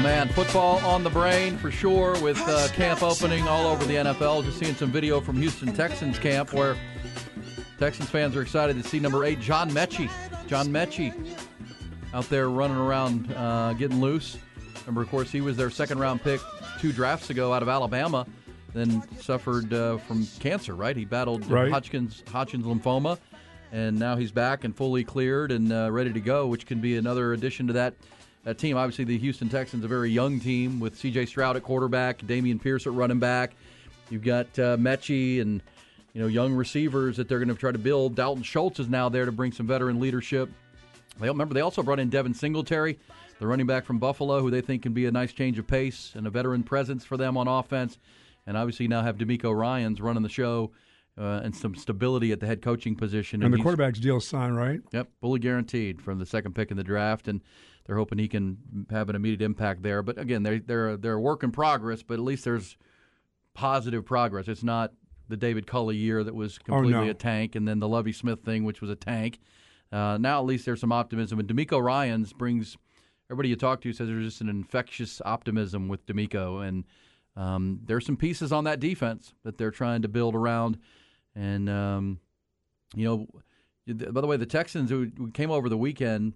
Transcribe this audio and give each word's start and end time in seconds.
Oh 0.00 0.02
man, 0.02 0.28
football 0.30 0.78
on 0.78 1.04
the 1.04 1.10
brain 1.10 1.58
for 1.58 1.70
sure 1.70 2.18
with 2.22 2.40
uh, 2.48 2.68
camp 2.68 3.02
opening 3.02 3.46
all 3.46 3.66
over 3.66 3.84
the 3.84 3.96
NFL. 3.96 4.42
Just 4.46 4.58
seeing 4.58 4.74
some 4.74 4.90
video 4.90 5.20
from 5.20 5.36
Houston 5.36 5.74
Texans 5.74 6.18
camp 6.18 6.54
where 6.54 6.74
Texans 7.78 8.08
fans 8.08 8.34
are 8.34 8.40
excited 8.40 8.82
to 8.82 8.88
see 8.88 8.98
number 8.98 9.26
eight 9.26 9.40
John 9.40 9.70
Metchie. 9.70 10.10
John 10.46 10.68
Metchie 10.68 11.12
out 12.14 12.26
there 12.30 12.48
running 12.48 12.78
around 12.78 13.30
uh, 13.36 13.74
getting 13.74 14.00
loose. 14.00 14.38
Remember, 14.86 15.02
of 15.02 15.10
course, 15.10 15.30
he 15.30 15.42
was 15.42 15.58
their 15.58 15.68
second 15.68 15.98
round 15.98 16.22
pick 16.22 16.40
two 16.78 16.92
drafts 16.92 17.28
ago 17.28 17.52
out 17.52 17.62
of 17.62 17.68
Alabama, 17.68 18.26
then 18.72 19.02
suffered 19.20 19.70
uh, 19.74 19.98
from 19.98 20.26
cancer, 20.38 20.74
right? 20.74 20.96
He 20.96 21.04
battled 21.04 21.44
Right. 21.44 21.70
Hodgkin's, 21.70 22.24
Hodgkin's 22.26 22.64
lymphoma, 22.64 23.18
and 23.70 23.98
now 23.98 24.16
he's 24.16 24.32
back 24.32 24.64
and 24.64 24.74
fully 24.74 25.04
cleared 25.04 25.52
and 25.52 25.70
uh, 25.70 25.90
ready 25.92 26.10
to 26.14 26.20
go, 26.20 26.46
which 26.46 26.64
can 26.64 26.80
be 26.80 26.96
another 26.96 27.34
addition 27.34 27.66
to 27.66 27.74
that 27.74 27.92
that 28.44 28.58
team. 28.58 28.76
Obviously, 28.76 29.04
the 29.04 29.18
Houston 29.18 29.48
Texans, 29.48 29.84
a 29.84 29.88
very 29.88 30.10
young 30.10 30.40
team 30.40 30.80
with 30.80 30.96
C.J. 30.96 31.26
Stroud 31.26 31.56
at 31.56 31.62
quarterback, 31.62 32.18
Dameon 32.18 32.60
Pierce 32.60 32.86
at 32.86 32.92
running 32.92 33.18
back. 33.18 33.52
You've 34.08 34.24
got 34.24 34.46
uh, 34.58 34.76
Metchie 34.76 35.40
and 35.40 35.62
you 36.12 36.20
know 36.20 36.26
young 36.26 36.54
receivers 36.54 37.16
that 37.16 37.28
they're 37.28 37.38
going 37.38 37.48
to 37.48 37.54
try 37.54 37.72
to 37.72 37.78
build. 37.78 38.14
Dalton 38.14 38.42
Schultz 38.42 38.80
is 38.80 38.88
now 38.88 39.08
there 39.08 39.24
to 39.24 39.32
bring 39.32 39.52
some 39.52 39.66
veteran 39.66 40.00
leadership. 40.00 40.50
They 41.20 41.28
remember 41.28 41.54
they 41.54 41.60
also 41.60 41.82
brought 41.82 42.00
in 42.00 42.08
Devin 42.08 42.34
Singletary, 42.34 42.98
the 43.38 43.46
running 43.46 43.66
back 43.66 43.84
from 43.84 43.98
Buffalo, 43.98 44.40
who 44.40 44.50
they 44.50 44.62
think 44.62 44.82
can 44.82 44.92
be 44.92 45.06
a 45.06 45.12
nice 45.12 45.32
change 45.32 45.58
of 45.58 45.66
pace 45.66 46.12
and 46.14 46.26
a 46.26 46.30
veteran 46.30 46.62
presence 46.62 47.04
for 47.04 47.16
them 47.16 47.36
on 47.36 47.46
offense. 47.46 47.98
And 48.46 48.56
obviously 48.56 48.88
now 48.88 49.02
have 49.02 49.18
DeMeco 49.18 49.54
Ryans 49.54 50.00
running 50.00 50.22
the 50.22 50.30
show 50.30 50.72
uh, 51.18 51.40
and 51.44 51.54
some 51.54 51.74
stability 51.74 52.32
at 52.32 52.40
the 52.40 52.46
head 52.46 52.62
coaching 52.62 52.96
position. 52.96 53.42
And 53.42 53.52
the 53.52 53.58
quarterback's 53.58 53.98
deal 53.98 54.20
signed, 54.20 54.56
right? 54.56 54.80
Yep, 54.92 55.08
fully 55.20 55.38
guaranteed 55.38 56.00
from 56.00 56.18
the 56.18 56.26
second 56.26 56.54
pick 56.54 56.70
in 56.70 56.78
the 56.78 56.84
draft, 56.84 57.28
and 57.28 57.42
they're 57.86 57.96
hoping 57.96 58.18
he 58.18 58.28
can 58.28 58.58
have 58.90 59.08
an 59.08 59.16
immediate 59.16 59.42
impact 59.42 59.82
there. 59.82 60.02
But 60.02 60.18
again, 60.18 60.42
they're 60.42 60.58
they're 60.60 60.96
they're 60.96 61.14
a 61.14 61.20
work 61.20 61.42
in 61.42 61.50
progress, 61.50 62.02
but 62.02 62.14
at 62.14 62.20
least 62.20 62.44
there's 62.44 62.76
positive 63.54 64.04
progress. 64.04 64.48
It's 64.48 64.62
not 64.62 64.92
the 65.28 65.36
David 65.36 65.66
Culley 65.66 65.96
year 65.96 66.24
that 66.24 66.34
was 66.34 66.58
completely 66.58 66.94
Oh, 66.94 67.04
no. 67.04 67.10
a 67.10 67.14
tank, 67.14 67.54
and 67.54 67.66
then 67.66 67.78
the 67.78 67.88
Lovie 67.88 68.12
Smith 68.12 68.40
thing, 68.44 68.64
which 68.64 68.80
was 68.80 68.90
a 68.90 68.96
tank. 68.96 69.38
Uh, 69.92 70.18
now 70.20 70.38
at 70.40 70.46
least 70.46 70.64
there's 70.66 70.80
some 70.80 70.92
optimism, 70.92 71.38
and 71.40 71.48
DeMeco 71.48 71.82
Ryans 71.82 72.32
brings 72.32 72.76
everybody 73.28 73.48
you 73.48 73.56
talk 73.56 73.80
to 73.80 73.92
says 73.92 74.08
there's 74.08 74.24
just 74.24 74.40
an 74.40 74.48
infectious 74.48 75.20
optimism 75.24 75.88
with 75.88 76.04
DeMeco, 76.06 76.66
and 76.66 76.84
um, 77.36 77.80
there's 77.84 78.06
some 78.06 78.16
pieces 78.16 78.52
on 78.52 78.64
that 78.64 78.80
defense 78.80 79.34
that 79.44 79.56
they're 79.58 79.70
trying 79.70 80.02
to 80.02 80.08
build 80.08 80.34
around, 80.34 80.78
and 81.34 81.68
um, 81.68 82.20
you 82.94 83.04
know. 83.04 83.26
By 83.86 84.20
the 84.20 84.26
way, 84.28 84.36
the 84.36 84.46
Texans 84.46 84.88
who 84.90 85.10
came 85.32 85.50
over 85.50 85.68
the 85.68 85.76
weekend, 85.76 86.34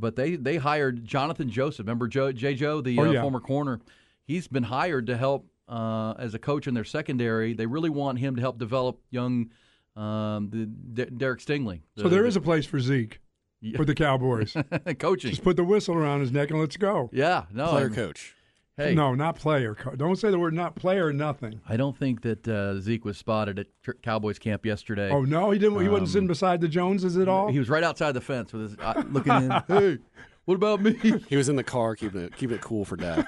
but 0.00 0.16
they 0.16 0.36
they 0.36 0.56
hired 0.56 1.04
Jonathan 1.04 1.48
Joseph. 1.50 1.84
Remember 1.86 2.08
Joe, 2.08 2.32
J. 2.32 2.54
Joe, 2.54 2.80
the 2.80 2.98
Oh, 2.98 3.02
uh, 3.04 3.10
yeah. 3.10 3.22
former 3.22 3.40
corner. 3.40 3.80
He's 4.24 4.48
been 4.48 4.62
hired 4.64 5.06
to 5.06 5.16
help 5.16 5.46
uh, 5.68 6.14
as 6.18 6.34
a 6.34 6.38
coach 6.38 6.66
in 6.66 6.74
their 6.74 6.84
secondary. 6.84 7.54
They 7.54 7.66
really 7.66 7.90
want 7.90 8.18
him 8.18 8.36
to 8.36 8.42
help 8.42 8.58
develop 8.58 9.00
young 9.10 9.50
um, 9.96 10.50
the 10.50 10.66
D- 10.66 11.10
Derek 11.16 11.40
Stingley. 11.40 11.80
So 11.96 12.08
there 12.08 12.26
is 12.26 12.36
a 12.36 12.40
place 12.40 12.66
for 12.66 12.78
Zeke 12.78 13.20
Yeah. 13.60 13.76
for 13.76 13.84
the 13.84 13.94
Cowboys. 13.94 14.54
a 14.84 14.94
coaching. 14.98 15.30
Just 15.30 15.42
put 15.42 15.56
the 15.56 15.64
whistle 15.64 15.94
around 15.96 16.20
his 16.20 16.30
neck 16.32 16.50
and 16.50 16.60
let's 16.60 16.76
go. 16.76 17.08
Yeah, 17.12 17.46
no, 17.52 17.68
Player 17.68 17.84
I'm- 17.86 17.94
coach. 17.94 18.35
Hey, 18.76 18.94
No, 18.94 19.14
not 19.14 19.36
player. 19.36 19.74
co- 19.74 19.94
Don't 19.96 20.16
say 20.16 20.30
the 20.30 20.38
word 20.38 20.52
not 20.52 20.74
player. 20.74 21.10
Nothing. 21.12 21.60
I 21.66 21.76
don't 21.78 21.96
think 21.96 22.20
that 22.22 22.46
uh, 22.46 22.78
Zeke 22.80 23.04
was 23.06 23.16
spotted 23.16 23.58
at 23.58 23.66
tr- 23.82 23.92
Cowboys 24.02 24.38
camp 24.38 24.66
yesterday. 24.66 25.10
Oh 25.10 25.22
no, 25.22 25.50
he 25.50 25.58
didn't. 25.58 25.80
He 25.80 25.88
wasn't 25.88 26.08
Um, 26.08 26.12
sitting 26.12 26.28
beside 26.28 26.60
the 26.60 26.68
Joneses 26.68 27.16
at 27.16 27.26
all. 27.26 27.48
He 27.50 27.58
was 27.58 27.70
right 27.70 27.82
outside 27.82 28.12
the 28.12 28.20
fence 28.20 28.52
with 28.52 28.62
his 28.70 28.76
uh, 28.78 29.02
looking 29.10 29.32
in. 29.32 29.50
Hey, 29.68 29.98
what 30.44 30.54
about 30.56 30.80
me? 30.82 30.92
He 31.28 31.36
was 31.36 31.48
in 31.48 31.56
the 31.56 31.64
car 31.64 31.96
keeping 31.96 32.20
it 32.20 32.36
keeping 32.36 32.56
it 32.56 32.62
cool 32.62 32.84
for 32.84 32.96
dad. 32.96 33.26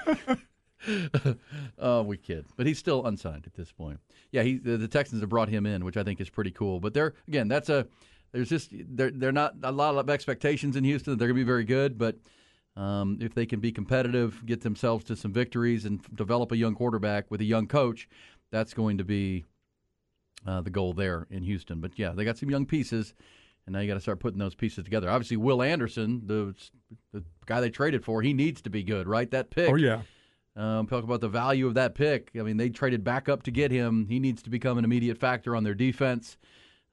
oh, 1.79 2.03
we 2.03 2.17
kid, 2.17 2.45
but 2.55 2.65
he's 2.65 2.77
still 2.79 3.05
unsigned 3.05 3.45
at 3.45 3.53
this 3.55 3.71
point. 3.71 3.99
Yeah, 4.31 4.43
he 4.43 4.57
the, 4.57 4.77
the 4.77 4.87
Texans 4.87 5.21
have 5.21 5.29
brought 5.29 5.49
him 5.49 5.65
in, 5.65 5.83
which 5.83 5.97
I 5.97 6.03
think 6.03 6.21
is 6.21 6.29
pretty 6.29 6.51
cool. 6.51 6.79
But 6.79 6.93
they're 6.93 7.13
again, 7.27 7.47
that's 7.47 7.69
a 7.69 7.87
there's 8.31 8.49
just 8.49 8.69
they're 8.71 9.11
they're 9.11 9.31
not 9.31 9.55
a 9.63 9.71
lot 9.71 9.95
of 9.95 10.09
expectations 10.09 10.75
in 10.75 10.83
Houston. 10.83 11.11
that 11.13 11.17
They're 11.19 11.27
going 11.27 11.37
to 11.37 11.43
be 11.43 11.47
very 11.47 11.63
good, 11.65 11.97
but 11.97 12.17
um, 12.79 13.17
if 13.19 13.33
they 13.33 13.45
can 13.45 13.59
be 13.59 13.71
competitive, 13.71 14.41
get 14.45 14.61
themselves 14.61 15.03
to 15.05 15.15
some 15.15 15.33
victories, 15.33 15.83
and 15.85 15.99
f- 15.99 16.09
develop 16.15 16.51
a 16.53 16.57
young 16.57 16.75
quarterback 16.75 17.29
with 17.29 17.41
a 17.41 17.45
young 17.45 17.67
coach, 17.67 18.07
that's 18.51 18.73
going 18.73 18.97
to 18.97 19.03
be 19.03 19.43
uh, 20.47 20.61
the 20.61 20.69
goal 20.69 20.93
there 20.93 21.27
in 21.29 21.43
Houston. 21.43 21.81
But 21.81 21.99
yeah, 21.99 22.13
they 22.13 22.23
got 22.23 22.37
some 22.37 22.49
young 22.49 22.65
pieces. 22.65 23.13
And 23.65 23.73
now 23.73 23.81
you 23.81 23.87
got 23.87 23.95
to 23.95 23.99
start 23.99 24.19
putting 24.19 24.39
those 24.39 24.55
pieces 24.55 24.83
together. 24.85 25.09
Obviously, 25.09 25.37
Will 25.37 25.61
Anderson, 25.61 26.23
the 26.25 26.55
the 27.11 27.23
guy 27.45 27.61
they 27.61 27.69
traded 27.69 28.03
for, 28.03 28.21
he 28.21 28.33
needs 28.33 28.61
to 28.63 28.69
be 28.69 28.81
good, 28.81 29.07
right? 29.07 29.29
That 29.29 29.51
pick. 29.51 29.69
oh 29.69 29.75
yeah. 29.75 30.01
Um, 30.55 30.87
talk 30.87 31.03
about 31.03 31.21
the 31.21 31.29
value 31.29 31.67
of 31.67 31.75
that 31.75 31.95
pick. 31.95 32.31
I 32.37 32.41
mean, 32.41 32.57
they 32.57 32.69
traded 32.69 33.03
back 33.03 33.29
up 33.29 33.43
to 33.43 33.51
get 33.51 33.71
him. 33.71 34.07
He 34.07 34.19
needs 34.19 34.41
to 34.43 34.49
become 34.49 34.77
an 34.77 34.85
immediate 34.85 35.17
factor 35.17 35.55
on 35.55 35.63
their 35.63 35.75
defense. 35.75 36.37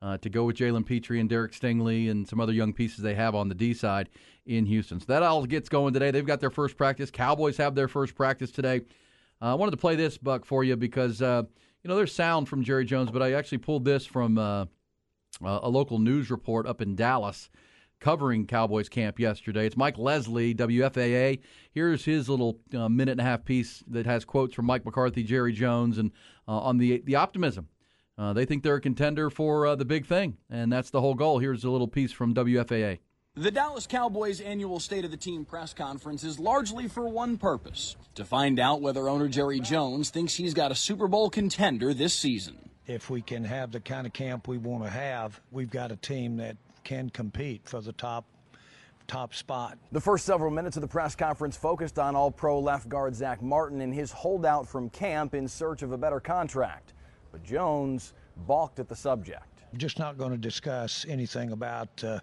Uh, 0.02 0.18
to 0.18 0.28
go 0.28 0.44
with 0.44 0.56
Jalen 0.56 0.84
Pitre 0.84 1.18
and 1.18 1.28
Derek 1.28 1.52
Stingley 1.52 2.10
and 2.10 2.28
some 2.28 2.38
other 2.38 2.52
young 2.52 2.74
pieces 2.74 2.98
they 2.98 3.14
have 3.14 3.34
on 3.34 3.48
the 3.48 3.54
D 3.54 3.72
side 3.72 4.10
in 4.44 4.66
Houston. 4.66 5.00
So 5.00 5.06
that 5.08 5.22
all 5.22 5.46
gets 5.46 5.70
going 5.70 5.94
today. 5.94 6.10
They've 6.10 6.24
got 6.24 6.38
their 6.38 6.50
first 6.50 6.76
practice. 6.76 7.10
Cowboys 7.10 7.56
have 7.56 7.74
their 7.74 7.88
first 7.88 8.14
practice 8.14 8.50
today. 8.50 8.82
Uh, 9.40 9.52
I 9.52 9.54
wanted 9.54 9.70
to 9.70 9.78
play 9.78 9.96
this 9.96 10.18
buck 10.18 10.44
for 10.44 10.64
you 10.64 10.76
because 10.76 11.22
uh, 11.22 11.44
you 11.82 11.88
know 11.88 11.96
there's 11.96 12.14
sound 12.14 12.48
from 12.48 12.62
Jerry 12.62 12.84
Jones, 12.84 13.10
but 13.10 13.22
I 13.22 13.32
actually 13.32 13.58
pulled 13.58 13.86
this 13.86 14.04
from 14.04 14.36
uh, 14.36 14.66
uh, 15.42 15.60
a 15.62 15.68
local 15.68 15.98
news 15.98 16.30
report 16.30 16.66
up 16.66 16.80
in 16.80 16.94
Dallas 16.94 17.50
covering 18.00 18.46
Cowboys 18.46 18.88
camp 18.88 19.18
yesterday. 19.18 19.66
It's 19.66 19.76
Mike 19.76 19.98
Leslie, 19.98 20.54
WFAA. 20.54 21.40
Here's 21.72 22.04
his 22.04 22.28
little 22.28 22.58
uh, 22.74 22.88
minute 22.88 23.12
and 23.12 23.20
a 23.20 23.24
half 23.24 23.44
piece 23.44 23.82
that 23.88 24.06
has 24.06 24.24
quotes 24.24 24.54
from 24.54 24.66
Mike 24.66 24.84
McCarthy, 24.84 25.22
Jerry 25.22 25.52
Jones, 25.52 25.98
and 25.98 26.12
uh, 26.46 26.58
on 26.58 26.78
the 26.78 27.02
the 27.04 27.16
optimism. 27.16 27.68
Uh, 28.18 28.32
they 28.32 28.46
think 28.46 28.62
they're 28.62 28.76
a 28.76 28.80
contender 28.80 29.28
for 29.28 29.66
uh, 29.66 29.74
the 29.76 29.84
big 29.84 30.06
thing, 30.06 30.38
and 30.48 30.72
that's 30.72 30.90
the 30.90 31.00
whole 31.00 31.14
goal. 31.14 31.38
Here's 31.38 31.64
a 31.64 31.70
little 31.70 31.88
piece 31.88 32.12
from 32.12 32.34
WFAA. 32.34 32.98
The 33.34 33.50
Dallas 33.50 33.86
Cowboys 33.86 34.40
annual 34.40 34.80
State 34.80 35.04
of 35.04 35.10
the 35.10 35.18
Team 35.18 35.44
press 35.44 35.74
conference 35.74 36.24
is 36.24 36.38
largely 36.38 36.88
for 36.88 37.06
one 37.06 37.36
purpose 37.36 37.94
to 38.14 38.24
find 38.24 38.58
out 38.58 38.80
whether 38.80 39.10
owner 39.10 39.28
Jerry 39.28 39.60
Jones 39.60 40.08
thinks 40.08 40.34
he's 40.34 40.54
got 40.54 40.72
a 40.72 40.74
Super 40.74 41.06
Bowl 41.06 41.28
contender 41.28 41.92
this 41.92 42.14
season. 42.14 42.70
If 42.86 43.10
we 43.10 43.20
can 43.20 43.44
have 43.44 43.72
the 43.72 43.80
kind 43.80 44.06
of 44.06 44.14
camp 44.14 44.48
we 44.48 44.56
want 44.56 44.84
to 44.84 44.90
have, 44.90 45.38
we've 45.50 45.68
got 45.68 45.92
a 45.92 45.96
team 45.96 46.38
that 46.38 46.56
can 46.84 47.10
compete 47.10 47.68
for 47.68 47.82
the 47.82 47.92
top 47.92 48.24
top 49.06 49.34
spot. 49.34 49.78
The 49.92 50.00
first 50.00 50.24
several 50.24 50.50
minutes 50.50 50.76
of 50.76 50.80
the 50.80 50.88
press 50.88 51.14
conference 51.14 51.56
focused 51.56 51.98
on 51.98 52.16
all 52.16 52.30
pro 52.30 52.58
left 52.58 52.88
guard 52.88 53.14
Zack 53.14 53.42
Martin 53.42 53.82
and 53.82 53.94
his 53.94 54.10
holdout 54.10 54.66
from 54.66 54.88
camp 54.88 55.34
in 55.34 55.46
search 55.46 55.82
of 55.82 55.92
a 55.92 55.98
better 55.98 56.20
contract. 56.20 56.94
But 57.36 57.44
Jones 57.44 58.14
balked 58.46 58.80
at 58.80 58.88
the 58.88 58.96
subject. 58.96 59.44
Just 59.76 59.98
not 59.98 60.16
going 60.16 60.30
to 60.30 60.38
discuss 60.38 61.04
anything 61.06 61.52
about 61.52 62.02
uh, 62.02 62.20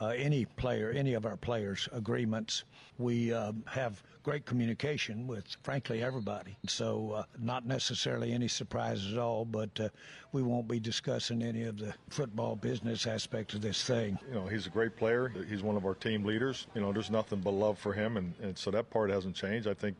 uh, 0.00 0.08
any 0.08 0.44
player, 0.44 0.90
any 0.90 1.14
of 1.14 1.24
our 1.24 1.36
players' 1.36 1.88
agreements. 1.92 2.64
We 2.98 3.32
uh, 3.32 3.52
have 3.66 4.02
great 4.24 4.44
communication 4.44 5.28
with, 5.28 5.44
frankly, 5.62 6.02
everybody. 6.02 6.58
So, 6.66 7.12
uh, 7.12 7.22
not 7.38 7.64
necessarily 7.64 8.32
any 8.32 8.48
surprises 8.48 9.12
at 9.12 9.20
all, 9.20 9.44
but 9.44 9.70
uh, 9.78 9.88
we 10.32 10.42
won't 10.42 10.66
be 10.66 10.80
discussing 10.80 11.44
any 11.44 11.62
of 11.62 11.78
the 11.78 11.94
football 12.08 12.56
business 12.56 13.06
aspect 13.06 13.54
of 13.54 13.60
this 13.60 13.84
thing. 13.84 14.18
You 14.28 14.34
know, 14.34 14.46
he's 14.46 14.66
a 14.66 14.70
great 14.70 14.96
player. 14.96 15.32
He's 15.48 15.62
one 15.62 15.76
of 15.76 15.86
our 15.86 15.94
team 15.94 16.24
leaders. 16.24 16.66
You 16.74 16.80
know, 16.80 16.92
there's 16.92 17.10
nothing 17.10 17.38
but 17.38 17.52
love 17.52 17.78
for 17.78 17.92
him, 17.92 18.16
and, 18.16 18.34
and 18.42 18.58
so 18.58 18.72
that 18.72 18.90
part 18.90 19.10
hasn't 19.10 19.36
changed. 19.36 19.68
I 19.68 19.74
think, 19.74 19.96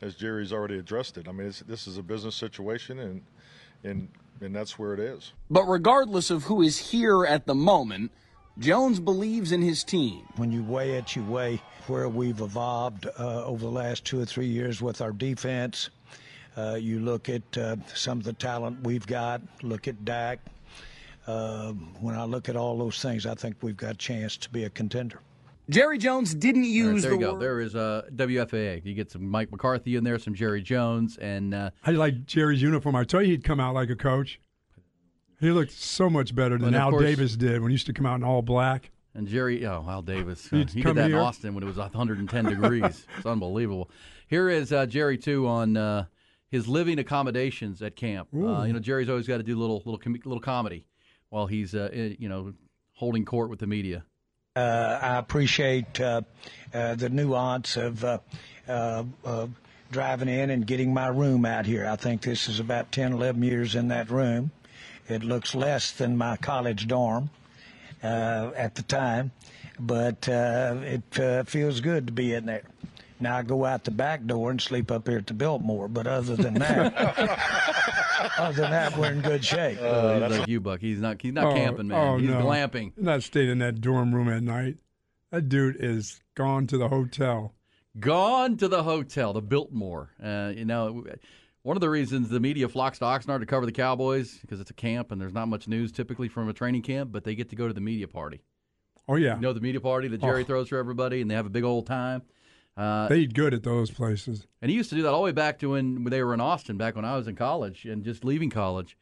as 0.00 0.14
Jerry's 0.14 0.54
already 0.54 0.78
addressed 0.78 1.18
it, 1.18 1.28
I 1.28 1.32
mean, 1.32 1.52
this 1.66 1.86
is 1.86 1.98
a 1.98 2.02
business 2.02 2.34
situation, 2.34 3.00
and 3.00 3.20
and 3.84 4.08
and 4.40 4.54
that's 4.54 4.78
where 4.78 4.92
it 4.92 5.00
is. 5.00 5.32
But 5.50 5.64
regardless 5.64 6.30
of 6.30 6.44
who 6.44 6.62
is 6.62 6.78
here 6.78 7.24
at 7.24 7.46
the 7.46 7.54
moment, 7.54 8.10
Jones 8.58 9.00
believes 9.00 9.52
in 9.52 9.62
his 9.62 9.84
team. 9.84 10.26
When 10.36 10.50
you 10.50 10.62
weigh 10.62 10.92
it, 10.92 11.16
you 11.16 11.24
weigh 11.24 11.60
where 11.86 12.08
we've 12.08 12.40
evolved 12.40 13.06
uh, 13.18 13.44
over 13.44 13.64
the 13.64 13.70
last 13.70 14.04
two 14.04 14.20
or 14.20 14.24
three 14.24 14.46
years 14.46 14.82
with 14.82 15.00
our 15.00 15.12
defense. 15.12 15.90
Uh, 16.56 16.74
you 16.74 17.00
look 17.00 17.28
at 17.28 17.58
uh, 17.58 17.76
some 17.94 18.18
of 18.18 18.24
the 18.24 18.32
talent 18.32 18.82
we've 18.82 19.06
got, 19.06 19.42
look 19.62 19.88
at 19.88 20.04
Dak. 20.04 20.38
Uh, 21.26 21.72
when 22.00 22.14
I 22.14 22.24
look 22.24 22.48
at 22.48 22.56
all 22.56 22.78
those 22.78 23.02
things, 23.02 23.26
I 23.26 23.34
think 23.34 23.56
we've 23.60 23.76
got 23.76 23.92
a 23.92 23.98
chance 23.98 24.36
to 24.38 24.50
be 24.50 24.64
a 24.64 24.70
contender. 24.70 25.20
Jerry 25.68 25.98
Jones 25.98 26.34
didn't 26.34 26.64
use 26.64 27.02
right, 27.02 27.02
there 27.02 27.10
the 27.10 27.16
you 27.16 27.20
go. 27.26 27.32
word. 27.34 27.42
There 27.42 27.60
is 27.60 27.74
a 27.74 28.04
WFAA. 28.14 28.84
You 28.84 28.94
get 28.94 29.10
some 29.10 29.28
Mike 29.28 29.50
McCarthy 29.50 29.96
in 29.96 30.04
there, 30.04 30.18
some 30.18 30.34
Jerry 30.34 30.62
Jones, 30.62 31.16
and 31.18 31.52
uh, 31.54 31.70
I 31.84 31.90
like 31.92 32.24
Jerry's 32.26 32.62
uniform. 32.62 32.94
I 32.94 33.04
tell 33.04 33.22
you, 33.22 33.30
he'd 33.32 33.44
come 33.44 33.58
out 33.60 33.74
like 33.74 33.90
a 33.90 33.96
coach. 33.96 34.40
He 35.40 35.50
looked 35.50 35.72
so 35.72 36.08
much 36.08 36.34
better 36.34 36.56
than 36.56 36.74
Al 36.74 36.90
course- 36.90 37.02
Davis 37.02 37.36
did 37.36 37.60
when 37.60 37.70
he 37.70 37.74
used 37.74 37.86
to 37.86 37.92
come 37.92 38.06
out 38.06 38.14
in 38.16 38.24
all 38.24 38.42
black. 38.42 38.90
And 39.14 39.26
Jerry, 39.26 39.64
oh, 39.66 39.84
Al 39.88 40.02
Davis. 40.02 40.50
Uh, 40.52 40.56
He'd 40.58 40.70
he 40.70 40.74
did 40.76 40.84
come 40.84 40.96
that 40.96 41.10
in. 41.10 41.16
Austin 41.16 41.54
when 41.54 41.64
it 41.64 41.66
was 41.66 41.78
110 41.78 42.44
degrees. 42.50 43.06
It's 43.16 43.26
unbelievable. 43.26 43.90
Here 44.28 44.48
is 44.50 44.72
uh, 44.72 44.84
Jerry, 44.86 45.16
too, 45.18 45.46
on 45.48 45.76
uh, 45.76 46.04
his 46.50 46.68
living 46.68 46.98
accommodations 46.98 47.80
at 47.82 47.96
camp. 47.96 48.28
Uh, 48.34 48.62
you 48.64 48.72
know, 48.72 48.78
Jerry's 48.78 49.08
always 49.08 49.26
got 49.26 49.38
to 49.38 49.42
do 49.42 49.58
little 49.58 49.78
little 49.86 49.98
com- 49.98 50.16
little 50.24 50.40
comedy 50.40 50.86
while 51.30 51.46
he's, 51.46 51.74
uh, 51.74 51.88
i- 51.92 52.16
you 52.18 52.28
know, 52.28 52.52
holding 52.92 53.24
court 53.24 53.48
with 53.50 53.58
the 53.58 53.66
media. 53.66 54.04
Uh, 54.56 54.98
I 55.02 55.18
appreciate 55.18 56.00
uh, 56.00 56.22
uh, 56.72 56.94
the 56.94 57.10
nuance 57.10 57.76
of 57.76 58.02
driving 59.90 60.28
in 60.28 60.50
and 60.50 60.66
getting 60.66 60.94
my 60.94 61.08
room 61.08 61.44
out 61.44 61.66
here. 61.66 61.86
I 61.86 61.96
think 61.96 62.22
this 62.22 62.48
is 62.48 62.58
about 62.58 62.90
10, 62.90 63.12
11 63.12 63.42
years 63.42 63.74
in 63.74 63.88
that 63.88 64.10
room. 64.10 64.50
It 65.08 65.22
looks 65.22 65.54
less 65.54 65.92
than 65.92 66.16
my 66.16 66.36
college 66.36 66.88
dorm 66.88 67.30
uh, 68.02 68.50
at 68.56 68.74
the 68.74 68.82
time, 68.82 69.30
but 69.78 70.28
uh, 70.28 70.76
it 70.82 71.20
uh, 71.20 71.44
feels 71.44 71.80
good 71.80 72.06
to 72.06 72.12
be 72.12 72.32
in 72.34 72.46
there. 72.46 72.64
Now 73.20 73.36
I 73.38 73.42
go 73.42 73.64
out 73.64 73.84
the 73.84 73.90
back 73.90 74.24
door 74.26 74.50
and 74.50 74.60
sleep 74.60 74.90
up 74.90 75.08
here 75.08 75.18
at 75.18 75.26
the 75.26 75.34
Biltmore, 75.34 75.88
but 75.88 76.06
other 76.06 76.36
than 76.36 76.54
that, 76.54 76.94
other 78.38 78.62
than 78.62 78.70
that, 78.70 78.96
we're 78.96 79.12
in 79.12 79.20
good 79.22 79.44
shape. 79.44 79.78
Uh, 79.80 80.20
he's 80.28 80.38
like 80.38 80.48
you, 80.48 80.60
Buck. 80.60 80.80
He's 80.80 81.00
not. 81.00 81.20
He's 81.22 81.32
not 81.32 81.46
Oh, 81.46 81.54
camping, 81.54 81.88
man. 81.88 81.98
oh, 81.98 82.18
he's 82.18 82.28
no. 82.30 82.42
glamping. 82.44 82.92
Not 82.96 83.22
staying 83.22 83.50
in 83.50 83.58
that 83.58 83.80
dorm 83.80 84.14
room 84.14 84.28
at 84.28 84.42
night. 84.42 84.76
That 85.30 85.48
dude 85.48 85.76
is 85.80 86.20
gone 86.34 86.66
to 86.68 86.78
the 86.78 86.88
hotel. 86.88 87.54
Gone 87.98 88.56
to 88.58 88.68
the 88.68 88.82
hotel, 88.82 89.32
the 89.32 89.40
Biltmore. 89.42 90.10
Uh, 90.22 90.52
you 90.54 90.64
know, 90.66 91.04
one 91.62 91.76
of 91.76 91.80
the 91.80 91.88
reasons 91.90 92.28
the 92.28 92.40
media 92.40 92.68
flocks 92.68 92.98
to 92.98 93.04
Oxnard 93.06 93.40
to 93.40 93.46
cover 93.46 93.64
the 93.66 93.72
Cowboys 93.72 94.38
because 94.42 94.60
it's 94.60 94.70
a 94.70 94.74
camp 94.74 95.10
and 95.10 95.20
there's 95.20 95.32
not 95.32 95.48
much 95.48 95.66
news 95.66 95.90
typically 95.92 96.28
from 96.28 96.48
a 96.48 96.52
training 96.52 96.82
camp, 96.82 97.10
but 97.12 97.24
they 97.24 97.34
get 97.34 97.48
to 97.50 97.56
go 97.56 97.66
to 97.66 97.72
the 97.74 97.80
media 97.80 98.06
party. 98.06 98.42
Oh 99.08 99.14
yeah, 99.16 99.36
You 99.36 99.40
know 99.42 99.52
the 99.52 99.60
media 99.60 99.80
party 99.80 100.08
that 100.08 100.20
Jerry 100.20 100.42
Oh. 100.42 100.44
throws 100.44 100.68
for 100.68 100.78
everybody, 100.78 101.20
and 101.22 101.30
they 101.30 101.34
have 101.36 101.46
a 101.46 101.50
big 101.50 101.64
old 101.64 101.86
time. 101.86 102.22
Uh, 102.76 103.08
they 103.08 103.20
eat 103.20 103.32
good 103.34 103.54
at 103.54 103.62
those 103.62 103.90
places. 103.90 104.46
and 104.60 104.70
he 104.70 104.76
used 104.76 104.90
to 104.90 104.96
do 104.96 105.02
that 105.02 105.08
all 105.10 105.20
the 105.20 105.24
way 105.24 105.32
back 105.32 105.58
to 105.60 105.70
when 105.70 106.04
they 106.04 106.22
were 106.22 106.34
in 106.34 106.40
Austin, 106.40 106.76
back 106.76 106.94
when 106.94 107.04
I 107.06 107.16
was 107.16 107.26
in 107.26 107.34
college 107.34 107.84
and 107.86 108.04
just 108.04 108.24
leaving 108.24 108.50
college. 108.50 108.98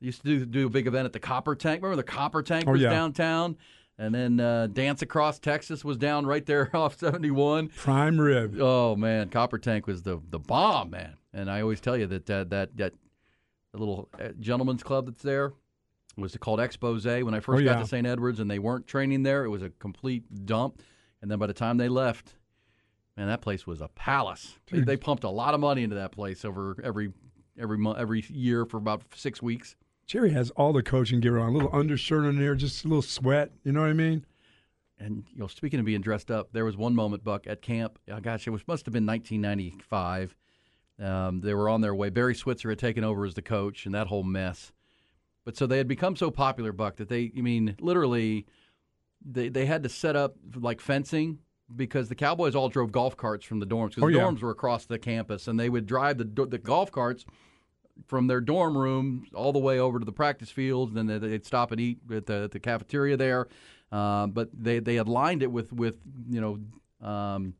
He 0.00 0.06
used 0.06 0.22
to 0.24 0.38
do, 0.40 0.46
do 0.46 0.66
a 0.66 0.70
big 0.70 0.86
event 0.86 1.04
at 1.04 1.12
the 1.12 1.20
Copper 1.20 1.54
Tank. 1.54 1.82
Remember 1.82 1.96
the 2.02 2.10
Copper 2.10 2.42
Tank 2.42 2.64
Oh, 2.66 2.72
was 2.72 2.80
yeah. 2.80 2.88
downtown? 2.90 3.56
And 3.98 4.14
then 4.14 4.40
uh, 4.40 4.66
Dance 4.68 5.02
Across 5.02 5.40
Texas 5.40 5.84
was 5.84 5.98
down 5.98 6.24
right 6.26 6.44
there 6.46 6.70
off 6.76 6.98
71. 6.98 7.68
Prime 7.68 8.18
rib. 8.18 8.56
Oh 8.58 8.96
man, 8.96 9.28
Copper 9.28 9.58
Tank 9.58 9.86
was 9.86 10.02
the 10.02 10.18
the 10.30 10.38
bomb, 10.38 10.90
man. 10.90 11.16
And 11.34 11.50
I 11.50 11.60
always 11.60 11.80
tell 11.80 11.96
you 11.96 12.06
that 12.06 12.24
that 12.26 12.48
that, 12.50 12.76
that 12.78 12.94
little 13.74 14.08
uh, 14.18 14.28
gentleman's 14.40 14.82
club 14.82 15.06
that's 15.06 15.22
there 15.22 15.52
was 16.16 16.36
called 16.38 16.60
Expose. 16.60 17.04
When 17.06 17.34
I 17.34 17.40
first 17.40 17.60
Oh, 17.62 17.64
got 17.64 17.76
yeah. 17.76 17.82
to 17.82 17.86
St. 17.86 18.06
Edwards 18.06 18.40
and 18.40 18.50
they 18.50 18.58
weren't 18.58 18.86
training 18.86 19.22
there, 19.22 19.44
it 19.44 19.50
was 19.50 19.62
a 19.62 19.68
complete 19.70 20.46
dump. 20.46 20.80
And 21.20 21.30
then 21.30 21.38
by 21.38 21.46
the 21.46 21.54
time 21.54 21.76
they 21.76 21.88
left, 21.88 22.34
man, 23.16 23.26
that 23.28 23.40
place 23.40 23.66
was 23.66 23.80
a 23.80 23.88
palace. 23.88 24.58
They, 24.70 24.80
they 24.80 24.96
pumped 24.96 25.24
a 25.24 25.30
lot 25.30 25.54
of 25.54 25.60
money 25.60 25.82
into 25.82 25.96
that 25.96 26.12
place 26.12 26.44
over 26.44 26.76
every 26.82 27.12
every 27.58 27.78
month, 27.78 27.98
every 27.98 28.24
year 28.28 28.64
for 28.64 28.78
about 28.78 29.02
six 29.14 29.42
weeks. 29.42 29.76
Jerry 30.06 30.32
has 30.32 30.50
all 30.50 30.72
the 30.72 30.82
coaching 30.82 31.20
gear 31.20 31.38
on, 31.38 31.50
a 31.50 31.52
little 31.52 31.70
undershirt 31.72 32.24
on 32.24 32.38
there, 32.38 32.54
just 32.54 32.84
a 32.84 32.88
little 32.88 33.02
sweat. 33.02 33.52
You 33.64 33.72
know 33.72 33.80
what 33.80 33.90
I 33.90 33.94
mean? 33.94 34.26
And 34.98 35.24
you 35.32 35.38
know, 35.38 35.46
speaking 35.46 35.80
of 35.80 35.86
being 35.86 36.00
dressed 36.00 36.30
up, 36.30 36.52
there 36.52 36.64
was 36.64 36.76
one 36.76 36.94
moment, 36.94 37.24
Buck, 37.24 37.46
at 37.46 37.62
camp. 37.62 37.98
Oh, 38.10 38.20
gosh, 38.20 38.46
it 38.46 38.50
was 38.50 38.62
must 38.66 38.86
have 38.86 38.92
been 38.92 39.06
1995. 39.06 40.36
Um, 41.00 41.40
they 41.40 41.54
were 41.54 41.68
on 41.68 41.80
their 41.80 41.94
way. 41.94 42.10
Barry 42.10 42.34
Switzer 42.34 42.68
had 42.68 42.78
taken 42.78 43.04
over 43.04 43.24
as 43.24 43.34
the 43.34 43.42
coach, 43.42 43.86
and 43.86 43.94
that 43.94 44.06
whole 44.06 44.22
mess. 44.22 44.72
But 45.44 45.56
so 45.56 45.66
they 45.66 45.78
had 45.78 45.88
become 45.88 46.14
so 46.14 46.30
popular, 46.30 46.72
Buck, 46.72 46.96
that 46.96 47.08
they, 47.08 47.32
I 47.36 47.40
mean, 47.40 47.76
literally, 47.80 48.46
they 49.24 49.48
they 49.48 49.66
had 49.66 49.82
to 49.82 49.88
set 49.88 50.14
up 50.14 50.36
like 50.54 50.80
fencing 50.80 51.38
because 51.76 52.08
the 52.08 52.14
Cowboys 52.14 52.54
all 52.54 52.68
drove 52.68 52.92
golf 52.92 53.16
carts 53.16 53.44
from 53.44 53.60
the 53.60 53.66
dorms 53.66 53.90
because 53.90 54.04
Oh, 54.04 54.06
the 54.08 54.14
yeah. 54.14 54.22
dorms 54.24 54.40
were 54.40 54.50
across 54.50 54.84
the 54.86 54.98
campus, 54.98 55.48
and 55.48 55.58
they 55.58 55.68
would 55.68 55.86
drive 55.86 56.18
the 56.18 56.24
the 56.46 56.58
golf 56.58 56.90
carts 56.92 57.24
from 58.06 58.26
their 58.26 58.40
dorm 58.40 58.76
room 58.76 59.26
all 59.34 59.52
the 59.52 59.58
way 59.58 59.78
over 59.78 59.98
to 59.98 60.04
the 60.04 60.12
practice 60.12 60.50
fields. 60.50 60.94
And 60.96 61.08
then 61.08 61.20
they'd 61.20 61.44
stop 61.44 61.72
and 61.72 61.80
eat 61.80 61.98
at 62.10 62.26
the, 62.26 62.44
at 62.44 62.50
the 62.50 62.58
cafeteria 62.60 63.16
there. 63.16 63.48
Um, 63.92 64.30
but 64.32 64.48
they 64.52 64.78
they 64.78 64.94
had 64.94 65.08
lined 65.08 65.42
it 65.42 65.52
with 65.52 65.72
with 65.72 65.96
you 66.28 66.40
know 66.40 67.06
um, 67.06 67.54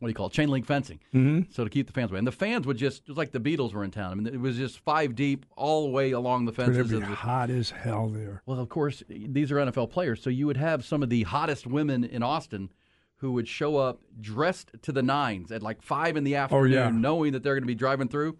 what 0.00 0.06
do 0.06 0.10
you 0.10 0.14
call 0.14 0.26
it 0.28 0.32
chain 0.32 0.48
link 0.48 0.64
fencing, 0.66 1.00
Mhm. 1.14 1.52
so 1.52 1.64
to 1.64 1.70
keep 1.70 1.86
the 1.88 1.92
fans 1.92 2.10
away. 2.10 2.18
And 2.18 2.26
the 2.26 2.32
fans 2.32 2.66
would 2.66 2.76
just 2.76 3.02
it 3.02 3.08
was 3.08 3.16
like 3.18 3.32
the 3.32 3.40
Beatles 3.40 3.72
were 3.72 3.82
in 3.84 3.90
town. 3.90 4.10
I 4.12 4.14
mean, 4.16 4.26
it 4.26 4.40
was 4.40 4.56
just 4.56 4.78
five 4.80 5.14
deep 5.14 5.44
all 5.56 5.84
the 5.84 5.90
way 5.90 6.10
along 6.12 6.44
the 6.46 6.52
fences. 6.52 6.90
It'd 6.92 7.06
be 7.06 7.14
hot 7.14 7.50
as 7.50 7.70
hell 7.70 8.08
there. 8.08 8.42
well, 8.46 8.58
of 8.60 8.68
course, 8.68 9.02
these 9.08 9.50
are 9.52 9.56
NFL 9.58 9.88
players, 9.90 10.20
so 10.22 10.30
you 10.30 10.46
would 10.46 10.56
have 10.56 10.84
some 10.84 11.02
of 11.02 11.10
the 11.10 11.22
hottest 11.24 11.66
women 11.66 12.02
in 12.04 12.22
Austin 12.22 12.70
who 13.18 13.32
would 13.32 13.46
show 13.48 13.76
up 13.76 14.00
dressed 14.20 14.70
to 14.82 14.92
the 14.92 15.02
nines 15.02 15.52
at 15.52 15.62
like 15.62 15.82
five 15.82 16.16
in 16.16 16.24
the 16.24 16.36
afternoon, 16.36 16.72
yeah. 16.72 16.90
knowing 16.90 17.32
that 17.32 17.42
they're 17.42 17.54
going 17.54 17.62
to 17.62 17.66
be 17.66 17.74
driving 17.74 18.08
through. 18.08 18.36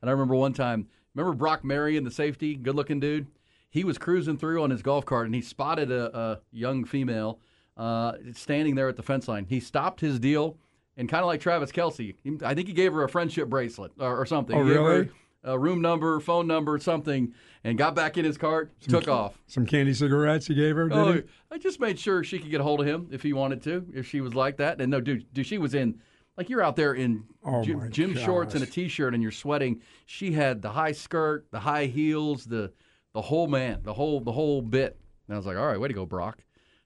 And 0.00 0.08
I 0.08 0.12
remember 0.12 0.34
one 0.34 0.52
time, 0.52 0.86
remember 1.14 1.36
Brock 1.36 1.64
Marion, 1.64 2.04
the 2.04 2.10
safety, 2.10 2.54
good-looking 2.54 3.00
dude. 3.00 3.26
He 3.70 3.84
was 3.84 3.98
cruising 3.98 4.38
through 4.38 4.62
on 4.62 4.70
his 4.70 4.82
golf 4.82 5.04
cart, 5.04 5.26
and 5.26 5.34
he 5.34 5.42
spotted 5.42 5.90
a, 5.90 6.16
a 6.16 6.40
young 6.52 6.84
female 6.84 7.40
uh, 7.76 8.12
standing 8.32 8.74
there 8.74 8.88
at 8.88 8.96
the 8.96 9.02
fence 9.02 9.28
line. 9.28 9.46
He 9.48 9.60
stopped 9.60 10.00
his 10.00 10.18
deal, 10.18 10.56
and 10.96 11.08
kind 11.08 11.22
of 11.22 11.26
like 11.26 11.40
Travis 11.40 11.70
Kelce, 11.72 12.14
I 12.42 12.54
think 12.54 12.68
he 12.68 12.74
gave 12.74 12.92
her 12.92 13.04
a 13.04 13.08
friendship 13.08 13.48
bracelet 13.48 13.92
or, 13.98 14.20
or 14.20 14.26
something. 14.26 14.56
Oh, 14.56 14.64
He 14.64 14.70
gave 14.70 14.78
her 14.78 14.88
really? 14.88 15.10
A 15.44 15.58
room 15.58 15.80
number, 15.80 16.18
phone 16.20 16.46
number, 16.48 16.78
something, 16.78 17.32
and 17.62 17.78
got 17.78 17.94
back 17.94 18.18
in 18.18 18.24
his 18.24 18.36
cart, 18.36 18.72
took 18.80 19.06
off. 19.06 19.40
Some 19.46 19.66
candy 19.66 19.94
cigarettes 19.94 20.48
he 20.48 20.54
gave 20.54 20.74
her. 20.76 20.88
Oh, 20.92 21.12
he? 21.12 21.22
I 21.50 21.58
just 21.58 21.78
made 21.78 21.98
sure 21.98 22.24
she 22.24 22.38
could 22.40 22.50
get 22.50 22.60
a 22.60 22.64
hold 22.64 22.80
of 22.80 22.86
him 22.86 23.08
if 23.12 23.22
he 23.22 23.32
wanted 23.32 23.62
to, 23.62 23.86
if 23.94 24.06
she 24.06 24.20
was 24.20 24.34
like 24.34 24.56
that. 24.56 24.80
And 24.80 24.90
no, 24.90 25.00
dude, 25.00 25.32
dude 25.32 25.46
she 25.46 25.56
was 25.58 25.74
in, 25.74 26.00
like 26.36 26.48
you're 26.50 26.62
out 26.62 26.74
there 26.76 26.94
in 26.94 27.24
Oh, 27.44 27.62
gym, 27.62 27.90
gym 27.90 28.14
shorts 28.16 28.54
and 28.54 28.62
a 28.62 28.66
gosh. 28.66 28.74
t-shirt 28.74 29.14
and 29.14 29.22
you're 29.22 29.32
sweating. 29.32 29.80
She 30.06 30.32
had 30.32 30.60
the 30.60 30.70
high 30.70 30.92
skirt, 30.92 31.46
the 31.52 31.60
high 31.60 31.86
heels, 31.86 32.44
the 32.44 32.72
the 33.14 33.22
whole 33.22 33.46
man, 33.46 33.80
the 33.84 33.94
whole 33.94 34.20
the 34.20 34.32
whole 34.32 34.60
bit. 34.60 34.98
And 35.28 35.34
I 35.34 35.38
was 35.38 35.46
like, 35.46 35.56
all 35.56 35.66
right, 35.66 35.78
way 35.80 35.88
to 35.88 35.94
go, 35.94 36.04
Brock. 36.04 36.38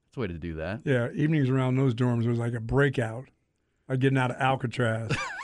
That's 0.04 0.14
the 0.14 0.20
way 0.20 0.26
to 0.26 0.34
do 0.34 0.54
that. 0.54 0.80
Yeah, 0.84 1.08
evenings 1.14 1.48
around 1.48 1.76
those 1.76 1.94
dorms 1.94 2.26
was 2.26 2.38
like 2.38 2.52
a 2.52 2.60
breakout. 2.60 3.24
Like 3.88 3.98
getting 4.00 4.18
out 4.18 4.30
of 4.30 4.36
Alcatraz. 4.38 5.10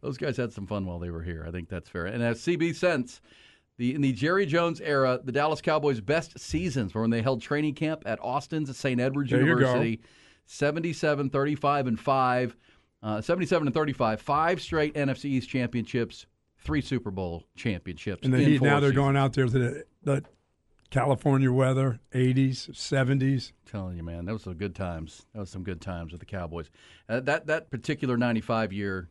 Those 0.00 0.16
guys 0.16 0.36
had 0.36 0.52
some 0.52 0.66
fun 0.66 0.86
while 0.86 0.98
they 0.98 1.10
were 1.10 1.22
here. 1.22 1.44
I 1.46 1.50
think 1.50 1.68
that's 1.68 1.88
fair. 1.88 2.06
And 2.06 2.22
as 2.22 2.40
CB 2.40 2.74
sense, 2.74 3.20
the 3.76 3.94
in 3.94 4.00
the 4.00 4.12
Jerry 4.12 4.46
Jones 4.46 4.80
era, 4.80 5.20
the 5.22 5.32
Dallas 5.32 5.60
Cowboys' 5.60 6.00
best 6.00 6.38
seasons 6.38 6.94
were 6.94 7.02
when 7.02 7.10
they 7.10 7.22
held 7.22 7.42
training 7.42 7.74
camp 7.74 8.02
at 8.06 8.18
Austin's 8.22 8.74
St. 8.76 9.00
Edwards 9.00 9.30
There. 9.30 9.40
University, 9.40 10.00
77, 10.46 11.30
35, 11.30 11.86
and 11.86 12.00
5. 12.00 12.56
Uh, 13.02 13.18
77 13.18 13.66
and 13.66 13.72
35, 13.74 14.20
five 14.20 14.60
straight 14.60 14.92
NFC 14.92 15.24
East 15.24 15.48
championships, 15.48 16.26
three 16.58 16.82
Super 16.82 17.10
Bowl 17.10 17.44
championships. 17.56 18.20
and 18.24 18.32
now 18.32 18.36
they're 18.36 18.90
seasons. 18.90 18.92
going 18.92 19.16
out 19.16 19.32
there 19.32 19.46
to 19.46 19.50
the, 19.50 19.84
the 20.02 20.22
California 20.90 21.50
weather, 21.50 21.98
80s, 22.12 22.70
70s. 22.70 23.52
I'm 23.52 23.70
telling 23.72 23.96
you, 23.96 24.02
man, 24.02 24.26
that 24.26 24.34
was 24.34 24.42
some 24.42 24.52
good 24.52 24.74
times. 24.74 25.24
That 25.32 25.40
was 25.40 25.48
some 25.48 25.62
good 25.62 25.80
times 25.80 26.12
with 26.12 26.20
the 26.20 26.26
Cowboys. 26.26 26.70
Uh, 27.08 27.20
that 27.20 27.46
that 27.46 27.70
particular 27.70 28.18
'95 28.18 28.70
year 28.72 29.08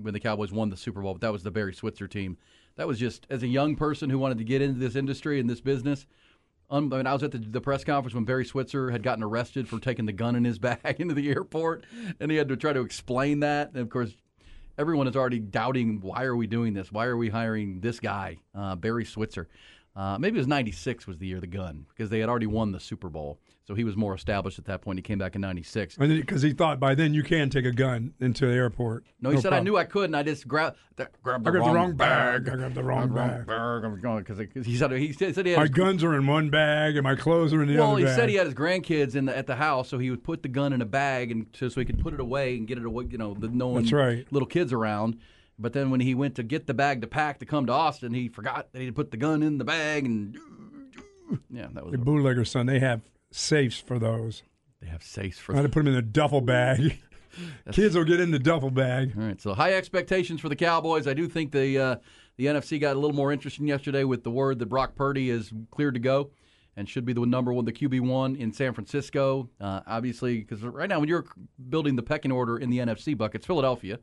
when 0.00 0.14
the 0.14 0.20
Cowboys 0.20 0.52
won 0.52 0.70
the 0.70 0.76
Super 0.76 1.02
Bowl, 1.02 1.14
but 1.14 1.20
that 1.22 1.32
was 1.32 1.42
the 1.42 1.50
Barry 1.50 1.74
Switzer 1.74 2.08
team. 2.08 2.36
That 2.76 2.86
was 2.86 2.98
just 2.98 3.26
as 3.28 3.42
a 3.42 3.48
young 3.48 3.76
person 3.76 4.10
who 4.10 4.18
wanted 4.18 4.38
to 4.38 4.44
get 4.44 4.62
into 4.62 4.78
this 4.78 4.96
industry 4.96 5.40
and 5.40 5.50
this 5.50 5.60
business. 5.60 6.06
Um, 6.70 6.92
I, 6.92 6.98
mean, 6.98 7.06
I 7.06 7.12
was 7.12 7.22
at 7.22 7.32
the, 7.32 7.38
the 7.38 7.60
press 7.60 7.82
conference 7.82 8.14
when 8.14 8.24
Barry 8.24 8.44
Switzer 8.44 8.90
had 8.90 9.02
gotten 9.02 9.24
arrested 9.24 9.68
for 9.68 9.80
taking 9.80 10.06
the 10.06 10.12
gun 10.12 10.36
in 10.36 10.44
his 10.44 10.58
bag 10.58 10.96
into 10.98 11.14
the 11.14 11.28
airport, 11.30 11.84
and 12.20 12.30
he 12.30 12.36
had 12.36 12.48
to 12.48 12.56
try 12.56 12.72
to 12.72 12.80
explain 12.80 13.40
that. 13.40 13.70
And 13.70 13.78
of 13.78 13.88
course, 13.88 14.12
everyone 14.78 15.08
is 15.08 15.16
already 15.16 15.38
doubting 15.38 16.00
why 16.00 16.24
are 16.24 16.36
we 16.36 16.46
doing 16.46 16.74
this? 16.74 16.92
Why 16.92 17.06
are 17.06 17.16
we 17.16 17.30
hiring 17.30 17.80
this 17.80 18.00
guy, 18.00 18.38
uh, 18.54 18.76
Barry 18.76 19.04
Switzer? 19.04 19.48
Uh, 19.98 20.16
maybe 20.16 20.36
it 20.36 20.38
was 20.38 20.46
'96 20.46 21.08
was 21.08 21.18
the 21.18 21.26
year 21.26 21.38
of 21.38 21.40
the 21.40 21.48
gun 21.48 21.84
because 21.88 22.08
they 22.08 22.20
had 22.20 22.28
already 22.28 22.46
won 22.46 22.70
the 22.70 22.78
Super 22.78 23.08
Bowl, 23.08 23.40
so 23.66 23.74
he 23.74 23.82
was 23.82 23.96
more 23.96 24.14
established 24.14 24.56
at 24.56 24.64
that 24.66 24.80
point. 24.80 24.96
He 24.96 25.02
came 25.02 25.18
back 25.18 25.34
in 25.34 25.40
'96. 25.40 25.96
Because 25.96 26.40
he 26.40 26.52
thought 26.52 26.78
by 26.78 26.94
then 26.94 27.14
you 27.14 27.24
can 27.24 27.50
take 27.50 27.64
a 27.64 27.72
gun 27.72 28.14
into 28.20 28.46
the 28.46 28.52
airport. 28.52 29.02
No, 29.20 29.30
he 29.30 29.40
said 29.40 29.52
I 29.52 29.58
knew 29.58 29.76
I 29.76 29.82
could, 29.82 30.04
and 30.04 30.14
I 30.16 30.22
just 30.22 30.46
grabbed 30.46 30.76
grabbed 31.24 31.44
the 31.44 31.50
I 31.50 31.52
grabbed 31.52 31.56
wrong 31.56 31.72
the 31.74 31.78
wrong 31.80 31.96
bag. 31.96 32.48
I 32.48 32.54
grabbed 32.54 32.74
the 32.76 32.82
wrong 32.84 33.08
bag. 33.12 34.24
because 34.24 34.64
he 34.66 34.76
said 34.76 34.92
he 34.92 35.12
said 35.12 35.34
he 35.44 35.50
had 35.50 35.56
My 35.58 35.62
his- 35.62 35.70
guns 35.70 36.04
are 36.04 36.14
in 36.14 36.28
one 36.28 36.48
bag 36.48 36.94
and 36.96 37.02
my 37.02 37.16
clothes 37.16 37.52
are 37.52 37.60
in 37.60 37.66
the 37.68 37.74
well, 37.78 37.82
other 37.82 37.88
Well, 37.90 37.96
he 37.96 38.04
bag. 38.04 38.14
said 38.16 38.28
he 38.28 38.36
had 38.36 38.46
his 38.46 38.54
grandkids 38.54 39.16
in 39.16 39.24
the, 39.24 39.36
at 39.36 39.48
the 39.48 39.56
house, 39.56 39.88
so 39.88 39.98
he 39.98 40.10
would 40.10 40.22
put 40.22 40.44
the 40.44 40.48
gun 40.48 40.72
in 40.72 40.80
a 40.80 40.86
bag 40.86 41.32
and 41.32 41.46
so, 41.54 41.68
so 41.68 41.80
he 41.80 41.84
could 41.84 41.98
put 41.98 42.14
it 42.14 42.20
away 42.20 42.56
and 42.56 42.68
get 42.68 42.78
it 42.78 42.84
away. 42.84 43.06
You 43.10 43.18
know, 43.18 43.34
the 43.34 43.48
no 43.48 43.66
one 43.66 43.82
That's 43.82 43.92
right. 43.92 44.24
little 44.30 44.46
kids 44.46 44.72
around. 44.72 45.16
But 45.58 45.72
then 45.72 45.90
when 45.90 46.00
he 46.00 46.14
went 46.14 46.36
to 46.36 46.42
get 46.42 46.66
the 46.66 46.74
bag 46.74 47.00
to 47.00 47.06
pack 47.06 47.40
to 47.40 47.46
come 47.46 47.66
to 47.66 47.72
Austin, 47.72 48.14
he 48.14 48.28
forgot 48.28 48.72
that 48.72 48.80
he 48.80 48.90
put 48.90 49.10
the 49.10 49.16
gun 49.16 49.42
in 49.42 49.58
the 49.58 49.64
bag 49.64 50.04
and 50.04 50.38
yeah, 51.50 51.68
that 51.72 51.84
was 51.84 51.92
the 51.92 51.98
bootlegger 51.98 52.44
son. 52.44 52.66
They 52.66 52.78
have 52.78 53.02
safes 53.30 53.78
for 53.78 53.98
those. 53.98 54.42
they 54.80 54.88
have 54.88 55.02
safes 55.02 55.38
for 55.38 55.52
I 55.52 55.56
had 55.56 55.62
to 55.62 55.68
put 55.68 55.84
them 55.84 55.92
in 55.92 55.98
a 55.98 56.02
duffel 56.02 56.40
bag. 56.40 56.98
Kids 57.72 57.94
will 57.96 58.04
get 58.04 58.20
in 58.20 58.30
the 58.30 58.38
duffel 58.38 58.70
bag. 58.70 59.12
All 59.16 59.24
right, 59.24 59.40
so 59.40 59.54
high 59.54 59.74
expectations 59.74 60.40
for 60.40 60.48
the 60.48 60.56
Cowboys. 60.56 61.06
I 61.06 61.14
do 61.14 61.28
think 61.28 61.52
the 61.52 61.78
uh, 61.78 61.96
the 62.36 62.46
NFC 62.46 62.80
got 62.80 62.96
a 62.96 62.98
little 62.98 63.16
more 63.16 63.32
interesting 63.32 63.66
yesterday 63.66 64.04
with 64.04 64.24
the 64.24 64.30
word 64.30 64.58
that 64.60 64.66
Brock 64.66 64.94
Purdy 64.94 65.28
is 65.30 65.52
cleared 65.70 65.94
to 65.94 66.00
go 66.00 66.30
and 66.76 66.88
should 66.88 67.04
be 67.04 67.12
the 67.12 67.26
number 67.26 67.52
one, 67.52 67.64
the 67.64 67.72
QB 67.72 68.00
one 68.00 68.36
in 68.36 68.52
San 68.52 68.72
Francisco. 68.72 69.50
Uh, 69.60 69.80
obviously, 69.86 70.38
because 70.38 70.62
right 70.62 70.88
now 70.88 71.00
when 71.00 71.08
you're 71.08 71.26
building 71.68 71.96
the 71.96 72.02
pecking 72.02 72.32
order 72.32 72.56
in 72.56 72.70
the 72.70 72.78
NFC 72.78 73.16
buckets, 73.16 73.44
Philadelphia 73.44 73.98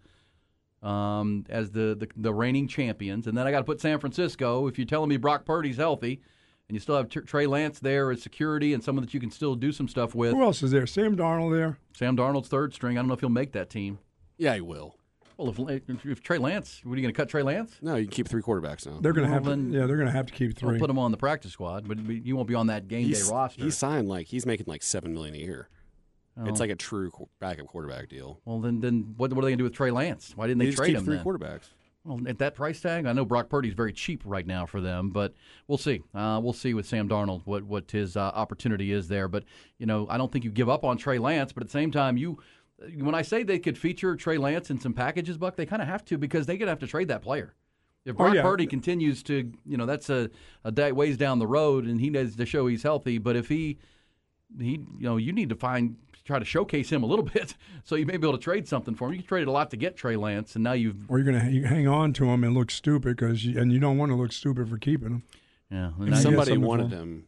um, 0.86 1.46
as 1.50 1.72
the, 1.72 1.96
the 2.00 2.08
the 2.16 2.34
reigning 2.34 2.68
champions, 2.68 3.28
and 3.28 3.38
then 3.38 3.48
I 3.48 3.52
got 3.52 3.60
to 3.60 3.66
put 3.66 3.82
San 3.82 4.00
Francisco. 4.00 4.68
If 4.68 4.78
you're 4.78 4.86
telling 4.88 5.10
me 5.10 5.18
Brock 5.18 5.46
Purdy's 5.46 5.78
healthy. 5.78 6.22
And 6.68 6.76
you 6.76 6.80
still 6.80 6.98
have 6.98 7.10
Tr- 7.10 7.20
Trey 7.20 7.46
Lance 7.46 7.78
there 7.78 8.10
as 8.10 8.24
security 8.24 8.74
and 8.74 8.84
someone 8.84 9.06
that 9.06 9.14
you 9.14 9.20
can 9.20 9.30
still 9.30 9.54
do 9.54 9.72
some 9.72 9.88
stuff 9.88 10.16
with. 10.16 10.32
Who 10.34 10.42
else 10.42 10.64
is 10.64 10.72
there? 10.72 10.88
Sam 10.88 11.16
Darnold 11.16 11.56
there. 11.56 11.78
Sam 11.94 12.18
Darnold's 12.18 12.48
third 12.48 12.74
string. 12.74 12.98
I 12.98 13.02
don't 13.02 13.08
know 13.08 13.14
if 13.14 13.20
he'll 13.20 13.30
make 13.30 13.52
that 13.52 13.70
team. 13.70 14.00
Yeah, 14.40 14.56
he 14.56 14.62
will. 14.62 14.96
Well, 15.38 15.54
if, 15.70 15.82
if 16.04 16.24
Trey 16.24 16.40
Lance, 16.40 16.82
what 16.84 16.94
are 16.94 16.96
you 16.96 17.04
going 17.04 17.14
to 17.14 17.16
cut 17.22 17.30
Trey 17.30 17.44
Lance? 17.44 17.76
No, 17.84 17.98
you 17.98 18.06
can 18.06 18.14
keep 18.14 18.28
three 18.28 18.42
quarterbacks 18.42 18.88
now. 18.88 18.98
They're 19.00 19.14
going 19.14 19.28
to 19.28 19.32
Well, 19.40 19.44
have 19.44 19.54
to. 19.72 19.78
Yeah, 19.78 19.86
they're 19.86 19.96
going 19.98 20.08
to 20.08 20.12
have 20.12 20.26
to 20.26 20.34
keep 20.34 20.54
I'll 20.64 20.70
three. 20.70 20.80
put 20.80 20.90
him 20.90 20.98
on 20.98 21.12
the 21.12 21.18
practice 21.18 21.52
squad, 21.52 21.88
but 21.88 22.04
but 22.04 22.26
you 22.26 22.36
won't 22.36 22.48
be 22.48 22.56
on 22.56 22.66
that 22.66 22.88
game 22.88 23.06
He's, 23.06 23.28
day 23.28 23.32
roster. 23.36 23.64
he 23.64 23.70
signed 23.70 24.08
like 24.10 24.26
he's 24.26 24.48
making 24.48 24.66
like 24.68 24.82
seven 24.82 25.14
million 25.14 25.36
a 25.36 25.38
year. 25.38 25.70
Oh. 26.38 26.46
It's 26.48 26.60
like 26.60 26.70
a 26.70 26.76
true 26.76 27.10
qu- 27.12 27.30
backup 27.40 27.68
quarterback 27.68 28.10
deal. 28.10 28.42
well, 28.46 28.60
then 28.60 28.82
then 28.82 29.14
what, 29.18 29.32
what 29.34 29.40
are 29.44 29.46
they 29.46 29.52
going 29.52 29.58
to 29.58 29.62
do 29.62 29.64
with 29.66 29.74
Trey 29.74 29.92
Lance? 29.92 30.34
Why 30.36 30.48
didn't 30.48 30.60
they, 30.60 30.66
They 30.66 30.72
just 30.72 30.78
trade 30.78 30.88
keep 30.90 30.98
him 30.98 31.06
three 31.06 31.16
then? 31.18 31.26
quarterbacks. 31.26 31.70
Well, 32.04 32.20
at 32.28 32.38
that 32.40 32.54
price 32.54 32.80
tag, 32.82 33.06
I 33.08 33.14
know 33.14 33.26
Brock 33.26 33.50
Purdy's 33.50 33.74
very 33.74 33.92
cheap 33.92 34.22
right 34.26 34.46
now 34.46 34.66
for 34.68 34.80
them, 34.80 35.10
but 35.10 35.34
we'll 35.68 35.80
see. 35.80 36.04
Uh, 36.14 36.40
we'll 36.44 36.54
see 36.54 36.74
with 36.76 36.86
Sam 36.86 37.10
Darnold 37.10 37.42
what 37.46 37.64
what 37.64 37.90
his 37.90 38.16
uh, 38.16 38.20
opportunity 38.36 38.92
is 38.92 39.08
there. 39.08 39.28
But 39.28 39.44
you 39.80 39.86
know, 39.86 40.06
I 40.10 40.18
don't 40.18 40.32
think 40.32 40.46
you 40.46 40.52
give 40.52 40.70
up 40.70 40.84
on 40.84 40.98
Trey 40.98 41.18
Lance. 41.18 41.52
But 41.54 41.64
at 41.64 41.68
the 41.70 41.74
same 41.74 41.90
time, 41.92 42.16
you 42.18 42.38
when 42.98 43.16
I 43.16 43.22
say 43.22 43.42
they 43.44 43.58
could 43.58 43.78
feature 43.78 44.16
Trey 44.18 44.38
Lance 44.38 44.70
in 44.70 44.80
some 44.80 44.94
packages, 44.94 45.38
Buck, 45.38 45.56
they 45.56 45.66
kind 45.66 45.82
of 45.82 45.88
have 45.88 46.04
to 46.06 46.18
because 46.18 46.46
they're 46.46 46.58
going 46.58 46.68
to 46.68 46.72
have 46.72 46.80
to 46.80 46.88
trade 46.88 47.08
that 47.08 47.22
player. 47.22 47.56
If 48.04 48.14
Oh, 48.16 48.18
Brock 48.18 48.36
yeah. 48.36 48.42
Purdy 48.44 48.68
continues 48.68 49.24
to, 49.24 49.52
you 49.66 49.78
know, 49.78 49.88
that's 49.88 50.12
a, 50.12 50.30
a 50.64 50.72
day, 50.72 50.92
ways 50.92 51.18
down 51.18 51.40
the 51.40 51.48
road, 51.48 51.86
and 51.86 52.00
he 52.00 52.12
needs 52.12 52.36
to 52.36 52.46
show 52.46 52.68
he's 52.68 52.84
healthy. 52.84 53.18
But 53.18 53.36
if 53.36 53.48
he, 53.48 53.80
he, 54.60 54.74
you 54.74 54.86
know, 55.00 55.18
you 55.18 55.34
need 55.34 55.50
to 55.50 55.56
find 55.56 55.96
try 56.26 56.40
to 56.40 56.46
showcase 56.46 56.90
him 56.92 57.04
a 57.04 57.06
little 57.06 57.24
bit, 57.34 57.56
so 57.84 57.96
you 57.96 58.06
may 58.06 58.18
be 58.18 58.28
able 58.28 58.38
to 58.38 58.44
trade 58.44 58.68
something 58.68 58.96
for 58.96 59.08
him. 59.08 59.14
You 59.16 59.22
traded 59.22 59.48
a 59.48 59.52
lot 59.52 59.70
to 59.72 59.78
get 59.78 59.96
Trey 59.96 60.16
Lance, 60.18 60.56
and 60.56 60.64
now 60.64 60.74
you've 60.74 61.10
or 61.10 61.20
you're 61.20 61.32
going 61.32 61.40
to 61.40 61.68
hang 61.68 61.88
on 61.88 62.12
to 62.14 62.26
him 62.26 62.44
and 62.44 62.54
look 62.54 62.72
stupid 62.72 63.16
because, 63.16 63.46
you, 63.46 63.60
and 63.60 63.72
you 63.72 63.80
don't 63.80 63.98
want 63.98 64.12
to 64.12 64.16
look 64.16 64.32
stupid 64.34 64.68
for 64.70 64.78
keeping 64.78 65.10
him. 65.10 65.24
yeah. 65.72 65.88
and 65.88 65.94
If 65.94 65.98
now 65.98 66.04
If 66.04 66.04
you- 66.04 66.06
you 66.06 66.12
get 66.12 66.22
somebody 66.46 66.58
wanted 66.58 66.90
for- 66.90 66.96
him, 66.98 67.26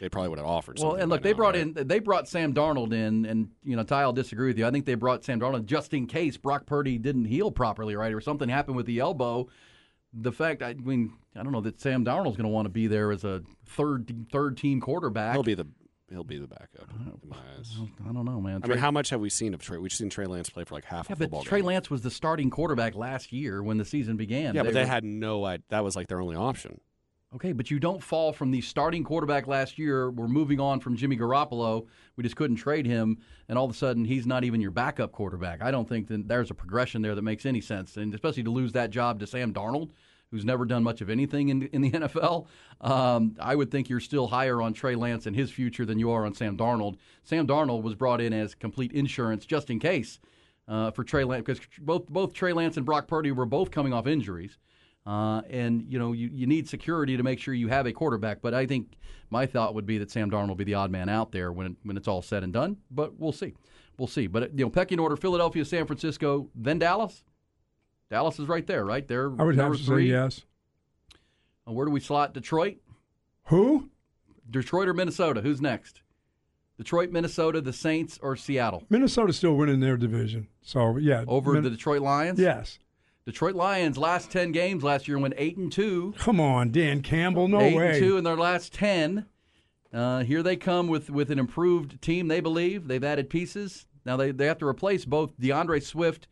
they 0.00 0.08
probably 0.08 0.30
would 0.30 0.38
have 0.38 0.46
offered. 0.46 0.78
Well, 0.80 0.94
and 0.94 1.10
look, 1.10 1.22
they 1.22 1.32
now, 1.32 1.36
brought 1.36 1.54
right? 1.56 1.76
in 1.76 1.86
they 1.86 1.98
brought 1.98 2.26
Sam 2.26 2.54
Darnold 2.54 2.92
in, 2.94 3.26
and 3.26 3.50
you 3.62 3.76
know 3.76 3.82
Ty 3.82 4.06
will 4.06 4.14
disagree 4.14 4.46
with 4.48 4.56
you. 4.58 4.66
I 4.66 4.70
think 4.70 4.86
they 4.86 4.94
brought 4.94 5.24
Sam 5.24 5.38
Darnold 5.40 5.66
just 5.66 5.92
in 5.92 6.06
case 6.06 6.38
Brock 6.38 6.64
Purdy 6.64 6.96
didn't 6.96 7.26
heal 7.26 7.50
properly, 7.50 7.94
right, 7.94 8.12
or 8.14 8.20
something 8.22 8.48
happened 8.48 8.76
with 8.76 8.86
the 8.86 8.98
elbow. 8.98 9.48
The 10.14 10.32
fact, 10.32 10.62
I 10.62 10.72
mean, 10.72 11.12
I 11.36 11.42
don't 11.42 11.52
know 11.52 11.60
that 11.60 11.80
Sam 11.82 12.02
Darnold's 12.04 12.36
going 12.38 12.44
to 12.44 12.48
want 12.48 12.64
to 12.64 12.70
be 12.70 12.86
there 12.86 13.12
as 13.12 13.24
a 13.24 13.42
third 13.66 14.10
third 14.32 14.56
team 14.56 14.80
quarterback. 14.80 15.34
He'll 15.34 15.42
be 15.42 15.52
the 15.54 15.66
he'll 16.10 16.24
be 16.24 16.38
the 16.38 16.46
backup 16.46 16.88
in 17.22 17.28
my 17.28 17.36
eyes. 17.56 17.74
I 18.08 18.12
don't 18.12 18.24
know, 18.24 18.40
man. 18.40 18.60
I 18.64 18.66
mean, 18.66 18.78
how 18.78 18.90
much 18.90 19.10
have 19.10 19.20
we 19.20 19.30
seen 19.30 19.54
of 19.54 19.62
Trey? 19.62 19.78
We've 19.78 19.92
seen 19.92 20.10
Trey 20.10 20.26
Lance 20.26 20.50
play 20.50 20.64
for 20.64 20.74
like 20.74 20.84
half 20.84 21.08
yeah, 21.08 21.14
a 21.14 21.16
football 21.16 21.40
but 21.40 21.48
Trey 21.48 21.60
game. 21.60 21.66
Lance 21.66 21.90
was 21.90 22.02
the 22.02 22.10
starting 22.10 22.50
quarterback 22.50 22.94
last 22.94 23.32
year 23.32 23.62
when 23.62 23.78
the 23.78 23.84
season 23.84 24.16
began. 24.16 24.54
yeah, 24.54 24.62
but 24.62 24.74
they 24.74 24.80
were- 24.80 24.86
had 24.86 25.04
no. 25.04 25.44
idea. 25.44 25.64
That 25.70 25.84
was 25.84 25.96
like 25.96 26.08
their 26.08 26.20
only 26.20 26.36
option. 26.36 26.80
Okay, 27.32 27.52
but 27.52 27.70
you 27.70 27.78
don't 27.78 28.02
fall 28.02 28.32
from 28.32 28.50
the 28.50 28.60
starting 28.60 29.04
quarterback 29.04 29.46
last 29.46 29.78
year. 29.78 30.10
We're 30.10 30.26
moving 30.26 30.58
on 30.58 30.80
from 30.80 30.96
Jimmy 30.96 31.16
Garoppolo. 31.16 31.86
We 32.16 32.24
just 32.24 32.34
couldn't 32.34 32.56
trade 32.56 32.86
him, 32.86 33.18
and 33.48 33.56
all 33.56 33.64
of 33.66 33.70
a 33.70 33.74
sudden 33.74 34.04
he's 34.04 34.26
not 34.26 34.42
even 34.42 34.60
your 34.60 34.72
backup 34.72 35.12
quarterback. 35.12 35.62
I 35.62 35.70
don't 35.70 35.88
think 35.88 36.08
that 36.08 36.26
there's 36.26 36.50
a 36.50 36.54
progression 36.54 37.02
there 37.02 37.14
that 37.14 37.22
makes 37.22 37.46
any 37.46 37.60
sense, 37.60 37.96
and 37.96 38.12
especially 38.14 38.42
to 38.42 38.50
lose 38.50 38.72
that 38.72 38.90
job 38.90 39.20
to 39.20 39.28
Sam 39.28 39.54
Darnold, 39.54 39.90
who's 40.30 40.44
never 40.44 40.64
done 40.64 40.82
much 40.82 41.00
of 41.00 41.10
anything 41.10 41.48
in, 41.48 41.62
in 41.72 41.82
the 41.82 41.90
NFL. 41.92 42.46
Um, 42.80 43.36
I 43.40 43.54
would 43.54 43.70
think 43.70 43.88
you're 43.88 44.00
still 44.00 44.28
higher 44.28 44.62
on 44.62 44.72
Trey 44.72 44.94
Lance 44.94 45.26
and 45.26 45.34
his 45.34 45.50
future 45.50 45.84
than 45.84 45.98
you 45.98 46.10
are 46.10 46.24
on 46.24 46.34
Sam 46.34 46.56
Darnold. 46.56 46.96
Sam 47.24 47.46
Darnold 47.46 47.82
was 47.82 47.94
brought 47.94 48.20
in 48.20 48.32
as 48.32 48.54
complete 48.54 48.92
insurance 48.92 49.44
just 49.44 49.70
in 49.70 49.78
case 49.78 50.20
uh, 50.68 50.90
for 50.92 51.04
Trey 51.04 51.24
Lance 51.24 51.44
because 51.44 51.60
both 51.80 52.08
both 52.08 52.32
Trey 52.32 52.52
Lance 52.52 52.76
and 52.76 52.86
Brock 52.86 53.08
Purdy 53.08 53.32
were 53.32 53.46
both 53.46 53.70
coming 53.70 53.92
off 53.92 54.06
injuries. 54.06 54.58
Uh, 55.06 55.40
and 55.48 55.84
you 55.88 55.98
know 55.98 56.12
you, 56.12 56.28
you 56.32 56.46
need 56.46 56.68
security 56.68 57.16
to 57.16 57.22
make 57.22 57.40
sure 57.40 57.54
you 57.54 57.68
have 57.68 57.86
a 57.86 57.92
quarterback. 57.92 58.42
But 58.42 58.54
I 58.54 58.66
think 58.66 58.96
my 59.30 59.46
thought 59.46 59.74
would 59.74 59.86
be 59.86 59.98
that 59.98 60.10
Sam 60.10 60.30
Darnold 60.30 60.48
will 60.48 60.54
be 60.56 60.64
the 60.64 60.74
odd 60.74 60.90
man 60.90 61.08
out 61.08 61.32
there 61.32 61.52
when 61.52 61.76
when 61.82 61.96
it's 61.96 62.06
all 62.06 62.22
said 62.22 62.44
and 62.44 62.52
done. 62.52 62.76
But 62.90 63.18
we'll 63.18 63.32
see, 63.32 63.54
we'll 63.98 64.08
see. 64.08 64.26
But 64.26 64.56
you 64.56 64.66
know, 64.66 64.70
pecking 64.70 65.00
order: 65.00 65.16
Philadelphia, 65.16 65.64
San 65.64 65.86
Francisco, 65.86 66.48
then 66.54 66.78
Dallas. 66.78 67.24
Dallas 68.10 68.38
is 68.38 68.48
right 68.48 68.66
there, 68.66 68.84
right? 68.84 69.06
They're 69.06 69.28
I 69.38 69.44
would 69.44 69.54
have 69.56 69.64
number 69.66 69.78
to 69.78 69.84
three. 69.84 70.06
say 70.06 70.10
yes. 70.10 70.42
Uh, 71.66 71.72
where 71.72 71.86
do 71.86 71.92
we 71.92 72.00
slot 72.00 72.34
Detroit? 72.34 72.78
Who? 73.44 73.88
Detroit 74.50 74.88
or 74.88 74.94
Minnesota? 74.94 75.40
Who's 75.40 75.60
next? 75.60 76.02
Detroit, 76.76 77.10
Minnesota, 77.10 77.60
the 77.60 77.74
Saints, 77.74 78.18
or 78.22 78.34
Seattle? 78.36 78.84
Minnesota's 78.88 79.36
still 79.36 79.54
winning 79.54 79.80
their 79.80 79.98
division. 79.98 80.48
So, 80.62 80.96
yeah. 80.96 81.24
Over 81.28 81.52
Min- 81.52 81.62
the 81.62 81.70
Detroit 81.70 82.00
Lions? 82.00 82.40
Yes. 82.40 82.78
Detroit 83.26 83.54
Lions 83.54 83.98
last 83.98 84.30
ten 84.32 84.50
games 84.50 84.82
last 84.82 85.06
year 85.06 85.18
went 85.18 85.34
eight 85.36 85.56
and 85.58 85.70
two. 85.70 86.14
Come 86.18 86.40
on, 86.40 86.72
Dan 86.72 87.02
Campbell. 87.02 87.48
No 87.48 87.60
eight 87.60 87.76
way. 87.76 87.90
and 87.90 87.98
two 87.98 88.16
in 88.16 88.24
their 88.24 88.36
last 88.36 88.72
ten. 88.72 89.26
Uh, 89.92 90.24
here 90.24 90.42
they 90.42 90.56
come 90.56 90.88
with 90.88 91.10
with 91.10 91.30
an 91.30 91.38
improved 91.38 92.00
team. 92.00 92.28
They 92.28 92.40
believe 92.40 92.88
they've 92.88 93.04
added 93.04 93.28
pieces. 93.28 93.86
Now 94.06 94.16
they, 94.16 94.30
they 94.30 94.46
have 94.46 94.58
to 94.58 94.66
replace 94.66 95.04
both 95.04 95.38
DeAndre 95.38 95.82
Swift 95.82 96.26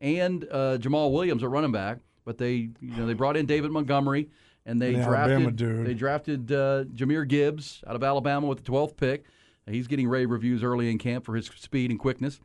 and 0.00 0.44
uh, 0.50 0.78
Jamaal 0.78 1.12
Williams 1.12 1.42
at 1.42 1.50
running 1.50 1.72
back. 1.72 1.98
But 2.24 2.38
they 2.38 2.70
you 2.80 2.96
know 2.96 3.06
they 3.06 3.14
brought 3.14 3.36
in 3.36 3.46
David 3.46 3.70
Montgomery 3.70 4.28
and 4.66 4.80
they 4.80 4.94
An 4.94 5.04
drafted 5.04 5.58
they 5.84 5.94
drafted 5.94 6.52
uh, 6.52 6.84
Jahmyr 6.84 7.26
Gibbs 7.26 7.82
out 7.86 7.96
of 7.96 8.04
Alabama 8.04 8.46
with 8.46 8.64
the 8.64 8.70
12th 8.70 8.96
pick. 8.96 9.24
He's 9.66 9.86
getting 9.86 10.08
rave 10.08 10.30
reviews 10.30 10.62
early 10.62 10.90
in 10.90 10.98
camp 10.98 11.24
for 11.24 11.36
his 11.36 11.46
speed 11.46 11.90
and 11.90 12.00
quickness. 12.00 12.40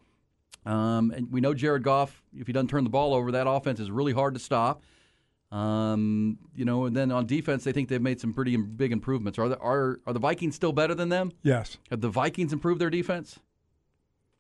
Um, 0.65 1.11
and 1.11 1.31
we 1.31 1.41
know 1.41 1.53
Jared 1.53 1.83
Goff, 1.83 2.23
if 2.35 2.47
he 2.47 2.53
doesn't 2.53 2.69
turn 2.69 2.83
the 2.83 2.89
ball 2.89 3.13
over, 3.13 3.31
that 3.31 3.47
offense 3.47 3.79
is 3.79 3.89
really 3.89 4.13
hard 4.13 4.33
to 4.33 4.39
stop. 4.39 4.81
Um, 5.51 6.37
you 6.55 6.65
know, 6.65 6.85
and 6.85 6.95
then 6.95 7.11
on 7.11 7.25
defense, 7.25 7.63
they 7.63 7.71
think 7.71 7.89
they've 7.89 8.01
made 8.01 8.19
some 8.19 8.33
pretty 8.33 8.57
big 8.57 8.91
improvements. 8.91 9.39
Are 9.39 9.47
the, 9.47 9.57
are 9.59 9.99
are 10.05 10.13
the 10.13 10.19
Vikings 10.19 10.55
still 10.55 10.71
better 10.71 10.95
than 10.95 11.09
them? 11.09 11.31
Yes. 11.43 11.77
Have 11.91 12.01
the 12.01 12.09
Vikings 12.09 12.51
improved 12.51 12.81
their 12.81 12.89
defense? 12.89 13.39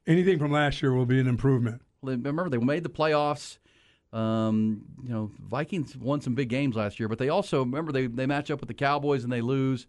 Anything 0.07 0.39
from 0.39 0.51
last 0.51 0.81
year 0.81 0.93
will 0.93 1.05
be 1.05 1.19
an 1.19 1.27
improvement. 1.27 1.81
Well, 2.01 2.15
Remember, 2.15 2.49
they 2.49 2.57
made 2.57 2.83
the 2.83 2.89
playoffs. 2.89 3.57
Um, 4.13 4.83
you 5.03 5.09
know, 5.09 5.31
Vikings 5.49 5.95
won 5.97 6.21
some 6.21 6.35
big 6.35 6.47
games 6.49 6.75
last 6.75 6.99
year, 6.99 7.09
but 7.09 7.17
they 7.17 7.29
also 7.29 7.59
remember 7.59 7.91
they 7.91 8.07
they 8.07 8.25
match 8.25 8.49
up 8.49 8.59
with 8.61 8.67
the 8.67 8.73
Cowboys 8.73 9.23
and 9.23 9.33
they 9.33 9.41
lose. 9.41 9.87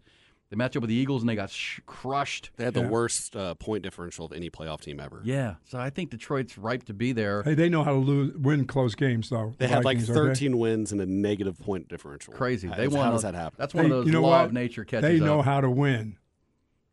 They 0.49 0.55
match 0.55 0.75
up 0.77 0.81
with 0.81 0.87
the 0.89 0.95
Eagles 0.95 1.21
and 1.21 1.29
they 1.29 1.35
got 1.35 1.49
sh- 1.49 1.81
crushed. 1.85 2.51
They 2.55 2.63
had 2.63 2.73
the 2.73 2.79
Yeah. 2.81 2.87
worst 2.89 3.35
uh, 3.35 3.55
point 3.55 3.83
differential 3.83 4.25
of 4.25 4.31
any 4.31 4.49
playoff 4.49 4.79
team 4.79 4.97
ever. 4.99 5.21
Yeah, 5.25 5.55
so 5.65 5.77
I 5.77 5.89
think 5.89 6.09
Detroit's 6.09 6.57
ripe 6.57 6.83
to 6.83 6.93
be 6.93 7.11
there. 7.11 7.43
Hey, 7.43 7.53
they 7.53 7.67
know 7.67 7.83
how 7.83 7.91
to 7.91 7.99
lose, 7.99 8.33
win 8.37 8.65
close 8.65 8.95
games, 8.95 9.29
though. 9.29 9.53
They 9.57 9.67
had 9.67 9.83
like 9.83 9.97
Vikings, 9.97 10.09
okay? 10.09 10.19
13 10.29 10.57
wins 10.57 10.93
and 10.93 11.01
a 11.01 11.05
negative 11.05 11.59
point 11.59 11.89
differential. 11.89 12.33
Crazy. 12.33 12.69
How- 12.69 12.75
They 12.75 12.87
won. 12.87 13.05
How 13.05 13.11
does 13.11 13.23
that 13.23 13.35
happen? 13.35 13.55
That's 13.57 13.73
one 13.73 13.85
Hey, 13.85 13.91
of 13.91 13.97
those 13.97 14.05
you 14.07 14.13
know 14.13 14.21
law 14.21 14.39
what? 14.39 14.45
of 14.45 14.53
nature 14.53 14.85
catches 14.85 15.19
They 15.19 15.19
know 15.25 15.39
up. 15.39 15.45
how 15.45 15.59
to 15.61 15.69
win. 15.69 16.15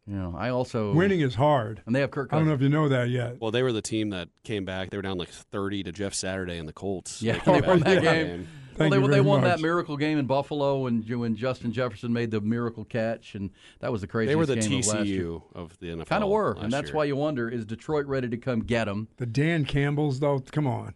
You 0.07 0.17
know, 0.17 0.35
I 0.37 0.51
also 0.51 0.93
Winning 0.93 1.21
is 1.21 1.35
hard. 1.35 1.83
and 1.87 1.95
they 1.97 2.01
have 2.01 2.11
Kirk 2.11 2.31
I 2.33 2.37
don't 2.39 2.47
know 2.47 2.53
if 2.55 2.61
you 2.61 2.69
know 2.69 2.89
that 2.91 3.09
yet. 3.09 3.41
Well, 3.41 3.51
they 3.51 3.63
were 3.63 3.73
the 3.73 3.81
team 3.81 4.11
that 4.11 4.29
came 4.43 4.65
back. 4.67 4.91
They 4.91 4.99
were 4.99 5.03
down 5.03 5.17
like 5.17 5.31
30 5.31 5.85
to 5.85 5.93
Jeff 5.93 6.13
Saturday 6.13 6.59
and 6.59 6.69
the 6.69 6.75
Colts. 6.75 7.23
Yeah, 7.23 7.39
came 7.39 7.55
they 7.55 7.61
back 7.61 7.69
won 7.69 7.81
that 7.81 8.03
that 8.03 8.27
game. 8.27 8.49
Thank 8.77 8.91
well, 8.91 9.03
they, 9.03 9.15
they 9.15 9.21
won 9.21 9.41
much. 9.41 9.51
that 9.51 9.61
miracle 9.63 9.97
game 9.97 10.19
in 10.19 10.27
Buffalo 10.27 10.81
when 10.81 11.03
when 11.03 11.37
Justin 11.37 11.73
Jefferson 11.73 12.13
made 12.13 12.31
the 12.33 12.41
miracle 12.41 12.85
catch, 12.85 13.35
and 13.37 13.51
that 13.79 13.93
was 13.93 14.01
the 14.01 14.09
craziest 14.09 14.33
They 14.33 14.37
were 14.37 14.47
the 14.47 14.57
game 14.57 14.81
of 14.81 14.87
last 14.87 15.07
year. 15.07 15.23
TCU 15.23 15.43
of 15.55 15.79
the 15.79 15.87
NFL. 15.87 16.07
Kind 16.07 16.25
of 16.25 16.31
were, 16.31 16.55
last 16.55 16.65
and 16.65 16.73
that's 16.73 16.89
year. 16.89 16.97
why 16.97 17.05
you 17.05 17.17
wonder: 17.17 17.49
is 17.49 17.65
Detroit 17.65 18.07
ready 18.07 18.29
to 18.29 18.37
come 18.37 18.61
get 18.61 18.87
them? 18.87 19.09
The 19.17 19.27
Dan 19.27 19.65
Campbells, 19.65 20.19
though, 20.19 20.41
come 20.41 20.67
on. 20.67 20.95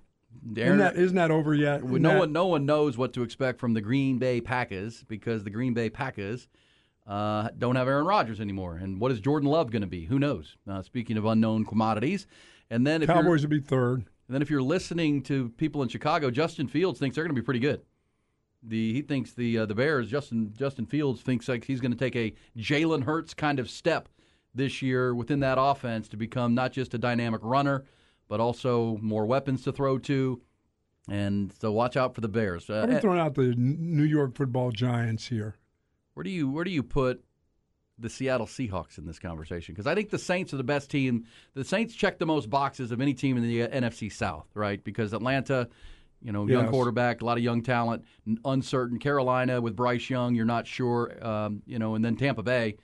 Aaron- 0.56 0.66
isn't, 0.66 0.78
that, 0.78 0.96
isn't 0.96 1.16
that 1.16 1.30
over 1.30 1.54
yet? 1.54 1.84
Isn't 1.84 2.02
no 2.02 2.10
that- 2.14 2.18
one, 2.18 2.32
no 2.32 2.46
one 2.46 2.66
knows 2.66 2.98
what 2.98 3.12
to 3.14 3.22
expect 3.22 3.60
from 3.60 3.74
the 3.74 3.80
Green 3.80 4.18
Bay 4.18 4.40
Packers 4.40 5.04
because 5.06 5.44
the 5.44 5.50
Green 5.50 5.72
Bay 5.72 5.88
Packers 5.88 6.48
uh, 7.08 7.48
don't 7.56 7.74
have 7.76 7.88
Aaron 7.88 8.06
Rodgers 8.06 8.40
anymore. 8.40 8.76
And 8.76 9.00
what 9.00 9.10
is 9.10 9.18
Jordan 9.20 9.48
Love 9.48 9.70
going 9.70 9.82
to 9.82 9.88
be? 9.88 10.04
Who 10.04 10.18
knows? 10.18 10.56
Uh, 10.70 10.82
speaking 10.82 11.16
of 11.16 11.24
unknown 11.24 11.64
commodities, 11.64 12.26
and 12.70 12.86
then 12.86 13.02
if 13.02 13.08
Cowboys 13.08 13.40
would 13.40 13.50
be 13.50 13.60
third. 13.60 14.00
and 14.00 14.34
then 14.34 14.42
if 14.42 14.50
you're 14.50 14.62
listening 14.62 15.22
to 15.22 15.48
people 15.56 15.82
in 15.82 15.88
Chicago, 15.88 16.30
Justin 16.30 16.68
Fields 16.68 17.00
thinks 17.00 17.14
they're 17.14 17.24
going 17.24 17.34
to 17.34 17.40
be 17.40 17.44
pretty 17.44 17.60
good. 17.60 17.80
The 18.62 18.92
he 18.92 19.02
thinks 19.02 19.32
the 19.32 19.58
uh, 19.58 19.66
the 19.66 19.74
Bears 19.74 20.10
Justin 20.10 20.52
Justin 20.58 20.84
Fields 20.84 21.22
thinks 21.22 21.48
like 21.48 21.64
he's 21.64 21.80
going 21.80 21.92
to 21.92 21.98
take 21.98 22.16
a 22.16 22.34
Jalen 22.60 23.04
Hurts 23.04 23.32
kind 23.32 23.58
of 23.58 23.70
step 23.70 24.08
this 24.54 24.82
year 24.82 25.14
within 25.14 25.40
that 25.40 25.58
offense 25.60 26.08
to 26.08 26.16
become 26.16 26.54
not 26.54 26.72
just 26.72 26.92
a 26.92 26.98
dynamic 26.98 27.40
runner, 27.44 27.84
but 28.28 28.40
also 28.40 28.98
more 29.00 29.24
weapons 29.26 29.62
to 29.62 29.72
throw 29.72 29.96
to. 29.98 30.42
And 31.08 31.52
so 31.58 31.72
watch 31.72 31.96
out 31.96 32.14
for 32.14 32.20
the 32.20 32.28
Bears. 32.28 32.68
Uh, 32.68 32.86
I'm 32.90 33.00
throwing 33.00 33.20
out 33.20 33.34
the 33.34 33.54
New 33.56 34.02
York 34.02 34.34
Football 34.34 34.72
Giants 34.72 35.28
here. 35.28 35.54
Where 36.18 36.24
do 36.24 36.30
you 36.30 36.50
where 36.50 36.64
do 36.64 36.72
you 36.72 36.82
put 36.82 37.22
the 37.96 38.10
Seattle 38.10 38.48
Seahawks 38.48 38.98
in 38.98 39.06
this 39.06 39.20
conversation? 39.20 39.72
Because 39.72 39.86
I 39.86 39.94
think 39.94 40.10
the 40.10 40.18
Saints 40.18 40.52
are 40.52 40.56
the 40.56 40.64
best 40.64 40.90
team. 40.90 41.24
The 41.54 41.64
Saints 41.64 41.94
check 41.94 42.18
the 42.18 42.26
most 42.26 42.50
boxes 42.50 42.90
of 42.90 43.00
any 43.00 43.14
team 43.14 43.36
in 43.36 43.44
the 43.44 43.62
uh, 43.62 43.68
NFC 43.68 44.12
South, 44.12 44.48
right? 44.54 44.82
Because 44.82 45.12
Atlanta, 45.12 45.68
you 46.20 46.32
know, 46.32 46.48
young 46.48 46.64
Yes. 46.64 46.70
quarterback, 46.72 47.22
a 47.22 47.24
lot 47.24 47.38
of 47.38 47.44
young 47.44 47.62
talent, 47.62 48.04
uncertain. 48.44 48.98
Carolina 48.98 49.60
with 49.60 49.76
Bryce 49.76 50.10
Young, 50.10 50.34
you're 50.34 50.44
not 50.44 50.66
sure, 50.66 51.24
um, 51.24 51.62
you 51.66 51.78
know, 51.78 51.94
and 51.94 52.04
then 52.04 52.16
Tampa 52.16 52.42
Bay 52.42 52.74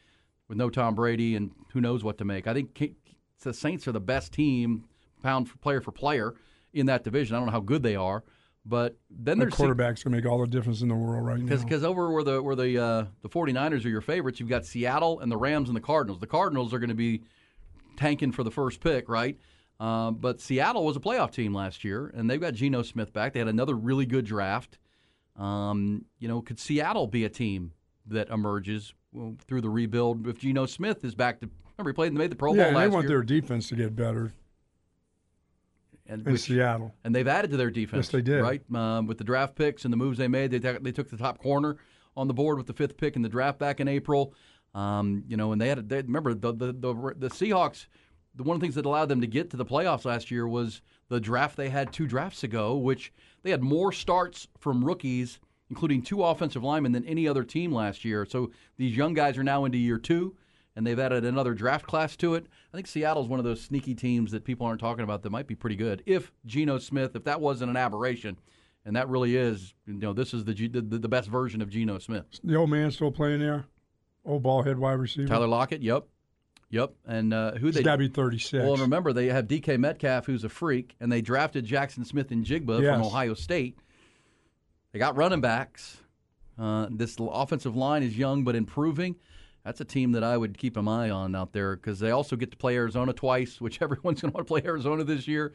with 0.46 0.56
no 0.56 0.70
Tom 0.70 0.94
Brady 0.94 1.34
and 1.34 1.50
who 1.72 1.80
knows 1.80 2.04
what 2.04 2.18
to 2.18 2.24
make. 2.24 2.46
I 2.46 2.54
think 2.54 2.94
the 3.40 3.52
Saints 3.52 3.88
are 3.88 3.92
the 3.92 4.00
best 4.00 4.32
team, 4.32 4.84
pound 5.24 5.48
for 5.48 5.58
player 5.58 5.80
for 5.80 5.90
player, 5.90 6.34
in 6.72 6.86
that 6.86 7.02
division. 7.02 7.34
I 7.34 7.40
don't 7.40 7.46
know 7.46 7.52
how 7.52 7.60
good 7.60 7.82
they 7.82 7.96
are, 7.96 8.22
but 8.66 8.96
then 9.10 9.38
The 9.38 9.44
there's 9.46 9.54
quarterbacks 9.54 10.02
can 10.02 10.12
make 10.12 10.24
all 10.26 10.38
the 10.40 10.46
difference 10.46 10.80
in 10.80 10.88
the 10.88 10.94
world 10.94 11.26
right 11.26 11.38
now. 11.38 11.56
because 11.56 11.84
over 11.84 12.10
where 12.10 12.24
the 12.24 12.42
where 12.42 12.56
the 12.56 12.78
uh, 12.82 13.04
the 13.22 13.28
49ers 13.28 13.84
are 13.84 13.88
your 13.88 14.00
favorites, 14.00 14.40
you've 14.40 14.48
got 14.48 14.64
Seattle 14.64 15.20
and 15.20 15.30
the 15.30 15.36
Rams 15.36 15.68
and 15.68 15.76
the 15.76 15.80
Cardinals. 15.82 16.20
The 16.20 16.26
Cardinals 16.26 16.72
are 16.72 16.78
going 16.78 16.88
to 16.88 16.94
be 16.94 17.22
tanking 17.96 18.32
for 18.32 18.42
the 18.42 18.50
first 18.50 18.80
pick, 18.80 19.08
right? 19.08 19.38
Um, 19.80 20.14
but 20.16 20.40
Seattle 20.40 20.84
was 20.84 20.96
a 20.96 21.00
playoff 21.00 21.32
team 21.32 21.52
last 21.52 21.84
year, 21.84 22.10
and 22.16 22.30
they've 22.30 22.40
got 22.40 22.54
Geno 22.54 22.82
Smith 22.82 23.12
back. 23.12 23.32
They 23.32 23.40
had 23.40 23.48
another 23.48 23.74
really 23.74 24.06
good 24.06 24.24
draft. 24.24 24.78
Um, 25.36 26.04
you 26.18 26.28
know, 26.28 26.40
could 26.40 26.58
Seattle 26.60 27.06
be 27.06 27.24
a 27.24 27.28
team 27.28 27.72
that 28.06 28.28
emerges 28.30 28.94
through 29.46 29.60
the 29.60 29.70
rebuild 29.70 30.26
if 30.26 30.38
Geno 30.38 30.66
Smith 30.66 31.04
is 31.04 31.14
back 31.14 31.40
to? 31.40 31.50
Remember, 31.76 31.90
he 31.90 31.94
played 31.94 32.08
and 32.12 32.18
made 32.18 32.30
the 32.30 32.36
Pro 32.36 32.54
yeah, 32.54 32.64
Bowl 32.64 32.74
last 32.74 32.82
they 32.82 32.88
want 32.88 33.02
year. 33.08 33.08
their 33.18 33.22
defense 33.24 33.68
to 33.68 33.76
get 33.76 33.96
better 33.96 34.32
and 36.06 36.26
in 36.26 36.32
which- 36.32 36.42
Seattle. 36.42 36.94
and 37.04 37.14
they've 37.14 37.26
added 37.28 37.50
to 37.52 37.56
their 37.56 37.70
defense. 37.70 38.06
Yes, 38.06 38.12
they 38.12 38.22
did. 38.22 38.42
Right 38.42 38.62
um, 38.74 39.06
with 39.06 39.18
the 39.18 39.24
draft 39.24 39.54
picks 39.56 39.84
and 39.84 39.92
the 39.92 39.96
moves 39.96 40.18
they 40.18 40.28
made. 40.28 40.50
They 40.50 40.58
ta- 40.58 40.78
they 40.80 40.92
took 40.92 41.08
the 41.10 41.16
top 41.16 41.38
corner 41.38 41.76
on 42.16 42.28
the 42.28 42.34
board 42.34 42.58
with 42.58 42.66
the 42.66 42.72
fifth 42.72 42.96
pick 42.96 43.16
in 43.16 43.22
the 43.22 43.28
draft 43.28 43.58
back 43.58 43.80
in 43.80 43.88
April. 43.88 44.34
Um, 44.74 45.24
you 45.28 45.36
know, 45.36 45.52
and 45.52 45.60
they 45.60 45.68
had 45.68 45.88
they, 45.88 46.02
remember 46.02 46.34
the, 46.34 46.52
the 46.52 46.66
the 46.72 47.14
the 47.16 47.28
Seahawks. 47.28 47.86
The 48.36 48.42
one 48.42 48.56
of 48.56 48.60
the 48.60 48.64
things 48.64 48.74
that 48.74 48.84
allowed 48.84 49.08
them 49.08 49.20
to 49.20 49.28
get 49.28 49.50
to 49.50 49.56
the 49.56 49.64
playoffs 49.64 50.04
last 50.04 50.30
year 50.30 50.48
was 50.48 50.82
the 51.08 51.20
draft 51.20 51.56
they 51.56 51.68
had 51.68 51.92
two 51.92 52.08
drafts 52.08 52.42
ago, 52.42 52.76
which 52.76 53.12
they 53.44 53.50
had 53.50 53.62
more 53.62 53.92
starts 53.92 54.48
from 54.58 54.84
rookies, 54.84 55.38
including 55.70 56.02
two 56.02 56.20
offensive 56.24 56.64
linemen, 56.64 56.90
than 56.90 57.04
any 57.04 57.28
other 57.28 57.44
team 57.44 57.72
last 57.72 58.04
year. 58.04 58.26
So 58.28 58.50
these 58.76 58.96
young 58.96 59.14
guys 59.14 59.38
are 59.38 59.44
now 59.44 59.64
into 59.64 59.78
year 59.78 59.98
two, 59.98 60.34
and 60.76 60.86
they've 60.86 60.98
added 60.98 61.24
another 61.24 61.54
draft 61.54 61.86
class 61.86 62.16
to 62.16 62.34
it. 62.34 62.46
I 62.72 62.76
think 62.76 62.86
Seattle's 62.86 63.28
one 63.28 63.38
of 63.38 63.44
those 63.44 63.60
sneaky 63.60 63.94
teams 63.94 64.32
that 64.32 64.44
people 64.44 64.66
aren't 64.66 64.80
talking 64.80 65.04
about 65.04 65.22
that 65.22 65.30
might 65.30 65.46
be 65.46 65.54
pretty 65.54 65.76
good. 65.76 66.02
If 66.06 66.32
Geno 66.46 66.78
Smith, 66.78 67.14
if 67.14 67.24
that 67.24 67.40
wasn't 67.40 67.70
an 67.70 67.76
aberration, 67.76 68.36
and 68.84 68.96
that 68.96 69.08
really 69.08 69.36
is, 69.36 69.72
you 69.86 69.94
know, 69.94 70.12
this 70.12 70.34
is 70.34 70.44
the 70.44 70.52
G- 70.54 70.68
the, 70.68 70.80
the 70.82 71.08
best 71.08 71.28
version 71.28 71.62
of 71.62 71.70
Geno 71.70 71.98
Smith. 71.98 72.24
The 72.42 72.56
old 72.56 72.70
man 72.70 72.90
still 72.90 73.10
playing 73.12 73.40
there? 73.40 73.64
Old 74.26 74.42
ball 74.42 74.62
head 74.62 74.78
wide 74.78 74.92
receiver? 74.94 75.28
Tyler 75.28 75.46
Lockett, 75.46 75.82
yep, 75.82 76.04
yep, 76.70 76.92
and 77.06 77.32
uh, 77.32 77.52
who 77.52 77.70
they 77.70 77.82
got 77.82 77.92
to 77.92 77.98
be 77.98 78.08
36. 78.08 78.62
Well, 78.62 78.72
and 78.72 78.82
remember 78.82 79.12
they 79.12 79.26
have 79.26 79.46
DK 79.46 79.78
Metcalf, 79.78 80.26
who's 80.26 80.44
a 80.44 80.48
freak, 80.48 80.96
and 81.00 81.10
they 81.12 81.20
drafted 81.22 81.66
Jaxon 81.66 82.04
Smith-Njigba 82.06 82.82
Yes. 82.82 82.94
from 82.94 83.02
Ohio 83.06 83.34
State. 83.34 83.78
They 84.92 84.98
got 84.98 85.16
running 85.16 85.40
backs. 85.40 85.98
Uh, 86.58 86.86
this 86.90 87.16
offensive 87.18 87.74
line 87.76 88.02
is 88.02 88.16
young 88.16 88.44
but 88.44 88.54
improving. 88.54 89.16
That's 89.64 89.80
a 89.80 89.84
team 89.84 90.12
that 90.12 90.22
I 90.22 90.36
would 90.36 90.58
keep 90.58 90.76
an 90.76 90.86
eye 90.88 91.10
on 91.10 91.34
out 91.34 91.52
there 91.52 91.76
because 91.76 91.98
they 91.98 92.10
also 92.10 92.36
get 92.36 92.50
to 92.50 92.56
play 92.56 92.76
Arizona 92.76 93.12
twice, 93.12 93.60
which 93.60 93.80
everyone's 93.82 94.20
going 94.20 94.30
to 94.32 94.36
want 94.36 94.46
to 94.46 94.48
play 94.52 94.62
Arizona 94.64 95.04
this 95.04 95.26
year. 95.26 95.52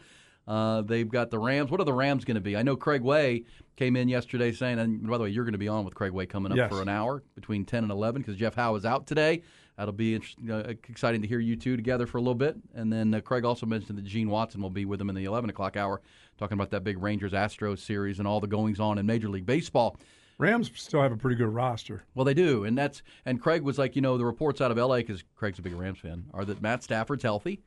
Uh, 0.48 0.82
they've 0.82 1.10
got 1.10 1.30
the 1.30 1.38
Rams. 1.38 1.69
What 1.69 1.80
are 1.80 1.84
the 1.84 1.93
Rams 1.93 2.26
going 2.26 2.36
to 2.36 2.41
be? 2.41 2.58
I 2.58 2.63
know 2.63 2.76
Craig 2.76 3.02
Way 3.04 3.43
came 3.76 3.95
in 3.95 4.08
yesterday 4.10 4.52
saying, 4.52 4.80
and 4.80 5.06
by 5.08 5.17
the 5.19 5.26
way, 5.26 5.30
you're 5.30 5.43
going 5.43 5.52
to 5.52 5.60
be 5.60 5.67
on 5.67 5.86
with 5.86 5.93
Craig 5.93 6.12
Way 6.12 6.26
coming 6.26 6.52
up 6.52 6.58
Yes. 6.58 6.72
for 6.72 6.82
an 6.82 6.89
hour 6.89 7.22
between 7.36 7.65
10 7.65 7.84
and 7.84 7.91
11 7.91 8.24
because 8.24 8.36
Jeff 8.36 8.56
Howe 8.56 8.74
is 8.76 8.84
out 8.84 9.06
today. 9.06 9.43
That'll 9.78 9.93
be 9.93 10.15
uh, 10.50 10.56
exciting 10.89 11.22
to 11.22 11.28
hear 11.28 11.39
you 11.39 11.56
two 11.56 11.76
together 11.78 12.08
for 12.08 12.17
a 12.17 12.22
little 12.22 12.34
bit. 12.34 12.58
And 12.74 12.91
then 12.91 13.13
uh, 13.13 13.22
Craig 13.22 13.45
also 13.45 13.67
mentioned 13.67 14.00
that 14.00 14.06
Gene 14.06 14.30
Watson 14.30 14.60
will 14.60 14.72
be 14.72 14.86
with 14.86 15.00
him 15.00 15.10
in 15.10 15.15
the 15.15 15.26
11 15.26 15.52
o'clock 15.52 15.78
hour, 15.78 16.02
talking 16.39 16.56
about 16.56 16.72
that 16.72 16.84
big 16.84 16.98
Rangers 17.02 17.34
Astros 17.34 17.80
series 17.80 18.17
and 18.17 18.28
all 18.28 18.39
the 18.39 18.48
goings 18.48 18.80
on 18.80 18.98
in 18.98 19.06
Major 19.06 19.30
League 19.30 19.45
Baseball. 19.45 19.98
Rams 20.39 20.71
still 20.73 21.02
have 21.02 21.12
a 21.12 21.17
pretty 21.17 21.36
good 21.36 21.49
roster. 21.54 22.04
Well, 22.15 22.25
they 22.25 22.34
do, 22.34 22.63
and 22.63 22.75
that's 22.78 23.04
and 23.25 23.39
Craig 23.41 23.62
was 23.62 23.78
like, 23.78 23.95
you 23.95 24.02
know, 24.02 24.17
the 24.17 24.25
reports 24.25 24.62
out 24.62 24.71
of 24.71 24.78
L.A. 24.78 24.99
because 25.02 25.23
Craig's 25.36 25.60
a 25.60 25.62
big 25.62 25.75
Rams 25.75 25.99
fan 25.99 26.25
are 26.34 26.45
that 26.45 26.62
Matt 26.62 26.82
Stafford's 26.82 27.23
healthy. 27.23 27.62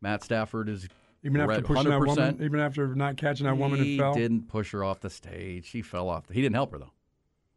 Matt 0.00 0.22
Stafford 0.24 0.68
is 0.68 0.88
Even 1.24 1.40
after 1.40 1.60
pushing 1.62 1.88
that 1.90 2.00
100%. 2.00 2.06
woman, 2.06 2.38
even 2.42 2.60
after 2.60 2.94
not 2.94 3.16
catching 3.16 3.46
that 3.46 3.56
woman 3.58 3.82
he 3.82 3.92
and 3.92 4.00
fell. 4.00 4.14
didn't 4.14 4.48
push 4.48 4.70
her 4.72 4.82
off 4.84 5.00
the 5.00 5.10
stage. 5.10 5.66
She 5.66 5.82
fell 5.82 6.08
off. 6.08 6.26
The, 6.28 6.34
he 6.34 6.40
didn't 6.42 6.54
help 6.54 6.70
her 6.72 6.78
though. 6.78 6.92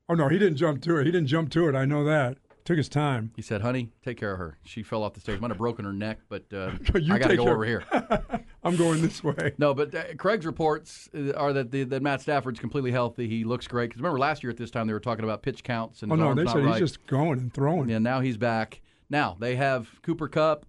Oh 0.10 0.14
no, 0.16 0.28
he 0.28 0.38
didn't 0.38 0.58
jump 0.58 0.82
to 0.84 0.98
it. 0.98 1.06
He 1.06 1.12
didn't 1.12 1.28
jump 1.28 1.50
to 1.52 1.70
it. 1.70 1.76
I 1.76 1.86
know 1.86 2.04
that. 2.04 2.38
Took 2.64 2.78
his 2.78 2.90
time. 2.90 3.32
He 3.36 3.44
said, 3.44 3.62
"Honey, 3.62 3.92
take 4.04 4.18
care 4.18 4.32
of 4.32 4.40
her. 4.40 4.58
She 4.64 4.82
fell 4.82 5.04
off 5.04 5.14
the 5.14 5.20
stage. 5.20 5.40
Might 5.40 5.52
have 5.52 5.60
broken 5.60 5.86
her 5.86 5.94
neck, 5.94 6.20
but 6.30 6.46
uh, 6.52 6.72
I 6.96 7.20
got 7.20 7.28
to 7.28 7.38
go 7.38 7.44
care- 7.44 7.54
over 7.54 7.64
here." 7.66 7.84
I'm 8.66 8.76
going 8.76 9.02
this 9.02 9.24
way. 9.24 9.54
No, 9.58 9.74
but 9.74 9.94
uh, 9.94 10.16
Craig's 10.18 10.46
reports 10.46 11.08
uh, 11.16 11.32
are 11.34 11.54
that 11.54 11.72
the, 11.72 11.84
that 11.86 12.02
Matt 12.02 12.22
Stafford's 12.22 12.60
completely 12.60 12.92
healthy. 12.92 13.28
He 13.28 13.44
looks 13.44 13.68
great. 13.68 13.90
Because 13.90 14.02
remember 14.02 14.20
last 14.20 14.44
year 14.44 14.50
at 14.52 14.58
this 14.58 14.72
time 14.72 14.88
they 14.88 14.94
were 14.94 15.00
talking 15.00 15.24
about 15.24 15.44
pitch 15.44 15.64
counts 15.64 16.02
and 16.04 16.12
Oh 16.12 16.16
no, 16.16 16.34
they 16.34 16.46
said 16.46 16.58
right. 16.66 16.72
he's 16.72 16.80
just 16.92 17.06
going 17.08 17.40
and 17.40 17.54
throwing. 17.54 17.90
Yeah, 17.90 18.00
now 18.00 18.20
he's 18.22 18.38
back. 18.38 18.82
Now 19.10 19.38
they 19.40 19.56
have 19.56 19.88
Cooper 20.02 20.28
Kupp, 20.28 20.66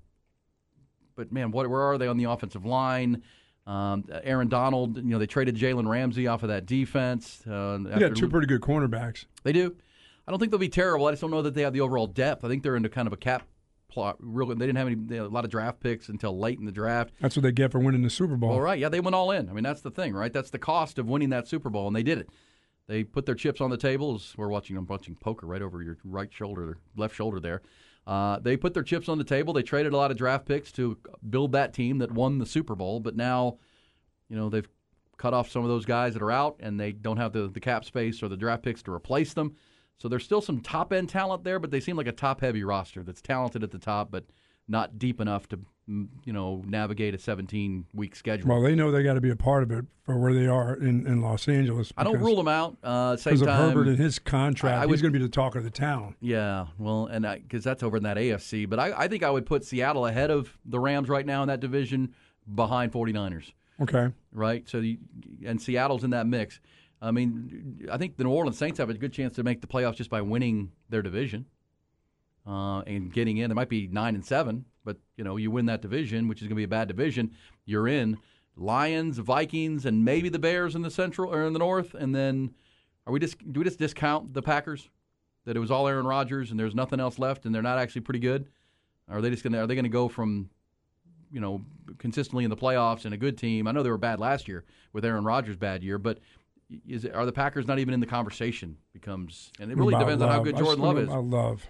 but 1.16 1.32
man, 1.32 1.50
what 1.50 1.68
where 1.70 1.80
are 1.80 1.98
they 1.98 2.06
on 2.06 2.16
the 2.18 2.24
offensive 2.24 2.64
line? 2.64 3.22
Um, 3.66 4.04
Aaron 4.22 4.48
Donald, 4.48 4.96
you 4.96 5.02
know, 5.04 5.18
they 5.18 5.26
traded 5.26 5.56
Jalen 5.56 5.88
Ramsey 5.88 6.28
off 6.28 6.42
of 6.44 6.50
that 6.50 6.66
defense. 6.66 7.42
Uh, 7.46 7.78
He 7.78 7.88
after- 7.92 8.09
got 8.11 8.16
two 8.16 8.28
pretty 8.28 8.46
good 8.46 8.61
cornerbacks. 8.61 9.24
They 9.42 9.52
do. 9.52 9.74
I 10.28 10.30
don't 10.30 10.38
think 10.38 10.50
they'll 10.52 10.59
be 10.61 10.68
terrible. 10.68 11.06
I 11.06 11.12
just 11.12 11.20
don't 11.22 11.30
know 11.30 11.42
that 11.42 11.54
they 11.54 11.62
have 11.62 11.72
the 11.72 11.80
overall 11.80 12.06
depth. 12.06 12.44
I 12.44 12.48
think 12.48 12.62
they're 12.62 12.76
into 12.76 12.88
kind 12.88 13.06
of 13.06 13.12
a 13.12 13.16
cap 13.16 13.44
plot. 13.88 14.16
Real, 14.20 14.49
they 14.49 14.66
didn't 14.66 14.77
have 14.77 14.87
any 14.88 15.16
a 15.16 15.29
lot 15.29 15.44
of 15.44 15.51
draft 15.51 15.81
picks 15.81 16.09
until 16.09 16.38
late 16.38 16.59
in 16.59 16.64
the 16.64 16.72
draft. 16.72 17.12
That's 17.20 17.37
what 17.37 17.42
they 17.42 17.53
get 17.53 17.72
for 17.72 17.79
winning 17.79 18.03
the 18.03 18.11
Super 18.11 18.37
Bowl. 18.37 18.51
All 18.51 18.61
right, 18.61 18.79
yeah, 18.79 18.88
they 18.88 19.01
went 19.01 19.14
all 19.14 19.31
in. 19.31 19.49
I 19.49 19.53
mean, 19.53 19.64
that's 19.64 19.81
the 19.81 19.90
thing, 19.90 20.14
right? 20.14 20.33
That's 20.33 20.51
the 20.51 20.59
cost 20.59 20.99
of 20.99 21.07
winning 21.09 21.31
that 21.31 21.49
Super 21.49 21.70
Bowl, 21.70 21.87
and 21.87 21.96
they 21.96 22.03
did 22.03 22.18
it. 22.18 22.31
They 22.87 23.05
put 23.05 23.27
their 23.27 23.35
chips 23.35 23.61
on 23.61 23.70
the 23.70 23.77
table. 23.77 24.14
As 24.14 24.35
We're 24.37 24.49
watching. 24.49 24.77
I'm 24.77 24.87
watching 24.87 25.16
poker 25.16 25.46
right 25.46 25.62
over 25.62 25.83
your 25.83 25.99
right 26.05 26.33
shoulder, 26.33 26.79
left 26.96 27.14
shoulder 27.14 27.40
there. 27.40 27.62
Uh, 28.07 28.38
they 28.38 28.57
put 28.57 28.72
their 28.72 28.85
chips 28.85 29.09
on 29.09 29.18
the 29.18 29.25
table. 29.25 29.53
They 29.53 29.64
traded 29.64 29.92
a 29.92 29.96
lot 29.96 30.12
of 30.12 30.16
draft 30.16 30.46
picks 30.46 30.70
to 30.72 30.96
build 31.29 31.53
that 31.53 31.72
team 31.72 31.99
that 31.99 32.12
won 32.12 32.38
the 32.38 32.46
Super 32.46 32.77
Bowl. 32.77 33.01
But 33.01 33.16
now, 33.16 33.59
you 34.29 34.37
know, 34.37 34.49
they've 34.49 34.68
cut 35.16 35.35
off 35.35 35.51
some 35.51 35.62
of 35.62 35.68
those 35.68 35.85
guys 35.85 36.12
that 36.12 36.22
are 36.22 36.31
out, 36.31 36.57
and 36.61 36.79
they 36.79 36.92
don't 36.92 37.16
have 37.16 37.33
the, 37.33 37.49
the 37.49 37.59
cap 37.59 37.85
space 37.85 38.22
or 38.22 38.29
the 38.29 38.37
draft 38.37 38.62
picks 38.62 38.83
to 38.85 38.92
replace 38.92 39.35
them. 39.35 39.57
So 39.98 40.09
there's 40.09 40.24
still 40.24 40.40
some 40.42 40.61
top 40.61 40.92
end 40.92 41.09
talent 41.09 41.44
there, 41.44 41.59
but 41.59 41.70
they 41.70 41.80
seem 41.80 41.96
like 41.96 42.06
a 42.06 42.12
top 42.12 42.40
heavy 42.40 42.62
roster 42.64 43.02
that's 43.02 43.22
talented 43.22 43.62
at 43.62 43.70
the 43.70 43.78
top, 43.78 44.11
but 44.11 44.24
not 44.68 44.98
deep 44.98 45.20
enough 45.20 45.48
to, 45.48 45.59
mm, 45.88 46.09
you 46.24 46.32
know, 46.32 46.62
navigate 46.66 47.14
a 47.14 47.18
17 47.18 47.87
week 47.94 48.14
schedule. 48.16 48.48
Well, 48.48 48.61
they 48.61 48.74
know 48.74 48.90
they 48.90 49.02
got 49.04 49.14
to 49.14 49.20
be 49.20 49.30
a 49.30 49.37
part 49.37 49.62
of 49.62 49.70
it 49.70 49.85
for 50.02 50.18
where 50.18 50.35
they 50.35 50.46
are 50.48 50.74
in, 50.74 51.06
in 51.06 51.22
Los 51.22 51.48
Angeles. 51.48 51.92
I 51.96 52.04
don't 52.04 52.18
rule 52.20 52.37
them 52.37 52.48
out. 52.48 52.76
Uh, 52.82 53.16
same 53.16 53.35
because 53.35 53.42
of 53.42 53.46
time, 53.48 53.68
Herbert 53.70 53.88
and 53.88 53.98
his 53.98 54.18
contract. 54.18 54.74
I- 54.76 54.82
I 54.82 54.87
would- 54.87 54.92
he's 54.92 55.02
going 55.02 55.12
to 55.12 55.18
be 55.18 55.24
the 55.24 55.30
talk 55.30 55.54
of 55.56 55.64
the 55.64 55.70
town. 55.70 56.16
Yeah, 56.20 56.66
well, 56.78 57.06
and 57.06 57.24
because 57.42 57.64
that's 57.64 57.82
over 57.82 57.96
in 57.96 58.02
that 58.02 58.16
AFC. 58.18 58.68
But 58.68 58.78
I, 58.80 58.92
I 59.04 59.09
think 59.09 59.22
I 59.22 59.30
would 59.30 59.46
put 59.46 59.64
Seattle 59.64 60.04
ahead 60.06 60.30
of 60.30 60.59
the 60.66 60.80
Rams 60.80 61.09
right 61.09 61.24
now 61.24 61.42
in 61.42 61.48
that 61.48 61.61
division, 61.61 62.12
behind 62.52 62.92
49ers. 62.92 63.52
Okay. 63.80 64.09
Right. 64.32 64.68
So, 64.68 64.78
you, 64.78 64.98
and 65.44 65.61
Seattle's 65.62 66.02
in 66.04 66.11
that 66.11 66.26
mix. 66.26 66.61
I 67.07 67.11
mean, 67.12 67.88
I 67.90 67.97
think 67.97 68.16
the 68.16 68.25
New 68.25 68.31
Orleans 68.31 68.59
Saints 68.59 68.79
have 68.79 68.90
a 68.90 68.95
good 68.95 69.12
chance 69.12 69.35
to 69.37 69.42
make 69.42 69.61
the 69.61 69.66
playoffs 69.66 69.97
just 69.97 70.11
by 70.11 70.21
winning 70.21 70.73
their 70.88 71.03
division 71.03 71.47
uh, 72.47 72.81
and 72.81 73.12
getting 73.12 73.37
in. 73.38 73.51
It 73.51 73.55
might 73.55 73.69
be 73.69 73.87
nine 73.87 74.14
and 74.14 74.25
seven, 74.25 74.64
but 74.85 74.97
you 75.16 75.25
know, 75.25 75.37
you 75.37 75.51
win 75.51 75.66
that 75.66 75.83
division, 75.83 76.29
which 76.29 76.42
is 76.42 76.49
going 76.49 76.57
to 76.57 76.61
be 76.61 76.64
a 76.64 76.69
bad 76.69 76.88
division. 76.88 77.33
You're 77.64 77.88
in. 77.88 78.19
Lions, 78.57 79.19
Vikings, 79.19 79.85
and 79.85 80.05
maybe 80.05 80.31
the 80.31 80.38
Bears 80.38 80.75
in 80.75 80.83
the 80.83 80.90
Central 80.90 81.33
or 81.33 81.45
in 81.45 81.53
the 81.53 81.59
North, 81.59 81.95
and 81.95 82.14
then 82.14 82.55
Are 83.07 83.12
we 83.12 83.21
just 83.21 83.37
do 83.53 83.61
we 83.61 83.64
just 83.64 83.79
discount 83.79 84.35
the 84.35 84.42
Packers 84.42 84.88
that 85.45 85.57
it 85.57 85.61
was 85.61 85.71
all 85.71 85.87
Aaron 85.87 86.07
Rodgers 86.07 86.51
and 86.51 86.59
there's 86.59 86.75
nothing 86.75 86.99
else 86.99 87.19
left 87.19 87.45
and 87.45 87.55
they're 87.55 87.62
not 87.62 87.79
actually 87.79 88.01
pretty 88.01 88.19
good? 88.19 88.49
Are 89.09 89.21
they 89.21 89.31
just 89.31 89.45
gonna 89.45 89.62
are 89.62 89.66
they 89.66 89.77
gonna 89.77 89.88
go 89.88 90.09
from 90.09 90.51
you 91.31 91.40
know 91.40 91.64
consistently 91.99 92.45
in 92.45 92.51
the 92.51 92.57
playoffs 92.57 93.05
and 93.05 93.14
a 93.14 93.16
good 93.16 93.38
team? 93.38 93.69
I 93.69 93.73
know 93.73 93.83
they 93.83 93.90
were 93.90 93.99
bad 93.99 94.19
last 94.19 94.49
year 94.49 94.64
with 94.92 95.05
Aaron 95.05 95.25
Rodgers' 95.25 95.57
bad 95.57 95.85
year, 95.85 95.99
but 95.99 96.19
is 96.87 97.05
it, 97.05 97.14
are 97.14 97.26
the 97.26 97.33
Packers 97.33 97.66
not 97.66 97.79
even 97.79 97.94
in 97.94 98.00
the 98.00 98.07
conversation? 98.07 98.76
Becomes 98.92 99.52
and 99.61 99.70
it 99.70 99.76
really 99.76 99.94
About 99.94 100.05
depends 100.05 100.22
on 100.22 100.29
how 100.31 100.42
good 100.42 100.57
Jordan 100.57 100.83
Love 100.85 100.98
is. 100.98 101.09
I 101.09 101.16
love. 101.16 101.66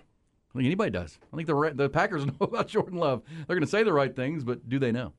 I 0.54 0.59
think 0.59 0.66
anybody 0.66 0.90
does. 0.90 1.18
I 1.32 1.37
think 1.37 1.48
the 1.48 1.72
the 1.74 1.88
Packers 1.88 2.24
know 2.26 2.35
about 2.40 2.68
Jordan 2.68 2.98
Love. 2.98 3.22
They're 3.46 3.56
going 3.56 3.61
to 3.61 3.70
say 3.70 3.82
the 3.82 3.92
right 3.92 4.14
things, 4.14 4.44
but 4.44 4.68
do 4.68 4.78
they 4.78 4.92
know? 4.92 5.12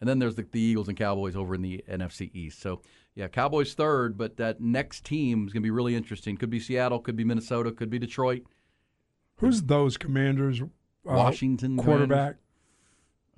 And 0.00 0.08
then 0.08 0.18
there's 0.18 0.34
the, 0.34 0.46
the 0.50 0.60
Eagles 0.60 0.88
and 0.88 0.98
Cowboys 0.98 1.36
over 1.36 1.54
in 1.54 1.62
the 1.62 1.84
NFC 1.88 2.30
East. 2.34 2.60
So 2.60 2.82
yeah, 3.14 3.28
Cowboys 3.28 3.74
third, 3.74 4.18
but 4.18 4.36
that 4.38 4.60
next 4.60 5.04
team 5.04 5.46
is 5.46 5.52
going 5.52 5.62
to 5.62 5.66
be 5.66 5.70
really 5.70 5.94
interesting. 5.94 6.36
Could 6.36 6.50
be 6.50 6.58
Seattle, 6.60 6.98
could 6.98 7.16
be 7.16 7.24
Minnesota, 7.24 7.70
could 7.70 7.90
be 7.90 7.98
Detroit, 7.98 8.42
Who's 9.36 9.62
those 9.62 9.96
commanders? 9.96 10.60
Uh, 10.60 10.66
Washington 11.04 11.76
quarterback. 11.76 12.36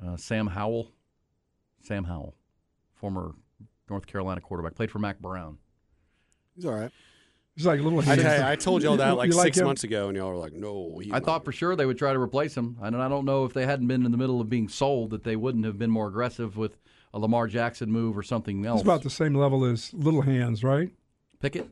uh, 0.05 0.17
Sam 0.17 0.47
Howell. 0.49 0.91
Sam 1.83 2.05
Howell, 2.05 2.35
former 2.95 3.35
North 3.89 4.07
Carolina 4.07 4.41
quarterback, 4.41 4.75
played 4.75 4.91
for 4.91 4.99
Mack 4.99 5.19
Brown. 5.21 5.59
He's 6.55 6.65
all 6.65 6.75
right. 6.75 6.91
He's 7.55 7.65
like 7.67 7.81
little. 7.81 8.01
I, 8.01 8.05
hands. 8.17 8.43
I 8.43 8.57
told 8.57 8.83
y'all 8.83 8.97
that 8.99 9.09
You- 9.11 9.15
like 9.17 9.33
six 9.33 9.59
him? 9.59 9.65
months 9.65 9.85
ago, 9.85 10.09
and 10.09 10.17
y'all 10.17 10.29
were 10.29 10.37
like, 10.37 10.53
"No." 10.53 10.99
He's 11.03 11.13
I 11.13 11.21
thought 11.21 11.45
for 11.45 11.53
sure 11.53 11.75
they 11.75 11.87
would 11.87 11.97
try 11.99 12.13
to 12.13 12.19
replace 12.21 12.55
him. 12.57 12.77
And 12.83 12.97
I 13.01 13.09
don't 13.09 13.25
know 13.25 13.45
if 13.45 13.53
they 13.55 13.65
hadn't 13.65 13.87
been 13.87 14.05
in 14.05 14.13
the 14.13 14.19
middle 14.19 14.41
of 14.41 14.51
being 14.51 14.69
sold 14.69 15.11
that 15.11 15.25
they 15.25 15.37
wouldn't 15.37 15.65
have 15.65 15.79
been 15.79 15.91
more 15.91 16.09
aggressive 16.09 16.57
with 16.57 16.77
a 17.15 17.19
Lamar 17.19 17.47
Jackson 17.47 17.91
move 17.91 18.17
or 18.19 18.23
something 18.23 18.67
else. 18.67 18.81
He's 18.81 18.87
about 18.87 19.03
the 19.03 19.11
same 19.11 19.35
level 19.35 19.65
as 19.65 19.95
Little 19.95 20.23
Hands, 20.23 20.63
right? 20.63 20.91
Pickett? 21.41 21.71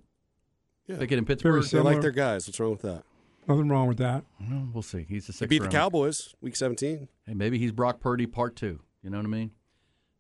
Yeah. 0.87 0.97
Pickett 0.99 1.19
in 1.19 1.25
Pittsburgh? 1.27 1.63
they 1.65 1.81
like 1.81 2.01
their 2.01 2.11
guys. 2.13 2.47
What's 2.47 2.59
wrong 2.61 2.71
with 2.73 2.83
that? 2.83 3.03
Nothing 3.47 3.69
wrong 3.69 3.89
with 3.89 3.99
that. 3.99 4.25
Well, 4.41 4.69
we'll 4.73 4.83
see. 4.83 5.05
He's 5.07 5.27
the 5.27 5.33
They 5.33 5.37
sixth 5.37 5.51
beat 5.51 5.63
the. 5.63 5.69
Cowboys 5.69 6.35
week 6.41 6.57
17. 6.57 7.09
Hey, 7.27 7.35
maybe 7.35 7.59
he's 7.59 7.73
Brock 7.73 8.01
Purdy 8.01 8.27
part 8.27 8.57
two. 8.57 8.81
You 9.03 9.11
know 9.11 9.19
what 9.19 9.27
I 9.27 9.29
mean? 9.29 9.51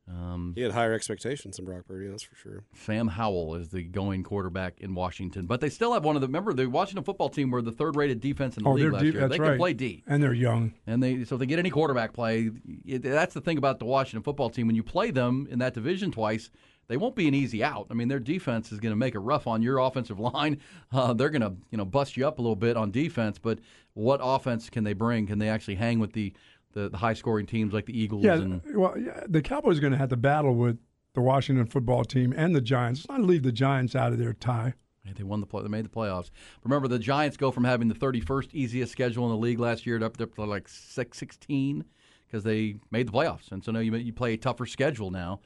Um, 0.09 0.53
He 0.55 0.61
had 0.61 0.73
higher 0.73 0.93
expectations 0.93 1.57
than 1.57 1.65
Brock 1.65 1.87
Purdy, 1.89 2.09
that's 2.09 2.23
for 2.23 2.35
sure. 2.37 2.65
Sam 2.75 3.09
Howell 3.09 3.55
is 3.55 3.69
the 3.69 3.83
going 3.83 4.23
quarterback 4.23 4.81
in 4.81 4.95
Washington, 4.95 5.47
but 5.47 5.61
they 5.63 5.71
still 5.71 5.95
have 5.95 6.05
one 6.05 6.15
of 6.15 6.21
the. 6.21 6.29
Remember, 6.29 6.53
the 6.53 6.67
Washington 6.67 7.05
football 7.05 7.31
team 7.31 7.51
were 7.51 7.63
the 7.63 7.73
third-rated 7.73 8.21
defense 8.21 8.57
in 8.59 8.65
the 8.65 8.69
Oh, 8.69 8.75
league 8.75 8.93
last 8.93 9.03
deep. 9.03 9.15
year. 9.15 9.23
That's 9.23 9.33
they 9.33 9.41
right. 9.41 9.49
can 9.51 9.59
play 9.59 9.73
D. 9.73 10.03
and 10.07 10.23
they're 10.23 10.35
young. 10.35 10.75
And 10.87 11.03
they 11.03 11.25
so 11.25 11.37
if 11.37 11.39
they 11.39 11.47
get 11.47 11.59
any 11.59 11.71
quarterback 11.71 12.13
play, 12.13 12.51
it, 12.85 13.03
that's 13.03 13.33
the 13.35 13.41
thing 13.41 13.57
about 13.57 13.79
the 13.79 13.87
Washington 13.87 14.23
football 14.23 14.51
team. 14.51 14.67
When 14.67 14.77
you 14.77 14.83
play 14.83 15.11
them 15.11 15.49
in 15.51 15.59
that 15.61 15.73
division 15.73 16.11
twice, 16.13 16.51
they 16.87 16.99
won't 16.99 17.17
be 17.17 17.27
an 17.27 17.33
easy 17.35 17.65
out. 17.65 17.87
I 17.91 17.95
mean, 17.95 18.09
their 18.09 18.21
defense 18.21 18.71
is 18.73 18.81
going 18.81 18.93
to 18.93 18.97
make 18.97 19.15
it 19.15 19.21
rough 19.21 19.47
on 19.47 19.63
your 19.63 19.79
offensive 19.79 20.19
line. 20.35 20.59
Uh, 20.93 21.15
they're 21.15 21.31
going 21.31 21.41
to 21.41 21.55
you 21.71 21.79
know 21.79 21.87
bust 21.87 22.19
you 22.19 22.29
up 22.29 22.39
a 22.39 22.43
little 22.43 22.57
bit 22.57 22.77
on 22.77 22.91
defense. 22.91 23.39
But 23.39 23.61
what 23.95 24.21
offense 24.23 24.69
can 24.69 24.85
they 24.85 24.93
bring? 24.93 25.27
Can 25.27 25.39
they 25.39 25.49
actually 25.49 25.77
hang 25.77 25.99
with 25.99 26.13
the 26.13 26.35
the, 26.75 26.89
the 26.91 26.99
high 26.99 27.15
scoring 27.15 27.47
teams 27.47 27.73
like 27.73 27.87
the 27.87 27.99
Eagles? 27.99 28.25
Yeah, 28.25 28.35
and 28.35 28.61
well, 28.75 28.99
yeah, 28.99 29.23
the 29.27 29.43
Cowboys 29.43 29.79
are 29.79 29.81
going 29.81 29.93
to 29.93 29.99
have 29.99 30.11
to 30.11 30.17
battle 30.17 30.55
with 30.55 30.79
the 31.15 31.21
Washington 31.21 31.67
football 31.67 32.05
team 32.05 32.35
and 32.37 32.55
the 32.55 32.61
Giants. 32.61 33.07
Let's 33.09 33.19
not 33.19 33.27
leave 33.27 33.43
the 33.43 33.53
Giants 33.53 33.97
out 33.97 34.13
of 34.13 34.19
their 34.19 34.33
tie. 34.35 34.75
Hey, 35.05 35.13
they 35.15 35.23
won 35.23 35.41
the 35.41 35.47
play. 35.47 35.63
They 35.63 35.69
made 35.69 35.85
the 35.85 35.91
playoffs. 35.91 36.31
Remember, 36.63 36.89
the 36.89 36.99
Giants 36.99 37.37
go 37.37 37.51
from 37.51 37.65
having 37.65 37.89
the 37.89 37.95
31st 37.95 38.49
easiest 38.53 38.93
schedule 38.93 39.25
in 39.25 39.31
the 39.31 39.37
league 39.37 39.59
last 39.59 39.87
year 39.87 39.99
to 39.99 40.07
up 40.07 40.17
to 40.17 40.45
like 40.45 40.69
six, 40.69 41.19
16 41.19 41.85
because 42.27 42.43
they 42.43 42.77
made 42.91 43.07
the 43.07 43.13
playoffs, 43.13 43.53
and 43.53 43.63
so 43.63 43.71
now 43.71 43.79
you 43.79 43.95
you 43.95 44.13
play 44.13 44.33
a 44.33 44.37
tougher 44.37 44.67
schedule 44.67 45.13
now, 45.13 45.41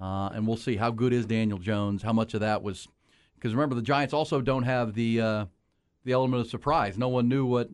uh, 0.00 0.28
and 0.34 0.44
we'll 0.44 0.56
see 0.56 0.74
how 0.74 0.90
good 0.90 1.12
is 1.12 1.24
Daniel 1.24 1.58
Jones. 1.58 2.02
How 2.02 2.12
much 2.12 2.34
of 2.34 2.40
that 2.40 2.62
was 2.62 2.88
because 3.36 3.54
remember 3.54 3.76
the 3.76 3.82
Giants 3.82 4.12
also 4.12 4.40
don't 4.40 4.64
have 4.64 4.94
the 4.94 5.20
uh, 5.20 5.44
the 6.04 6.12
element 6.12 6.40
of 6.40 6.50
surprise. 6.50 6.98
No 6.98 7.08
one 7.08 7.28
knew 7.28 7.46
what 7.46 7.70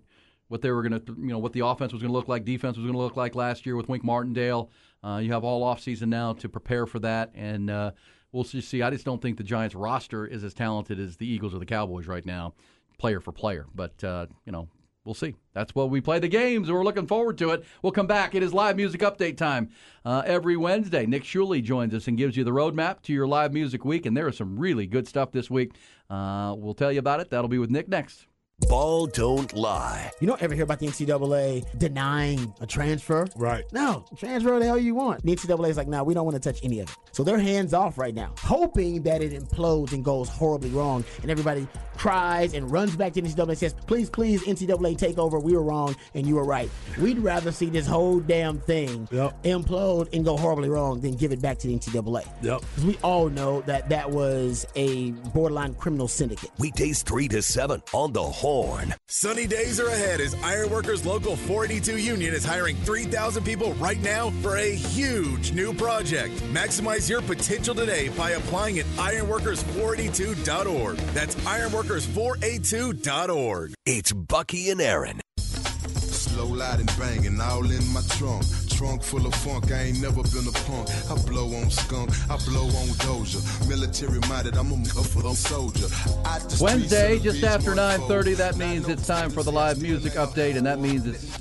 what 0.49 0.63
they 0.63 0.71
were 0.71 0.83
going 0.83 1.01
to, 1.01 1.13
you 1.19 1.29
know, 1.29 1.39
what 1.39 1.53
the 1.53 1.61
offense 1.61 1.93
was 1.93 2.03
going 2.03 2.11
to 2.11 2.17
look 2.17 2.29
like, 2.29 2.45
defense 2.45 2.77
was 2.77 2.85
going 2.85 2.95
to 2.95 3.01
look 3.01 3.17
like 3.17 3.35
last 3.35 3.67
year 3.67 3.77
with 3.77 3.89
Wink 3.89 4.03
Martindale. 4.03 4.71
Uh, 5.05 5.21
you 5.23 5.33
have 5.33 5.45
all 5.45 5.63
offseason 5.63 6.09
now 6.09 6.33
to 6.35 6.49
prepare 6.49 6.87
for 6.87 6.99
that, 6.99 7.31
and 7.35 7.71
uh, 7.71 7.93
we'll 8.33 8.45
see. 8.45 8.83
I 8.83 8.91
just 8.91 9.05
don't 9.05 9.23
think 9.23 9.37
the 9.37 9.45
Giants 9.45 9.75
roster 9.75 10.27
is 10.27 10.43
as 10.43 10.55
talented 10.55 10.99
as 10.99 11.17
the 11.17 11.27
Eagles 11.27 11.55
or 11.55 11.59
the 11.59 11.67
Cowboys 11.67 12.07
right 12.07 12.25
now, 12.27 12.55
player 12.99 13.21
for 13.21 13.33
player. 13.33 13.67
But 13.75 14.03
uh, 14.03 14.27
you 14.45 14.53
know, 14.53 14.69
we'll 15.05 15.15
see. 15.15 15.35
That's 15.55 15.75
what 15.75 15.91
we 15.91 16.01
play 16.01 16.19
the 16.19 16.29
games, 16.29 16.69
and 16.69 16.77
we're 16.77 16.85
looking 16.85 17.07
forward 17.07 17.39
to 17.39 17.51
it. 17.51 17.65
We'll 17.83 17.93
come 17.93 18.07
back. 18.07 18.35
It 18.35 18.43
is 18.43 18.53
live 18.53 18.77
music 18.77 19.01
update 19.01 19.37
time 19.37 19.71
uh, 20.05 20.23
every 20.27 20.57
Wednesday. 20.57 21.07
Nick 21.07 21.25
Shuley 21.25 21.63
joins 21.63 21.95
us 21.95 22.09
and 22.09 22.19
gives 22.19 22.37
you 22.37 22.45
the 22.45 22.51
roadmap 22.51 23.03
to 23.03 23.13
your 23.13 23.27
live 23.27 23.53
music 23.53 23.85
week, 23.85 24.07
and 24.07 24.17
there 24.17 24.29
is 24.29 24.37
some 24.37 24.59
really 24.59 24.87
good 24.87 25.07
stuff 25.07 25.31
this 25.33 25.51
week. 25.51 25.73
Uh, 26.11 26.55
we'll 26.57 26.75
tell 26.75 26.93
you 26.93 26.99
about 26.99 27.21
it. 27.21 27.31
That'll 27.31 27.49
be 27.49 27.59
with 27.59 27.71
Nick 27.71 27.89
next. 27.89 28.28
Ball 28.67 29.07
don't 29.07 29.53
lie. 29.55 30.11
You 30.21 30.27
don't 30.27 30.43
ever 30.43 30.53
hear 30.53 30.65
about 30.65 30.81
the 30.81 30.87
NCAA 30.89 31.65
denying 31.79 32.53
a 32.61 32.67
transfer. 32.67 33.27
Right. 33.37 33.65
No, 33.73 34.05
transfer 34.17 34.59
the 34.59 34.65
hell 34.67 34.79
you 34.79 34.97
want. 34.97 35.23
The 35.23 35.35
NCAA 35.37 35.69
is 35.71 35.77
like, 35.77 35.87
nah, 35.87 36.03
we 36.03 36.13
don't 36.13 36.25
want 36.25 36.35
to 36.43 36.53
touch 36.53 36.61
any 36.65 36.81
of 36.81 36.89
it. 36.89 36.97
So 37.13 37.23
they're 37.23 37.39
hands 37.39 37.73
off 37.73 37.99
right 37.99 38.15
now, 38.15 38.35
hoping 38.41 39.03
that 39.05 39.23
it 39.23 39.33
implodes 39.33 39.93
and 39.93 40.05
goes 40.05 40.29
horribly 40.29 40.71
wrong, 40.71 41.05
and 41.23 41.31
everybody 41.31 41.69
cries 41.97 42.55
and 42.55 42.71
runs 42.71 42.95
back 42.97 43.13
to 43.13 43.21
the 43.23 43.29
NCAA 43.29 43.49
and 43.49 43.59
says, 43.59 43.75
please, 43.87 44.11
please, 44.11 44.43
NCAA, 44.45 44.97
take 44.99 45.19
over. 45.19 45.39
We 45.41 45.55
were 45.55 45.63
wrong 45.65 45.97
and 46.15 46.27
you 46.27 46.37
were 46.37 46.45
right. 46.45 46.71
We'd 47.01 47.19
rather 47.19 47.51
see 47.51 47.67
this 47.71 47.87
whole 47.89 48.21
damn 48.21 48.59
thing 48.61 49.09
Yep. 49.11 49.43
implode 49.45 50.09
and 50.13 50.25
go 50.25 50.37
horribly 50.37 50.69
wrong 50.69 51.01
than 51.01 51.17
give 51.17 51.33
it 51.33 51.43
back 51.43 51.59
to 51.59 51.67
the 51.67 51.75
NCAA. 51.77 52.25
Yep. 52.43 52.61
Because 52.61 52.85
we 52.85 52.97
all 53.03 53.29
know 53.29 53.63
that 53.63 53.89
that 53.89 54.09
was 54.11 54.65
a 54.77 55.11
borderline 55.35 55.75
criminal 55.75 56.07
syndicate. 56.07 56.51
Weekdays 56.59 57.03
3 57.03 57.27
to 57.29 57.43
7 57.43 57.83
on 57.93 58.13
the 58.13 58.23
Horn. 58.49 58.95
Sunny 59.09 59.47
days 59.47 59.79
are 59.79 59.89
ahead 59.89 60.23
as 60.23 60.35
Ironworkers 60.43 61.05
Local 61.05 61.37
482 61.37 61.99
Union 61.99 62.33
is 62.33 62.47
hiring 62.47 62.77
3,000 62.77 63.45
people 63.45 63.75
right 63.75 64.01
now 64.01 64.31
for 64.41 64.57
a 64.57 64.75
huge 64.75 65.53
new 65.53 65.75
project. 65.75 66.35
Maximize 66.51 67.11
your 67.11 67.21
potential 67.21 67.75
today 67.75 68.09
by 68.09 68.31
applying 68.31 68.79
at 68.79 68.87
ironworkers482.org. 68.97 70.97
That's 71.13 71.35
ironworkers482.org. 71.35 73.75
It's 73.85 74.13
Bucky 74.13 74.71
and 74.71 74.81
Erin. 74.81 75.21
Slow 75.37 76.47
loud 76.47 76.81
and 76.81 76.91
banging 76.99 77.39
all 77.43 77.71
in 77.71 77.87
my 77.93 78.01
trunk. 78.09 78.47
Trunk 78.79 79.03
full 79.03 79.27
of 79.27 79.35
funk, 79.35 79.73
I 79.73 79.87
ain't 79.87 80.01
never 80.01 80.23
been 80.23 80.47
a 80.47 80.53
punk. 80.53 80.89
I 81.11 81.17
blow 81.29 81.53
on 81.57 81.69
skunk, 81.69 82.11
I 82.31 82.37
blow 82.37 82.63
on 82.63 82.87
doja. 83.03 83.69
Military 83.69 84.21
minded, 84.29 84.57
I'm 84.57 84.71
a 84.71 84.77
motherfucking 84.77 85.35
soldier. 85.35 85.87
Out 86.25 86.43
the 86.43 86.51
streets 86.51 86.61
Wednesday, 86.61 87.19
just 87.19 87.43
after 87.43 87.75
9:30. 87.75 88.37
That 88.37 88.57
means 88.57 88.89
it's 88.89 89.05
time 89.05 89.31
for 89.31 89.43
the 89.43 89.51
live 89.51 89.83
music 89.83 90.13
update, 90.13 90.57
and 90.57 90.65
that 90.65 90.79
means 90.79 91.09
it's 91.09 91.39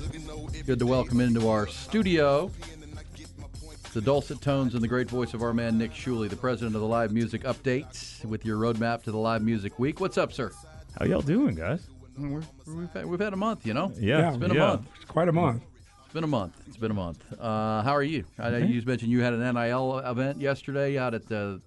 good 0.64 0.80
to 0.80 0.86
welcome 0.86 1.20
into 1.20 1.48
our 1.48 1.68
studio 1.68 2.50
the 3.92 4.00
dulcet 4.00 4.40
tones 4.40 4.74
and 4.74 4.82
the 4.82 4.88
great 4.88 5.08
voice 5.08 5.32
of 5.32 5.40
our 5.40 5.54
man 5.54 5.78
Nick 5.78 5.92
Shuley, 5.92 6.28
the 6.28 6.34
president 6.34 6.74
of 6.74 6.80
the 6.80 6.88
Live 6.88 7.12
Music 7.12 7.44
Update, 7.44 8.24
with 8.24 8.44
your 8.44 8.58
roadmap 8.58 9.04
to 9.04 9.12
the 9.12 9.16
Live 9.16 9.42
Music 9.42 9.78
Week. 9.78 10.00
What's 10.00 10.18
up, 10.18 10.32
sir? 10.32 10.50
How 10.98 11.04
y'all 11.04 11.20
doing, 11.20 11.54
guys? 11.54 11.86
We're, 12.18 12.42
we've, 12.66 12.92
had, 12.92 13.06
we've 13.06 13.20
had 13.20 13.32
a 13.32 13.36
month, 13.36 13.64
you 13.64 13.74
know. 13.74 13.92
Yeah, 13.96 14.28
it's 14.28 14.38
been 14.38 14.50
a 14.50 14.54
month. 14.54 14.88
It's 14.96 15.04
quite 15.04 15.28
a 15.28 15.32
month. 15.32 15.62
It's 16.08 16.14
been 16.14 16.24
a 16.24 16.26
month. 16.26 16.58
It's 16.66 16.78
been 16.78 16.90
a 16.90 16.94
month. 16.94 17.22
Uh, 17.38 17.82
how 17.82 17.94
are 17.94 18.02
you? 18.02 18.24
I 18.38 18.48
know 18.48 18.56
you 18.56 18.72
just 18.72 18.86
mentioned 18.86 19.12
you 19.12 19.20
had 19.20 19.34
an 19.34 19.40
NIL 19.40 19.98
event 19.98 20.40
yesterday 20.40 20.96
out 20.96 21.12
at 21.12 21.30
uh, 21.30 21.58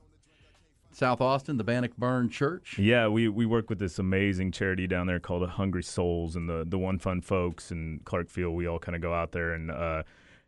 South 0.92 1.22
Austin, 1.22 1.58
the 1.58 1.64
Bannockburn 1.64 2.30
Church. 2.30 2.80
Yeah, 2.80 3.08
we, 3.08 3.30
we 3.30 3.46
work 3.46 3.70
with 3.70 3.78
this 3.78 4.00
amazing 4.00 4.52
charity 4.52 4.88
down 4.88 5.06
there 5.06 5.20
called 5.20 5.44
the 5.44 5.48
Hungry 5.48 5.84
Souls, 5.84 6.36
and 6.36 6.50
the 6.50 6.66
the 6.68 6.80
One 6.80 6.98
Fun 6.98 7.22
folks 7.22 7.70
and 7.70 8.04
Clarkfield. 8.04 8.56
We 8.56 8.66
all 8.66 8.80
kind 8.80 8.96
of 8.96 9.02
go 9.04 9.14
out 9.14 9.32
there, 9.32 9.54
and 9.54 9.70
uh, 9.70 10.02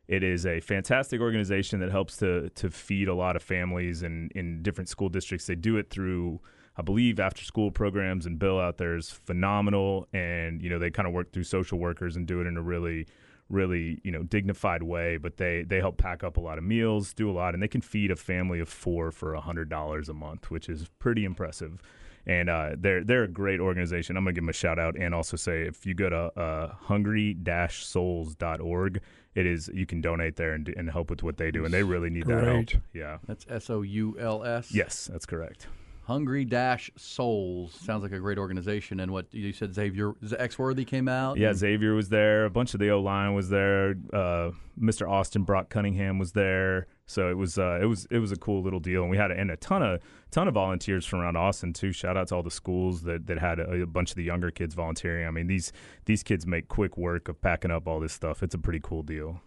it 0.08 0.23
is 0.23 0.47
a 0.47 0.60
fantastic 0.60 1.21
organization 1.21 1.79
that 1.82 1.91
helps 1.91 2.17
to 2.17 2.49
to 2.49 2.71
feed 2.71 3.08
a 3.08 3.13
lot 3.13 3.36
of 3.36 3.43
families 3.43 4.01
in 4.01 4.32
in 4.34 4.63
different 4.63 4.89
school 4.89 5.10
districts. 5.10 5.45
They 5.45 5.53
do 5.53 5.77
it 5.77 5.91
through. 5.91 6.41
I 6.75 6.82
believe 6.82 7.19
after 7.19 7.43
school 7.43 7.69
programs 7.69 8.25
and 8.25 8.39
Bill 8.39 8.60
out 8.60 8.79
there 8.79 8.95
is 8.95 9.12
phenomenal, 9.12 10.08
and 10.13 10.63
you 10.63 10.71
know 10.71 10.79
they 10.79 10.89
kind 10.89 11.08
of 11.08 11.13
work 11.13 11.32
through 11.32 11.43
social 11.43 11.77
workers 11.77 12.15
and 12.15 12.25
do 12.25 12.41
it 12.41 12.47
in 12.47 12.58
a 12.58 12.62
really 12.63 13.06
really 13.49 13.99
you 14.03 14.12
know 14.12 14.23
dignified 14.23 14.84
way 14.84 15.17
but 15.17 15.38
they 15.38 15.63
they 15.63 15.79
help 15.79 15.97
pack 15.97 16.23
up 16.23 16.38
a 16.38 16.39
lot 16.39 16.58
of 16.58 16.63
meals 16.63 17.13
do 17.13 17.29
a 17.29 17.34
lot 17.34 17.53
and 17.53 17.62
they 17.62 17.67
can 17.67 17.82
feed 17.82 18.10
a 18.10 18.15
family 18.15 18.60
of 18.60 18.69
four 18.69 19.12
for 19.12 19.34
a 19.34 19.41
hundred 19.41 19.69
dollars 19.69 20.08
a 20.10 20.13
month 20.13 20.49
which 20.49 20.69
is 20.69 20.88
pretty 20.99 21.25
impressive. 21.25 21.82
And 22.25 22.49
uh, 22.49 22.77
they're 22.77 23.03
they're 23.03 23.23
a 23.23 23.27
great 23.27 23.60
organization. 23.60 24.15
I'm 24.15 24.23
gonna 24.23 24.32
give 24.32 24.43
them 24.43 24.49
a 24.49 24.53
shout 24.53 24.79
out 24.79 24.95
and 24.97 25.13
also 25.13 25.36
say 25.36 25.63
if 25.63 25.86
you 25.86 25.93
go 25.93 26.08
to 26.10 26.32
uh, 26.39 26.73
hungry-souls.org 26.73 29.01
it 29.36 29.45
is 29.45 29.69
you 29.73 29.86
can 29.86 29.99
donate 29.99 30.38
there 30.38 30.53
and, 30.53 30.69
and 30.77 30.89
help 30.89 31.10
with 31.10 31.21
what 31.21 31.36
they 31.36 31.51
do 31.51 31.65
and 31.65 31.73
they 31.73 31.84
really 31.84 32.10
need 32.10 32.25
that 32.27 32.45
help. 32.45 32.69
Yeah. 32.93 33.17
That's 33.27 33.45
S 33.49 33.69
O 33.69 33.82
U 33.82 34.15
L 34.19 34.45
S. 34.45 34.73
yes 34.73 35.10
that's 35.12 35.25
correct 35.25 35.67
Hungry 36.05 36.43
Dash 36.43 36.91
Souls 36.97 37.73
sounds 37.73 38.03
like 38.03 38.11
a 38.11 38.19
great 38.19 38.37
organization. 38.37 38.99
And 38.99 39.11
what 39.11 39.33
you 39.33 39.53
said, 39.53 39.73
Xavier 39.73 40.13
X 40.37 40.59
Worthy 40.59 40.83
came 40.83 41.07
out. 41.07 41.37
Yeah, 41.37 41.53
Xavier 41.53 41.93
was 41.93 42.09
there. 42.09 42.45
A 42.45 42.49
bunch 42.49 42.73
of 42.73 42.81
the 42.81 42.89
O 42.89 42.99
line 42.99 43.33
was 43.33 43.49
there. 43.49 43.95
Uh, 44.11 44.51
Mr. 44.79 45.09
Austin 45.09 45.43
Brock 45.43 45.69
Cunningham 45.69 46.19
was 46.19 46.33
there. 46.33 46.87
So 47.05 47.29
it 47.29 47.37
was 47.37 47.57
uh, 47.57 47.79
it 47.81 47.85
was 47.85 48.05
it 48.11 48.19
was 48.19 48.31
a 48.31 48.35
cool 48.35 48.61
little 48.61 48.79
deal, 48.79 49.01
and 49.01 49.11
we 49.11 49.17
had 49.17 49.31
a, 49.31 49.39
and 49.39 49.51
a 49.51 49.57
ton 49.57 49.81
of 49.81 50.01
ton 50.31 50.47
of 50.47 50.53
volunteers 50.53 51.05
from 51.05 51.19
around 51.19 51.37
Austin 51.37 51.71
too. 51.71 51.91
Shout 51.91 52.17
out 52.17 52.27
to 52.29 52.35
all 52.35 52.43
the 52.43 52.51
schools 52.51 53.03
that, 53.03 53.27
that 53.27 53.39
had 53.39 53.59
a, 53.59 53.83
a 53.83 53.85
bunch 53.85 54.11
of 54.11 54.15
the 54.15 54.23
younger 54.23 54.51
kids 54.51 54.73
volunteering. 54.75 55.27
I 55.27 55.31
mean 55.31 55.47
these 55.47 55.71
these 56.05 56.23
kids 56.23 56.45
make 56.45 56.67
quick 56.67 56.97
work 56.97 57.29
of 57.29 57.41
packing 57.41 57.71
up 57.71 57.87
all 57.87 57.99
this 57.99 58.13
stuff. 58.13 58.43
It's 58.43 58.55
a 58.55 58.59
pretty 58.59 58.79
cool 58.81 59.03
deal. 59.03 59.41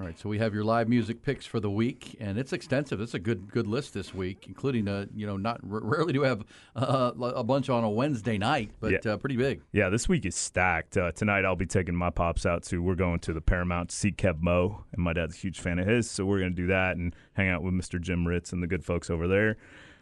All 0.00 0.06
right, 0.06 0.18
so 0.18 0.30
we 0.30 0.38
have 0.38 0.54
your 0.54 0.64
live 0.64 0.88
music 0.88 1.22
picks 1.22 1.44
for 1.44 1.60
the 1.60 1.70
week, 1.70 2.16
and 2.18 2.38
it's 2.38 2.54
extensive. 2.54 2.98
It's 3.02 3.12
a 3.12 3.18
good 3.18 3.52
good 3.52 3.66
list 3.66 3.92
this 3.92 4.14
week, 4.14 4.46
including 4.48 4.88
uh, 4.88 5.04
you 5.14 5.26
know 5.26 5.36
not 5.36 5.60
r- 5.70 5.80
rarely 5.82 6.14
do 6.14 6.22
we 6.22 6.26
have 6.26 6.42
uh, 6.74 7.10
a 7.18 7.44
bunch 7.44 7.68
on 7.68 7.84
a 7.84 7.90
Wednesday 7.90 8.38
night, 8.38 8.70
but 8.80 8.92
Yeah. 9.04 9.12
uh, 9.12 9.16
pretty 9.18 9.36
big. 9.36 9.60
Yeah, 9.70 9.90
this 9.90 10.08
week 10.08 10.24
is 10.24 10.34
stacked. 10.34 10.96
Uh, 10.96 11.12
tonight 11.12 11.44
I'll 11.44 11.56
be 11.56 11.66
taking 11.66 11.94
my 11.94 12.08
pops 12.08 12.46
out 12.46 12.62
to. 12.64 12.82
We're 12.82 12.94
going 12.94 13.18
to 13.20 13.34
the 13.34 13.42
Paramount 13.42 13.92
see 13.92 14.12
Keb' 14.12 14.40
Mo', 14.40 14.82
and 14.94 15.04
my 15.04 15.12
dad's 15.12 15.34
a 15.36 15.38
huge 15.38 15.60
fan 15.60 15.78
of 15.78 15.86
his, 15.86 16.10
so 16.10 16.24
we're 16.24 16.38
going 16.38 16.52
to 16.52 16.62
do 16.62 16.68
that 16.68 16.96
and 16.96 17.14
hang 17.34 17.50
out 17.50 17.62
with 17.62 17.74
Mr. 17.74 18.00
Jim 18.00 18.26
Ritts 18.26 18.50
and 18.54 18.62
the 18.62 18.66
good 18.66 18.86
folks 18.86 19.10
over 19.10 19.28
there. 19.28 19.58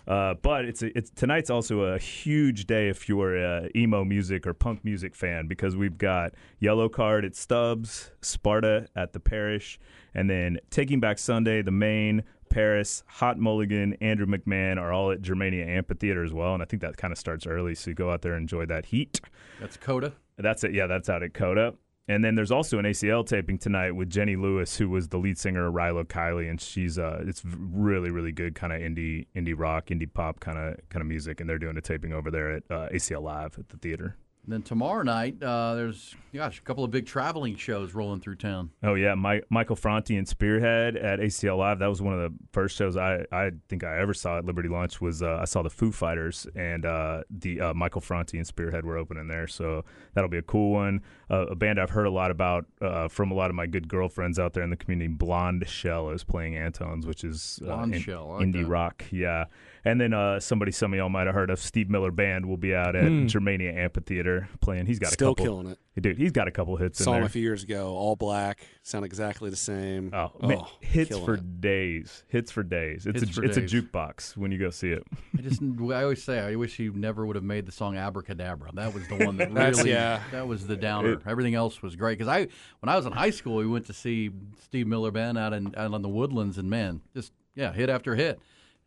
Uh, 0.09 0.35
but 0.43 0.65
it's 0.65 0.83
a, 0.83 0.97
it's 0.97 1.11
tonight's 1.11 1.51
also 1.51 1.81
a 1.83 1.99
huge 1.99 2.67
day 2.67 2.89
if 2.89 3.09
you're 3.09 3.37
a 3.37 3.71
emo 3.77 4.05
music 4.05 4.47
or 4.47 4.55
punk 4.55 4.85
music 4.85 5.15
fan 5.15 5.47
because 5.47 5.77
we've 5.77 5.99
got 5.99 6.33
Yellowcard 6.61 7.25
at 7.25 7.37
Stubbs, 7.37 8.11
Sparta 8.21 8.89
at 8.97 9.13
the 9.13 9.21
Parish, 9.21 9.79
and 10.15 10.29
then 10.29 10.59
Taking 10.71 11.01
Back 11.01 11.19
Sunday, 11.19 11.63
the 11.63 11.71
main. 11.71 12.25
Paris, 12.49 13.05
Hot 13.07 13.39
Mulligan, 13.39 13.95
Andrew 14.01 14.27
McMahon 14.27 14.77
are 14.77 14.93
all 14.93 15.13
at 15.13 15.23
Germania 15.23 15.65
Amphitheater 15.65 16.25
as 16.25 16.33
well, 16.33 16.53
and 16.53 16.61
I 16.61 16.67
think 16.67 16.83
that 16.83 16.97
kind 16.97 17.13
of 17.13 17.19
starts 17.19 17.47
early, 17.47 17.77
so 17.77 17.93
go 17.93 18.11
out 18.11 18.23
there 18.23 18.35
and 18.35 18.43
enjoy 18.43 18.67
that 18.67 18.87
heat. 18.87 19.21
That's 19.61 19.77
COTA. 19.77 20.15
That's 20.37 20.65
it. 20.65 20.73
Yeah, 20.75 20.89
that's 20.89 21.09
out 21.09 21.23
at 21.23 21.33
COTA. 21.33 21.75
And 22.11 22.25
then 22.25 22.35
there's 22.35 22.51
also 22.51 22.81
an 22.81 22.87
ACL 22.87 23.25
taping 23.25 23.57
tonight 23.57 23.93
with 23.93 24.11
Jenny 24.11 24.35
Lewis, 24.35 24.77
who 24.77 24.91
was 24.91 25.07
the 25.07 25.17
lead 25.17 25.39
singer 25.39 25.69
of 25.69 25.75
Rilo 25.75 26.05
Kiley, 26.05 26.51
and 26.51 26.61
she's 26.61 26.99
uh, 26.99 27.23
it's 27.25 27.41
really 27.45 28.11
really 28.11 28.33
good 28.33 28.57
kind 28.57 28.73
of 28.73 28.81
indie 28.81 29.29
indie 29.37 29.55
rock, 29.57 29.87
indie 29.87 30.13
pop 30.13 30.41
kind 30.41 30.59
of 30.59 30.77
kind 30.89 31.03
of 31.03 31.07
music, 31.07 31.41
and 31.41 31.49
they're 31.49 31.57
doing 31.57 31.77
a 31.77 31.81
taping 31.81 32.13
over 32.13 32.29
there 32.29 32.51
at 32.57 32.63
uh, 32.69 32.89
ACL 32.89 33.23
Live 33.23 33.57
at 33.61 33.69
the 33.69 33.77
theater. 33.77 34.17
And 34.45 34.55
then 34.55 34.63
tomorrow 34.63 35.03
night, 35.03 35.41
uh, 35.43 35.75
there's 35.75 36.15
gosh 36.35 36.59
a 36.59 36.63
couple 36.63 36.83
of 36.83 36.91
big 36.91 37.07
traveling 37.07 37.57
shows 37.57 37.93
rolling 37.93 38.21
through 38.21 38.37
town. 38.37 38.71
Oh 38.83 38.95
yeah, 38.95 39.15
My, 39.15 39.43
Michael 39.51 39.77
Franti 39.77 40.17
and 40.17 40.27
Spearhead 40.27 40.97
at 40.97 41.19
ACL 41.21 41.59
Live. 41.59 41.79
That 41.81 41.89
was 41.89 42.01
one 42.01 42.15
of 42.19 42.21
the 42.21 42.37
first 42.53 42.77
shows 42.77 42.97
I, 42.97 43.25
I 43.31 43.51
think 43.69 43.85
I 43.85 43.99
ever 44.01 44.15
saw 44.15 44.39
at 44.39 44.45
Liberty 44.47 44.69
Lunch. 44.69 45.01
Was 45.01 45.23
uh, 45.23 45.39
I 45.41 45.45
saw 45.45 45.63
the 45.63 45.71
Foo 45.71 45.93
Fighters 45.93 46.47
and 46.57 46.87
uh, 46.87 47.23
the 47.31 47.61
uh, 47.61 47.75
Michael 47.75 48.01
Franti 48.01 48.39
and 48.39 48.47
Spearhead 48.47 48.85
were 48.85 48.97
opening 48.97 49.29
there, 49.29 49.47
so 49.47 49.85
that'll 50.15 50.31
be 50.31 50.39
a 50.39 50.43
cool 50.43 50.73
one. 50.73 51.03
Uh, 51.31 51.47
a 51.47 51.55
band 51.55 51.79
I've 51.79 51.91
heard 51.91 52.07
a 52.07 52.11
lot 52.11 52.31
about 52.31 52.65
uh, 52.81 53.09
from 53.09 53.31
a 53.31 53.35
lot 53.35 53.51
of 53.51 53.57
my 53.57 53.67
good 53.67 53.89
girlfriends 53.89 54.39
out 54.39 54.55
there 54.55 54.65
in 54.65 54.71
the 54.71 54.77
community. 54.77 55.13
Blondshell 55.13 56.11
is 56.15 56.25
playing 56.25 56.55
Antones, 56.57 57.07
which 57.07 57.25
is 57.25 57.61
uh, 57.63 57.67
Blonde 57.67 57.95
in- 57.95 58.01
Shell, 58.01 58.29
like 58.29 58.47
indie 58.47 58.63
that. 58.63 58.69
rock. 58.69 59.05
Yeah, 59.11 59.45
and 59.85 60.01
then 60.01 60.13
uh, 60.13 60.41
somebody 60.41 60.73
some 60.73 60.93
of 60.93 60.97
y'all 60.99 61.09
might 61.09 61.27
have 61.27 61.35
heard 61.35 61.51
of 61.51 61.59
Steve 61.59 61.89
Miller 61.91 62.11
Band 62.11 62.47
will 62.47 62.57
be 62.57 62.75
out 62.75 62.95
at 62.97 63.05
Hmm. 63.09 63.27
Germania 63.27 63.73
Amphitheater 63.73 64.49
playing. 64.61 64.87
He's 64.87 64.99
got 64.99 65.13
Still 65.13 65.31
a 65.31 65.35
couple, 65.35 65.45
killing 65.47 65.67
it. 65.69 66.03
dude. 66.03 66.17
He's 66.19 66.33
got 66.33 66.49
a 66.49 66.51
couple 66.51 66.77
hits 66.77 67.03
Saw 67.03 67.13
in 67.13 67.17
him 67.17 67.21
there. 67.23 67.27
a 67.27 67.31
few 67.31 67.43
years 67.43 67.63
ago, 67.65 67.95
all 67.95 68.17
black, 68.17 68.61
sound 68.83 69.05
exactly 69.05 69.51
the 69.51 69.57
same. 69.57 70.11
Oh, 70.15 70.31
man, 70.47 70.61
hits 70.81 71.17
for 71.19 71.35
it. 71.35 71.61
days. 71.61 72.25
Hits 72.29 72.51
for 72.51 72.63
days. 72.63 73.07
It's 73.07 73.21
Hits 73.23 73.39
a 73.39 73.43
it's 73.43 73.57
days. 73.57 73.73
a 73.75 73.77
jukebox 73.83 74.37
when 74.37 74.53
you 74.53 74.59
go 74.59 74.71
see 74.71 74.91
it. 74.91 75.03
I 75.39 75.43
just 75.43 75.63
I 75.93 76.03
always 76.03 76.23
say 76.23 76.39
I 76.41 76.55
wish 76.57 76.77
he 76.77 76.89
never 76.91 77.25
would 77.27 77.37
have 77.37 77.45
made 77.45 77.67
the 77.67 77.73
song 77.73 77.97
Abracadabra. 77.97 78.71
That 78.75 78.93
was 78.95 79.07
the 79.09 79.17
one 79.25 79.37
that 79.39 79.51
really 79.53 79.91
yeah. 79.91 80.23
that 80.33 80.47
was 80.47 80.67
the 80.67 80.77
downer. 80.77 81.13
It- 81.15 81.21
Everything 81.27 81.55
else 81.55 81.81
was 81.83 81.97
great 81.97 82.19
because 82.19 82.29
I 82.29 82.49
when 82.81 82.89
I 82.89 82.97
was 82.97 83.07
in 83.07 83.13
high 83.13 83.31
school 83.31 83.57
we 83.57 83.67
went 83.67 83.87
to 83.87 83.93
see 83.93 84.31
Steve 84.63 84.87
Miller 84.87 85.11
Band 85.11 85.39
out 85.39 85.53
in 85.53 85.75
out 85.77 85.93
on 85.95 86.03
the 86.03 86.09
Woodlands 86.09 86.59
and 86.59 86.69
man 86.71 87.01
just 87.15 87.33
yeah 87.55 87.73
hit 87.73 87.89
after 87.89 88.15
hit 88.15 88.41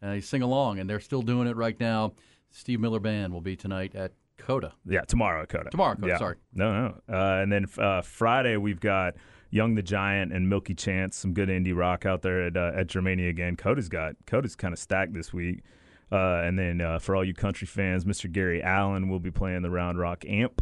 and 0.03 0.11
they 0.13 0.21
sing 0.21 0.41
along 0.43 0.77
and 0.79 0.87
they're 0.89 0.99
still 0.99 1.21
doing 1.23 1.47
it 1.47 1.55
right 1.55 1.79
now. 1.79 2.13
Steve 2.51 2.79
Miller 2.79 2.99
Band 2.99 3.33
will 3.33 3.41
be 3.41 3.55
tonight 3.55 3.95
at 3.95 4.11
COTA. 4.37 4.73
Yeah, 4.85 5.01
tomorrow 5.01 5.43
at 5.43 5.49
COTA. 5.49 5.69
Tomorrow 5.71 5.95
COTA, 5.95 6.07
Yeah. 6.07 6.17
sorry. 6.17 6.35
No, 6.53 6.73
no. 6.73 7.01
Uh, 7.11 7.41
and 7.41 7.51
then 7.51 7.65
uh, 7.79 8.01
Friday 8.01 8.57
we've 8.57 8.79
got 8.79 9.15
Young 9.49 9.75
the 9.75 9.81
Giant 9.81 10.33
and 10.33 10.49
Milky 10.49 10.75
Chance, 10.75 11.15
some 11.15 11.33
good 11.33 11.49
indie 11.49 11.75
rock 11.75 12.05
out 12.05 12.21
there 12.21 12.43
at 12.47 12.57
uh, 12.57 12.71
at 12.75 12.87
Germania 12.87 13.29
again. 13.29 13.55
COTA's 13.55 13.87
got 13.89 14.15
COTA's 14.27 14.55
kind 14.55 14.73
of 14.73 14.79
stacked 14.79 15.13
this 15.13 15.31
week. 15.33 15.61
Uh, 16.11 16.41
and 16.43 16.59
then 16.59 16.79
uh, 16.81 16.99
for 16.99 17.15
all 17.15 17.23
you 17.23 17.33
country 17.33 17.65
fans, 17.65 18.05
Mr. 18.05 18.31
Gary 18.31 18.61
Allan 18.61 19.09
will 19.09 19.19
be 19.19 19.31
playing 19.31 19.61
the 19.63 19.69
Round 19.71 19.97
Rock 19.97 20.25
Amp. 20.27 20.61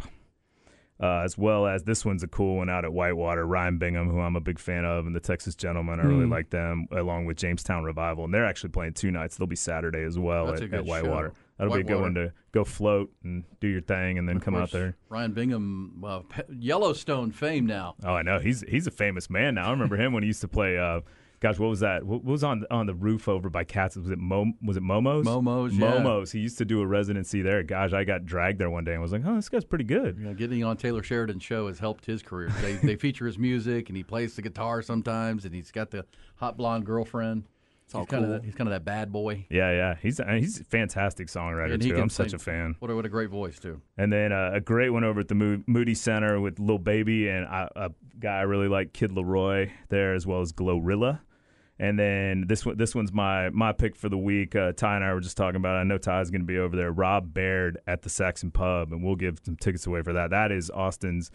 Uh, 1.02 1.22
as 1.24 1.36
well 1.36 1.66
as 1.66 1.82
this 1.82 2.04
one's 2.04 2.22
a 2.22 2.28
cool 2.28 2.58
one 2.58 2.70
out 2.70 2.84
at 2.84 2.92
Whitewater. 2.92 3.44
Ryan 3.44 3.76
Bingham, 3.76 4.08
who 4.08 4.20
I'm 4.20 4.36
a 4.36 4.40
big 4.40 4.60
fan 4.60 4.84
of, 4.84 5.04
and 5.04 5.16
the 5.16 5.20
Texas 5.20 5.56
Gentlemen, 5.56 5.98
I 5.98 6.04
really 6.04 6.26
Mm. 6.26 6.30
like 6.30 6.50
them, 6.50 6.86
along 6.92 7.24
with 7.24 7.36
Jamestown 7.38 7.82
Revival. 7.82 8.24
And 8.24 8.32
they're 8.32 8.44
actually 8.46 8.70
playing 8.70 8.92
two 8.92 9.10
nights. 9.10 9.36
They'll 9.36 9.48
be 9.48 9.56
Saturday 9.56 10.04
as 10.04 10.16
well 10.16 10.54
at, 10.54 10.62
at 10.62 10.84
Whitewater. 10.84 11.30
show. 11.30 11.34
That'll 11.58 11.74
be 11.74 11.80
a 11.80 11.84
good 11.84 12.00
one 12.00 12.14
to 12.14 12.32
go 12.52 12.62
float 12.62 13.10
and 13.24 13.42
do 13.60 13.66
your 13.66 13.80
thing, 13.80 14.16
and 14.18 14.28
then 14.28 14.36
Of 14.36 14.44
come 14.44 14.54
out 14.54 14.70
there. 14.70 14.96
Ryan 15.08 15.32
Bingham, 15.32 15.96
well, 16.00 16.22
Pe- 16.28 16.42
Yellowstone 16.56 17.32
fame 17.32 17.66
now. 17.66 17.96
Oh, 18.04 18.14
I 18.14 18.22
know. 18.22 18.38
He's 18.38 18.62
he's 18.68 18.86
a 18.86 18.90
famous 18.92 19.28
man 19.28 19.56
now. 19.56 19.66
I 19.66 19.70
remember 19.72 19.96
him 19.96 20.12
when 20.12 20.22
he 20.22 20.28
used 20.28 20.40
to 20.42 20.48
play. 20.48 20.78
Uh, 20.78 21.00
gosh, 21.42 21.58
what 21.58 21.68
was 21.68 21.80
that? 21.80 22.04
What 22.04 22.24
what 22.24 22.32
was 22.32 22.44
on 22.44 22.64
on 22.70 22.86
the 22.86 22.94
roof 22.94 23.28
over 23.28 23.50
by 23.50 23.64
Cats? 23.64 23.96
Was 23.96 24.08
it 24.10 24.18
Mo? 24.18 24.52
Was 24.62 24.76
it 24.76 24.82
Momo's? 24.82 25.26
Momo's, 25.26 25.76
yeah. 25.76 25.90
Momo's. 25.90 26.32
He 26.32 26.38
used 26.38 26.56
to 26.58 26.64
do 26.64 26.80
a 26.80 26.86
residency 26.86 27.42
there. 27.42 27.62
Gosh, 27.62 27.92
I 27.92 28.04
got 28.04 28.24
dragged 28.24 28.58
there 28.58 28.70
one 28.70 28.84
day 28.84 28.92
and 28.92 29.02
was 29.02 29.12
like, 29.12 29.22
oh, 29.26 29.34
this 29.34 29.48
guy's 29.48 29.64
pretty 29.64 29.84
good. 29.84 30.16
You 30.18 30.26
know, 30.26 30.34
getting 30.34 30.64
on 30.64 30.76
Taylor 30.76 31.02
Sheridan's 31.02 31.42
show 31.42 31.66
has 31.66 31.80
helped 31.80 32.06
his 32.06 32.22
career. 32.22 32.48
They, 32.62 32.72
they 32.82 32.96
feature 32.96 33.26
his 33.26 33.38
music, 33.38 33.88
and 33.88 33.96
he 33.96 34.04
plays 34.04 34.36
the 34.36 34.42
guitar 34.42 34.80
sometimes, 34.80 35.44
and 35.44 35.54
he's 35.54 35.70
got 35.72 35.90
the 35.90 36.06
hot 36.36 36.56
blonde 36.56 36.86
girlfriend. 36.86 37.44
all 37.92 38.02
he's 38.02 38.08
kind 38.08 38.24
cool. 38.24 38.34
of 38.34 38.44
he's 38.44 38.54
kind 38.54 38.68
of 38.68 38.72
that 38.72 38.84
bad 38.84 39.10
boy. 39.10 39.44
Yeah, 39.50 39.70
yeah. 39.72 39.96
He's 40.00 40.20
uh, 40.20 40.26
he's 40.38 40.60
a 40.60 40.64
fantastic 40.64 41.26
songwriter 41.26 41.74
And 41.74 41.82
too. 41.82 42.00
I'm 42.00 42.08
such 42.08 42.32
a 42.32 42.38
fan. 42.38 42.76
What 42.78 42.90
a, 42.90 42.94
what 42.94 43.04
a 43.04 43.08
great 43.10 43.30
voice 43.30 43.58
too. 43.58 43.80
And 43.98 44.12
then 44.12 44.32
uh, 44.32 44.52
a 44.54 44.60
great 44.60 44.90
one 44.90 45.02
over 45.02 45.20
at 45.20 45.28
the 45.28 45.34
Mo- 45.34 45.64
Moody 45.66 45.94
Center 45.94 46.40
with 46.40 46.58
Lil 46.60 46.78
Baby 46.78 47.28
and 47.28 47.46
I, 47.46 47.68
a 47.74 47.90
guy 48.20 48.38
I 48.38 48.42
really 48.42 48.68
like, 48.68 48.92
Kid 48.92 49.10
Laroi, 49.10 49.70
there 49.88 50.14
as 50.14 50.26
well 50.26 50.40
as 50.40 50.52
Glorilla. 50.52 51.20
And 51.82 51.98
then 51.98 52.44
this 52.46 52.64
one, 52.64 52.76
this 52.76 52.94
one's 52.94 53.12
my 53.12 53.50
my 53.50 53.72
pick 53.72 53.96
for 53.96 54.08
the 54.08 54.16
week. 54.16 54.54
Uh, 54.54 54.70
Ty 54.70 54.94
and 54.94 55.04
I 55.04 55.12
were 55.14 55.20
just 55.20 55.36
talking 55.36 55.56
about. 55.56 55.74
It. 55.76 55.80
I 55.80 55.82
know 55.82 55.98
Ty's 55.98 56.30
going 56.30 56.42
to 56.42 56.46
be 56.46 56.56
over 56.56 56.76
there. 56.76 56.92
Rob 56.92 57.34
Baird 57.34 57.78
at 57.88 58.02
the 58.02 58.08
Saxon 58.08 58.52
Pub, 58.52 58.92
and 58.92 59.02
we'll 59.02 59.16
give 59.16 59.38
some 59.44 59.56
tickets 59.56 59.84
away 59.84 60.02
for 60.02 60.12
that. 60.12 60.30
That 60.30 60.52
is 60.52 60.70
Austin's, 60.70 61.32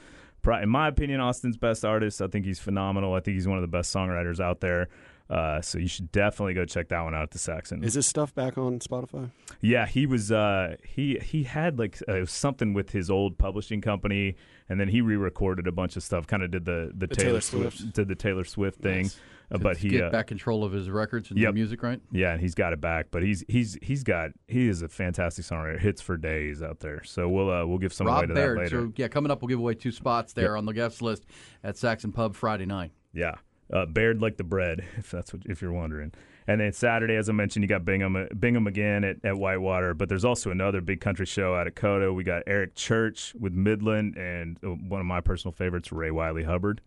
in 0.62 0.70
my 0.70 0.88
opinion, 0.88 1.20
Austin's 1.20 1.58
best 1.58 1.84
artist. 1.84 2.22
I 2.22 2.28
think 2.28 2.46
he's 2.46 2.60
phenomenal. 2.60 3.14
I 3.14 3.20
think 3.20 3.36
he's 3.36 3.48
one 3.48 3.58
of 3.58 3.62
the 3.62 3.68
best 3.68 3.94
songwriters 3.94 4.40
out 4.40 4.62
there. 4.62 4.88
Uh, 5.30 5.60
so 5.60 5.78
you 5.78 5.90
should 5.90 6.10
definitely 6.14 6.54
go 6.54 6.64
check 6.64 6.88
that 6.88 7.02
one 7.02 7.14
out 7.14 7.24
at 7.24 7.32
the 7.32 7.38
Saxon. 7.38 7.84
Is 7.84 7.96
this 7.96 8.08
stuff 8.08 8.34
back 8.34 8.58
on 8.58 8.80
Spotify? 8.80 9.30
Yeah, 9.60 9.86
he 9.86 10.06
was. 10.06 10.32
Uh, 10.32 10.78
he 10.88 11.20
he 11.22 11.44
had 11.44 11.78
like 11.78 12.00
uh, 12.08 12.26
something 12.26 12.74
with 12.74 12.92
his 12.92 13.10
old 13.10 13.38
publishing 13.38 13.82
company, 13.82 14.38
and 14.70 14.80
then 14.80 14.88
he 14.88 15.02
re-recorded 15.02 15.68
a 15.68 15.74
bunch 15.74 15.98
of 15.98 16.04
stuff. 16.04 16.26
Kind 16.26 16.44
of 16.44 16.52
did 16.52 16.64
the 16.64 16.94
the, 16.96 17.08
The 17.08 17.16
Taylor, 17.16 17.28
Taylor 17.28 17.42
Swift, 17.42 17.78
Swift. 17.80 17.94
did 17.96 18.08
the 18.08 18.16
Taylor 18.16 18.46
Swift 18.46 18.80
thing, 18.82 19.04
Nice. 19.04 19.20
Uh, 19.50 19.58
but 19.58 19.78
he 19.78 19.90
get 19.90 20.04
uh, 20.04 20.10
back 20.10 20.28
control 20.28 20.64
of 20.66 20.74
his 20.74 20.90
records 20.90 21.30
and 21.30 21.40
Yep. 21.40 21.50
the 21.50 21.54
music, 21.54 21.82
right? 21.84 22.02
yeah, 22.12 22.32
and 22.34 22.42
he's 22.42 22.54
got 22.54 22.74
it 22.74 22.82
back. 22.82 23.08
But 23.12 23.24
he's 23.24 23.46
he's 23.48 23.78
he's 23.82 24.04
got 24.04 24.32
he 24.48 24.68
is 24.68 24.82
a 24.82 24.90
fantastic 24.90 25.46
songwriter. 25.46 25.80
Hits 25.80 26.02
for 26.02 26.18
days 26.18 26.62
out 26.62 26.80
there. 26.82 27.02
So 27.06 27.30
we'll 27.30 27.50
uh, 27.50 27.66
we'll 27.66 27.78
give 27.78 27.94
some 27.94 28.08
away 28.08 28.26
to 28.28 28.34
Baird. 28.34 28.58
that 28.58 28.64
later. 28.64 28.82
So 28.88 28.94
yeah, 28.98 29.08
coming 29.08 29.32
up, 29.32 29.42
we'll 29.42 29.48
give 29.50 29.60
away 29.60 29.74
two 29.76 29.92
spots 29.92 30.34
there 30.34 30.58
on 30.58 30.66
the 30.66 30.74
guest 30.74 31.02
list 31.02 31.26
at 31.64 31.78
Saxon 31.78 32.12
Pub 32.12 32.36
Friday 32.36 32.66
night. 32.66 32.92
Yeah. 33.14 33.36
Uh, 33.72 33.86
Baird 33.86 34.22
like 34.22 34.38
the 34.38 34.46
bread, 34.46 34.86
if 34.98 35.12
that's 35.12 35.34
what 35.34 35.44
if 35.46 35.62
you're 35.62 35.74
wondering. 35.74 36.14
And 36.50 36.62
then 36.62 36.72
Saturday, 36.72 37.16
as 37.18 37.28
I 37.28 37.34
mentioned, 37.34 37.64
you 37.64 37.68
got 37.68 37.84
Bingham 37.84 38.28
Bingham 38.40 38.68
again 38.68 39.04
at, 39.04 39.18
at 39.26 39.38
Whitewater, 39.38 39.94
but 39.94 40.08
there's 40.08 40.24
also 40.24 40.52
another 40.52 40.80
big 40.80 41.02
country 41.02 41.26
show 41.26 41.54
out 41.56 41.68
at 41.68 41.76
COTA. 41.76 42.14
We 42.14 42.24
got 42.24 42.44
Eric 42.48 42.76
Church 42.76 43.34
with 43.38 43.52
Midland 43.54 44.16
and 44.18 44.58
uh, 44.64 44.70
one 44.70 45.02
of 45.02 45.06
my 45.06 45.20
personal 45.20 45.52
favorites, 45.52 45.92
Ray 45.92 46.12
Wylie 46.12 46.44
Hubbard. 46.44 46.80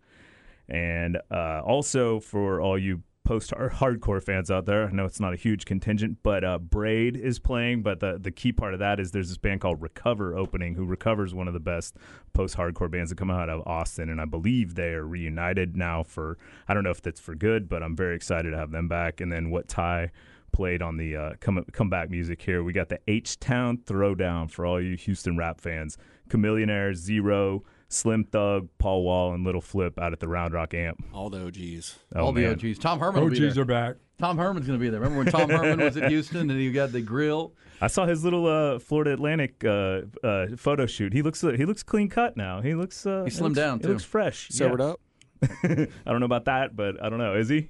And 0.71 1.19
uh, 1.29 1.61
also 1.65 2.21
for 2.21 2.61
all 2.61 2.79
you 2.79 3.03
post 3.25 3.51
hardcore 3.51 4.23
fans 4.23 4.49
out 4.49 4.65
there, 4.65 4.87
I 4.87 4.91
know 4.91 5.05
it's 5.05 5.19
not 5.19 5.33
a 5.33 5.35
huge 5.35 5.65
contingent, 5.65 6.19
but 6.23 6.45
uh, 6.45 6.59
Braid 6.59 7.17
is 7.17 7.39
playing. 7.39 7.83
But 7.83 7.99
the 7.99 8.17
the 8.19 8.31
key 8.31 8.53
part 8.53 8.73
of 8.73 8.79
that 8.79 8.97
is 8.97 9.11
there's 9.11 9.27
this 9.27 9.37
band 9.37 9.59
called 9.59 9.81
Recover 9.81 10.35
opening, 10.37 10.75
who 10.75 10.85
recovers 10.85 11.33
one 11.33 11.49
of 11.49 11.53
the 11.53 11.59
best 11.59 11.97
post 12.33 12.55
hardcore 12.55 12.89
bands 12.89 13.09
that 13.09 13.17
come 13.17 13.29
out 13.29 13.49
of 13.49 13.67
Austin, 13.67 14.09
and 14.09 14.21
I 14.21 14.25
believe 14.25 14.75
they 14.75 14.93
are 14.93 15.05
reunited 15.05 15.75
now 15.75 16.03
for 16.03 16.37
I 16.69 16.73
don't 16.73 16.85
know 16.85 16.89
if 16.89 17.01
that's 17.01 17.19
for 17.19 17.35
good, 17.35 17.67
but 17.67 17.83
I'm 17.83 17.95
very 17.95 18.15
excited 18.15 18.51
to 18.51 18.57
have 18.57 18.71
them 18.71 18.87
back. 18.87 19.19
And 19.19 19.29
then 19.29 19.49
what 19.49 19.67
Ty 19.67 20.11
played 20.53 20.81
on 20.81 20.95
the 20.95 21.17
uh, 21.17 21.33
come 21.41 21.65
comeback 21.73 22.09
music 22.09 22.41
here, 22.41 22.63
we 22.63 22.71
got 22.71 22.87
the 22.87 22.99
H 23.09 23.41
Town 23.41 23.77
Throwdown 23.77 24.49
for 24.49 24.65
all 24.65 24.81
you 24.81 24.95
Houston 24.95 25.35
rap 25.35 25.59
fans, 25.59 25.97
Chamillionaire, 26.29 26.95
Zero. 26.95 27.65
Slim 27.91 28.23
Thug, 28.23 28.69
Paul 28.77 29.03
Wall, 29.03 29.33
and 29.33 29.43
Little 29.43 29.61
Flip 29.61 29.97
out 29.99 30.13
at 30.13 30.19
the 30.19 30.27
Round 30.27 30.53
Rock 30.53 30.73
Amp. 30.73 31.03
All 31.13 31.29
the 31.29 31.45
OGs. 31.45 31.97
Oh, 32.15 32.25
All 32.25 32.31
the 32.31 32.41
man. 32.41 32.53
OGs. 32.53 32.79
Tom 32.79 32.99
Herman 32.99 33.21
will 33.23 33.29
be 33.29 33.45
OGs 33.45 33.55
there. 33.55 33.61
are 33.63 33.65
back. 33.65 33.95
Tom 34.17 34.37
Herman's 34.37 34.67
going 34.67 34.77
to 34.79 34.83
be 34.83 34.89
there. 34.89 34.99
Remember 34.99 35.23
when 35.23 35.31
Tom 35.31 35.49
Herman 35.57 35.79
was 35.79 35.97
at 35.97 36.09
Houston 36.09 36.49
and 36.49 36.61
you 36.61 36.71
got 36.71 36.91
the 36.91 37.01
grill? 37.01 37.53
I 37.81 37.87
saw 37.87 38.05
his 38.05 38.23
little 38.23 38.45
uh, 38.45 38.77
Florida 38.79 39.13
Atlantic 39.13 39.63
uh, 39.65 40.01
uh, 40.23 40.47
photo 40.55 40.85
shoot. 40.85 41.11
He 41.13 41.21
looks 41.23 41.41
he 41.41 41.65
looks 41.65 41.81
clean 41.81 42.07
cut 42.09 42.37
now. 42.37 42.61
He 42.61 42.75
looks 42.75 43.05
uh, 43.07 43.23
He 43.25 43.31
slimmed 43.31 43.41
looks- 43.41 43.55
down, 43.55 43.77
He 43.79 43.83
too. 43.83 43.89
looks 43.89 44.03
fresh. 44.03 44.49
Sobered 44.49 44.79
yeah. 44.79 44.85
up? 44.85 44.99
I 45.63 45.87
don't 46.05 46.19
know 46.19 46.25
about 46.25 46.45
that, 46.45 46.75
but 46.75 47.01
I 47.03 47.09
don't 47.09 47.17
know. 47.17 47.35
Is 47.35 47.49
he? 47.49 47.69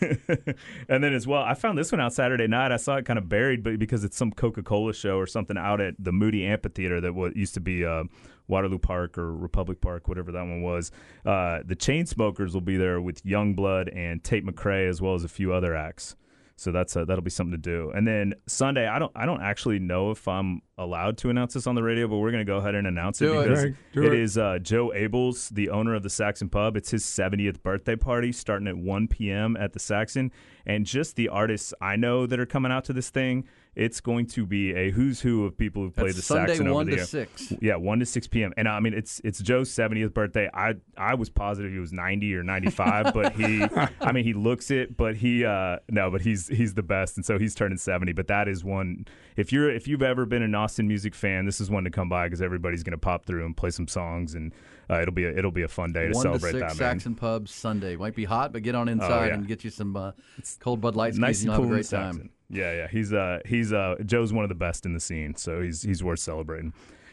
and 0.88 1.04
then 1.04 1.12
as 1.12 1.26
well, 1.26 1.42
I 1.42 1.54
found 1.54 1.76
this 1.76 1.92
one 1.92 2.00
out 2.00 2.14
Saturday 2.14 2.46
night. 2.46 2.72
I 2.72 2.76
saw 2.76 2.96
it 2.96 3.04
kind 3.04 3.18
of 3.18 3.28
buried, 3.28 3.62
but 3.62 3.78
because 3.78 4.02
it's 4.02 4.16
some 4.16 4.32
Coca 4.32 4.62
Cola 4.62 4.94
show 4.94 5.18
or 5.18 5.26
something 5.26 5.58
out 5.58 5.80
at 5.80 5.94
the 5.98 6.12
Moody 6.12 6.44
Amphitheater 6.46 7.00
that 7.02 7.14
what 7.14 7.36
used 7.36 7.54
to 7.54 7.60
be 7.60 7.84
uh, 7.84 8.04
Waterloo 8.48 8.78
Park 8.78 9.18
or 9.18 9.34
Republic 9.34 9.80
Park, 9.80 10.08
whatever 10.08 10.32
that 10.32 10.42
one 10.42 10.62
was. 10.62 10.90
Uh, 11.24 11.60
the 11.64 11.76
Chainsmokers 11.76 12.54
will 12.54 12.60
be 12.60 12.76
there 12.76 13.00
with 13.00 13.22
Yungblud 13.24 13.94
and 13.94 14.24
Tate 14.24 14.46
McRae, 14.46 14.88
as 14.88 15.02
well 15.02 15.14
as 15.14 15.24
a 15.24 15.28
few 15.28 15.52
other 15.52 15.74
acts. 15.74 16.16
So 16.56 16.70
that's 16.70 16.94
a, 16.94 17.04
that'll 17.04 17.24
be 17.24 17.30
something 17.30 17.50
to 17.52 17.58
do. 17.58 17.90
And 17.96 18.06
then 18.06 18.34
Sunday, 18.46 18.86
I 18.86 18.98
don't 19.00 19.10
I 19.16 19.26
don't 19.26 19.42
actually 19.42 19.80
know 19.80 20.12
if 20.12 20.28
I'm 20.28 20.62
allowed 20.78 21.18
to 21.18 21.30
announce 21.30 21.54
this 21.54 21.66
on 21.66 21.74
the 21.74 21.82
radio, 21.82 22.06
but 22.06 22.18
we're 22.18 22.30
going 22.30 22.44
to 22.46 22.50
go 22.50 22.58
ahead 22.58 22.74
and 22.76 22.86
announce 22.86 23.20
it 23.20 23.26
Do 23.26 23.40
it. 23.40 23.48
because 23.48 23.64
Right, 23.64 23.74
do 23.92 24.02
it 24.04 24.12
it. 24.12 24.20
is 24.20 24.38
uh, 24.38 24.58
Joe 24.60 24.92
Ables, 24.94 25.48
the 25.50 25.70
owner 25.70 25.94
of 25.94 26.02
the 26.04 26.10
Saxon 26.10 26.48
Pub. 26.48 26.76
It's 26.76 26.90
his 26.92 27.04
70th 27.04 27.62
birthday 27.62 27.96
party 27.96 28.30
starting 28.30 28.68
at 28.68 28.76
1 28.76 29.08
p.m. 29.08 29.56
at 29.56 29.72
the 29.72 29.80
Saxon. 29.80 30.30
And 30.64 30.86
just 30.86 31.16
the 31.16 31.28
artists 31.28 31.74
I 31.80 31.96
know 31.96 32.24
that 32.26 32.38
are 32.38 32.46
coming 32.46 32.70
out 32.72 32.84
to 32.84 32.92
this 32.92 33.10
thing, 33.10 33.44
it's 33.76 34.00
going 34.00 34.26
to 34.26 34.46
be 34.46 34.72
a 34.72 34.90
who's 34.90 35.20
who 35.20 35.44
of 35.44 35.56
people 35.56 35.82
who 35.82 35.90
played 35.90 36.08
That's 36.08 36.16
the 36.16 36.22
Sunday, 36.22 36.52
Saxon 36.52 36.68
over 36.68 36.74
1 36.74 36.86
the 36.86 36.90
to 36.92 36.96
year. 36.96 37.06
6. 37.06 37.52
Yeah, 37.60 37.76
1 37.76 37.98
to 37.98 38.06
6 38.06 38.26
p.m. 38.28 38.52
And 38.56 38.68
I 38.68 38.78
mean, 38.80 38.94
it's 38.94 39.20
it's 39.24 39.40
Joe's 39.40 39.70
70th 39.70 40.14
birthday. 40.14 40.48
I 40.54 40.74
I 40.96 41.14
was 41.14 41.28
positive 41.28 41.72
he 41.72 41.78
was 41.78 41.92
90 41.92 42.34
or 42.36 42.42
95, 42.42 43.12
but 43.12 43.32
he, 43.32 43.64
I 44.00 44.12
mean, 44.12 44.24
he 44.24 44.32
looks 44.32 44.70
it, 44.70 44.96
but 44.96 45.16
he, 45.16 45.44
uh, 45.44 45.78
no, 45.90 46.10
but 46.10 46.20
he's 46.20 46.48
he's 46.48 46.74
the 46.74 46.82
best, 46.82 47.16
and 47.16 47.26
so 47.26 47.38
he's 47.38 47.54
turning 47.54 47.78
70. 47.78 48.12
But 48.12 48.28
that 48.28 48.48
is 48.48 48.64
one. 48.64 49.06
If 49.36 49.52
you're 49.52 49.70
if 49.70 49.88
you've 49.88 50.02
ever 50.02 50.24
been 50.26 50.42
an 50.42 50.54
Austin 50.54 50.86
music 50.86 51.14
fan, 51.14 51.44
this 51.44 51.60
is 51.60 51.70
one 51.70 51.84
to 51.84 51.90
come 51.90 52.08
by 52.08 52.26
because 52.26 52.42
everybody's 52.42 52.84
going 52.84 52.92
to 52.92 52.98
pop 52.98 53.26
through 53.26 53.44
and 53.44 53.56
play 53.56 53.70
some 53.70 53.88
songs, 53.88 54.34
and 54.34 54.52
uh, 54.88 55.00
it'll 55.00 55.14
be 55.14 55.24
a, 55.24 55.36
it'll 55.36 55.50
be 55.50 55.62
a 55.62 55.68
fun 55.68 55.92
day 55.92 56.08
to 56.08 56.12
One 56.12 56.22
celebrate 56.22 56.52
to 56.52 56.58
six 56.58 56.74
that, 56.74 56.80
man. 56.80 56.98
Saxon 56.98 57.14
Pub 57.16 57.48
Sunday. 57.48 57.96
Might 57.96 58.14
be 58.14 58.24
hot, 58.24 58.52
but 58.52 58.62
get 58.62 58.74
on 58.74 58.88
inside 58.88 59.28
yeah. 59.28 59.34
and 59.34 59.48
get 59.48 59.64
you 59.64 59.70
some 59.70 59.96
uh, 59.96 60.12
cold 60.60 60.80
Bud 60.80 60.94
Lights. 60.94 61.18
nice 61.18 61.42
and 61.42 61.50
cool 61.50 61.62
have 61.62 61.64
a 61.64 61.74
great 61.74 61.88
time. 61.88 62.12
Saxon. 62.12 62.30
Yeah, 62.48 62.72
yeah. 62.72 62.88
He's 62.88 63.12
uh 63.12 63.40
he's 63.46 63.72
uh 63.72 63.96
Joe's 64.04 64.32
one 64.32 64.44
of 64.44 64.48
the 64.48 64.54
best 64.54 64.86
in 64.86 64.92
the 64.92 65.00
scene, 65.00 65.34
so 65.36 65.60
he's 65.62 65.82
he's 65.82 66.02
worth 66.02 66.20
celebrating. 66.20 66.72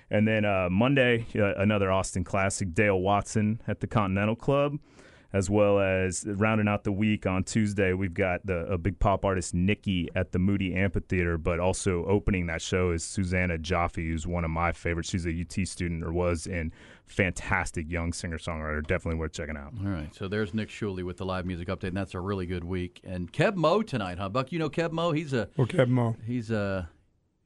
And 0.10 0.28
then 0.28 0.44
uh, 0.44 0.70
Monday, 0.70 1.26
uh, 1.36 1.54
another 1.56 1.89
Austin 1.89 2.26
classic, 2.26 2.74
Dale 2.74 3.00
Watson 3.00 3.62
at 3.65 3.80
the 3.80 3.88
Continental 3.88 4.36
Club, 4.36 4.78
as 5.34 5.50
well 5.50 5.80
as 5.80 6.26
rounding 6.28 6.67
out 6.67 6.84
the 6.84 6.91
week 6.91 7.26
on 7.26 7.44
Tuesday, 7.44 7.94
we've 7.94 8.13
got 8.13 8.46
the 8.46 8.65
a 8.65 8.78
big 8.78 9.00
pop 9.00 9.24
artist 9.24 9.54
Nikki 9.54 10.10
at 10.15 10.32
the 10.32 10.39
Moody 10.39 10.76
Amphitheater, 10.76 11.38
but 11.38 11.60
also 11.60 12.04
opening 12.06 12.48
that 12.48 12.62
show 12.62 12.91
is 12.91 13.04
Susannah 13.04 13.58
Joffe, 13.58 13.96
who's 13.96 14.28
one 14.28 14.44
of 14.44 14.52
my 14.52 14.72
favorites. 14.72 15.10
She's 15.10 15.26
a 15.26 15.32
UT 15.32 15.67
student 15.67 16.04
or 16.04 16.12
was, 16.12 16.48
and 16.48 16.72
fantastic 17.06 17.89
young 17.89 18.13
singer 18.13 18.38
songwriter. 18.38 18.86
Definitely 18.86 19.20
worth 19.20 19.34
checking 19.34 19.58
out. 19.58 19.74
All 19.84 19.89
right, 19.91 20.13
so 20.13 20.28
there's 20.28 20.54
Nick 20.54 20.70
Shuley 20.70 21.04
with 21.04 21.17
the 21.17 21.26
live 21.26 21.46
music 21.46 21.67
update, 21.67 21.89
and 21.89 21.98
that's 21.98 22.13
a 22.13 22.20
really 22.20 22.46
good 22.46 22.63
week. 22.63 23.00
And 23.04 23.32
Keb' 23.32 23.56
Mo' 23.56 23.82
tonight, 23.84 24.17
huh, 24.17 24.30
Buck? 24.30 24.52
You 24.52 24.60
know 24.60 24.70
Keb' 24.70 24.91
Mo'? 24.91 25.12
He's 25.12 25.34
a 25.34 25.50
Well, 25.58 25.67
Keb' 25.67 25.88
Mo'. 25.89 26.15
he's 26.26 26.52
a 26.52 26.89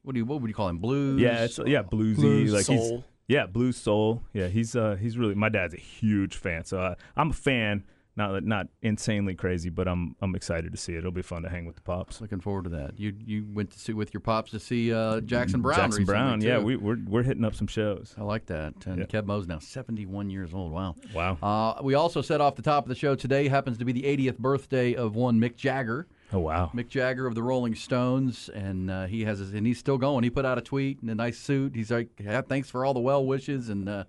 what 0.03 0.13
do 0.13 0.19
you 0.19 0.25
what 0.25 0.41
would 0.41 0.47
you 0.47 0.53
call 0.53 0.69
him? 0.69 0.77
Blues? 0.77 1.19
Yeah, 1.19 1.43
it's 1.45 1.59
yeah, 1.65 1.81
bluesy, 1.81 2.15
Blues, 2.15 2.53
like 2.53 2.65
he's 2.67 2.79
soul. 2.79 3.05
Yeah, 3.27 3.47
blues 3.47 3.77
soul. 3.77 4.23
Yeah, 4.33 4.47
he's 4.47 4.75
uh 4.75 4.97
he's 4.99 5.17
really 5.17 5.35
my 5.35 5.49
dad's 5.49 5.73
a 5.73 5.79
huge 5.79 6.35
fan, 6.35 6.63
so 6.65 6.79
uh, 6.79 6.95
I'm 7.15 7.31
a 7.31 7.33
fan. 7.33 7.83
Not 8.17 8.45
not 8.45 8.67
insanely 8.81 9.35
crazy, 9.35 9.69
but 9.69 9.89
I'm 9.89 10.15
I'm 10.21 10.35
excited 10.35 10.71
to 10.71 10.77
see 10.77 10.93
it. 10.93 10.99
It'll 10.99 11.11
be 11.11 11.21
fun 11.21 11.41
to 11.41 11.49
hang 11.49 11.65
with 11.65 11.75
the 11.75 11.81
pops. 11.81 12.21
Looking 12.21 12.39
forward 12.39 12.63
to 12.63 12.69
that. 12.69 12.97
You 12.97 13.13
you 13.19 13.45
went 13.51 13.71
to 13.71 13.79
see 13.79 13.91
with 13.91 14.13
your 14.13 14.21
pops 14.21 14.51
to 14.51 14.59
see 14.59 14.93
uh, 14.93 15.19
Jackson 15.19 15.61
Browne. 15.61 15.75
Jackson 15.75 16.03
recently, 16.03 16.13
Browne, 16.13 16.41
yeah, 16.41 16.59
we, 16.59 16.77
we're 16.77 16.97
we're 17.05 17.23
hitting 17.23 17.43
up 17.43 17.55
some 17.55 17.67
shows. 17.67 18.15
I 18.17 18.23
like 18.23 18.45
that. 18.45 18.73
And 18.85 18.99
Yeah. 18.99 19.05
Keb' 19.05 19.25
Mo's 19.25 19.47
now 19.47 19.59
71 19.59 20.29
years 20.29 20.53
old. 20.53 20.71
Wow. 20.71 20.95
Wow. 21.13 21.37
Uh, 21.43 21.83
we 21.83 21.95
also 21.95 22.21
said 22.21 22.39
off 22.39 22.55
the 22.55 22.61
top 22.61 22.85
of 22.85 22.89
the 22.89 22.95
show 22.95 23.15
today 23.15 23.49
happens 23.49 23.77
to 23.79 23.85
be 23.85 23.91
the 23.91 24.03
80th 24.03 24.37
birthday 24.37 24.93
of 24.95 25.15
one 25.17 25.37
Mick 25.41 25.57
Jagger. 25.57 26.07
Oh 26.33 26.39
wow. 26.39 26.71
Mick 26.73 26.89
Jagger 26.89 27.27
of 27.27 27.35
the 27.35 27.43
Rolling 27.43 27.75
Stones, 27.75 28.49
and 28.49 28.89
uh, 28.89 29.05
he 29.05 29.25
has 29.25 29.39
his, 29.39 29.53
and 29.53 29.65
he's 29.65 29.77
still 29.77 29.97
going. 29.97 30.23
He 30.23 30.29
put 30.29 30.45
out 30.45 30.57
a 30.57 30.61
tweet 30.61 30.99
in 31.01 31.09
a 31.09 31.15
nice 31.15 31.37
suit. 31.37 31.75
He's 31.75 31.91
like, 31.91 32.09
yeah, 32.19 32.41
"Thanks 32.41 32.69
for 32.69 32.83
all 32.83 32.93
the 32.93 32.99
well 32.99 33.25
wishes," 33.25 33.69
and 33.69 33.87
uh, 33.87 34.03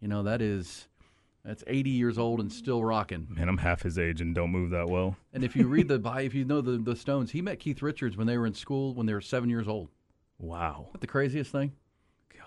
you 0.00 0.08
know 0.08 0.22
that 0.22 0.40
is 0.40 0.88
that's 1.44 1.64
80 1.66 1.90
years 1.90 2.18
old 2.18 2.40
and 2.40 2.52
still 2.52 2.84
rocking. 2.84 3.26
Man, 3.28 3.48
I'm 3.48 3.58
half 3.58 3.82
his 3.82 3.98
age 3.98 4.20
and 4.20 4.34
don't 4.34 4.50
move 4.50 4.70
that 4.70 4.88
well. 4.88 5.16
And 5.32 5.42
if 5.42 5.56
you 5.56 5.66
read 5.66 5.88
the 5.88 5.98
bio, 5.98 6.22
if 6.22 6.34
you 6.34 6.44
know 6.44 6.60
the 6.60 6.78
the 6.78 6.96
Stones, 6.96 7.32
he 7.32 7.42
met 7.42 7.58
Keith 7.58 7.82
Richards 7.82 8.16
when 8.16 8.26
they 8.26 8.38
were 8.38 8.46
in 8.46 8.54
school 8.54 8.94
when 8.94 9.06
they 9.06 9.14
were 9.14 9.20
seven 9.20 9.50
years 9.50 9.68
old. 9.68 9.88
Wow. 10.38 10.88
What 10.90 11.00
the 11.00 11.06
craziest 11.06 11.52
thing? 11.52 11.72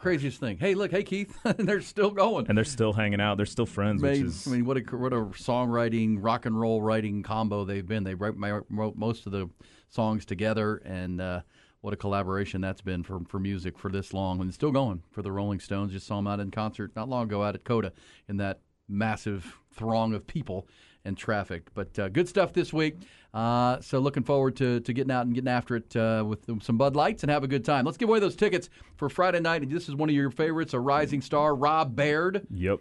Craziest 0.06 0.39
thing. 0.39 0.60
Hey, 0.60 0.76
look, 0.76 0.91
hey 0.91 1.02
Keith, 1.02 1.36
and 1.46 1.68
they're 1.68 1.82
still 1.82 2.12
going. 2.12 2.46
And 2.48 2.56
they're 2.56 2.63
still 2.63 2.94
hanging 2.94 3.20
out. 3.20 3.38
They're 3.38 3.48
still 3.48 3.65
friends, 3.65 4.04
which 4.04 4.20
Made- 4.20 4.26
is 4.28 4.48
I 4.48 4.52
mean, 4.52 4.63
what 4.65 4.78
a 4.78 4.82
what 4.96 5.13
a 5.13 5.15
songwriting, 5.15 6.18
rock 6.20 6.46
and 6.46 6.60
roll 6.60 6.80
writing 6.80 7.24
combo 7.24 7.65
they've 7.65 7.86
been. 7.88 8.04
They 8.04 8.13
wrote, 8.13 8.36
my- 8.36 8.62
wrote 8.70 8.96
most 8.96 9.26
of 9.26 9.32
the 9.32 9.50
songs 9.89 10.24
together, 10.24 10.78
and 10.86 11.20
uh, 11.20 11.41
what 11.82 11.91
a 11.91 11.98
collaboration 11.98 12.62
that's 12.62 12.82
been 12.82 13.02
for 13.02 13.20
for 13.28 13.39
music 13.39 13.80
for 13.80 13.89
this 13.89 14.13
long, 14.13 14.39
and 14.39 14.48
it's 14.48 14.56
still 14.56 14.72
going 14.72 15.02
for 15.10 15.24
the 15.24 15.32
Rolling 15.32 15.60
Stones. 15.60 15.91
Just 15.91 16.06
saw 16.06 16.18
them 16.18 16.28
out 16.28 16.39
in 16.39 16.52
concert 16.52 16.91
not 16.96 17.10
long 17.10 17.24
ago 17.24 17.41
out 17.41 17.56
at 17.56 17.63
COTA 17.63 17.91
in 18.30 18.38
that 18.38 18.60
massive 18.88 19.58
throng 19.74 20.13
of 20.13 20.28
people 20.28 20.68
and 21.06 21.18
traffic. 21.18 21.70
But 21.74 21.98
uh, 21.98 22.10
good 22.10 22.28
stuff 22.28 22.54
this 22.54 22.74
week. 22.74 22.98
Uh, 23.34 23.80
so 23.82 24.00
looking 24.00 24.24
forward 24.24 24.56
to, 24.58 24.80
to 24.80 24.94
getting 24.94 25.12
out 25.12 25.26
and 25.26 25.36
getting 25.36 25.50
after 25.50 25.76
it 25.76 25.96
uh, 25.96 26.24
with 26.28 26.50
some 26.63 26.78
Bud 26.78 26.96
Lights 26.96 27.24
and 27.24 27.32
have 27.32 27.44
a 27.44 27.48
good 27.48 27.65
time. 27.65 27.86
Let's 27.86 27.98
give 27.98 28.10
away 28.10 28.20
those 28.20 28.36
tickets 28.36 28.70
for 28.98 29.10
Friday 29.10 29.39
night. 29.39 29.62
And 29.62 29.72
this 29.72 29.89
is 29.89 29.96
one 29.96 30.10
of 30.10 30.15
your 30.15 30.32
favorites, 30.32 30.74
a 30.74 30.80
rising 30.80 31.22
star, 31.22 31.56
Rob 31.56 31.96
Baird. 31.96 32.48
Yep. 32.50 32.80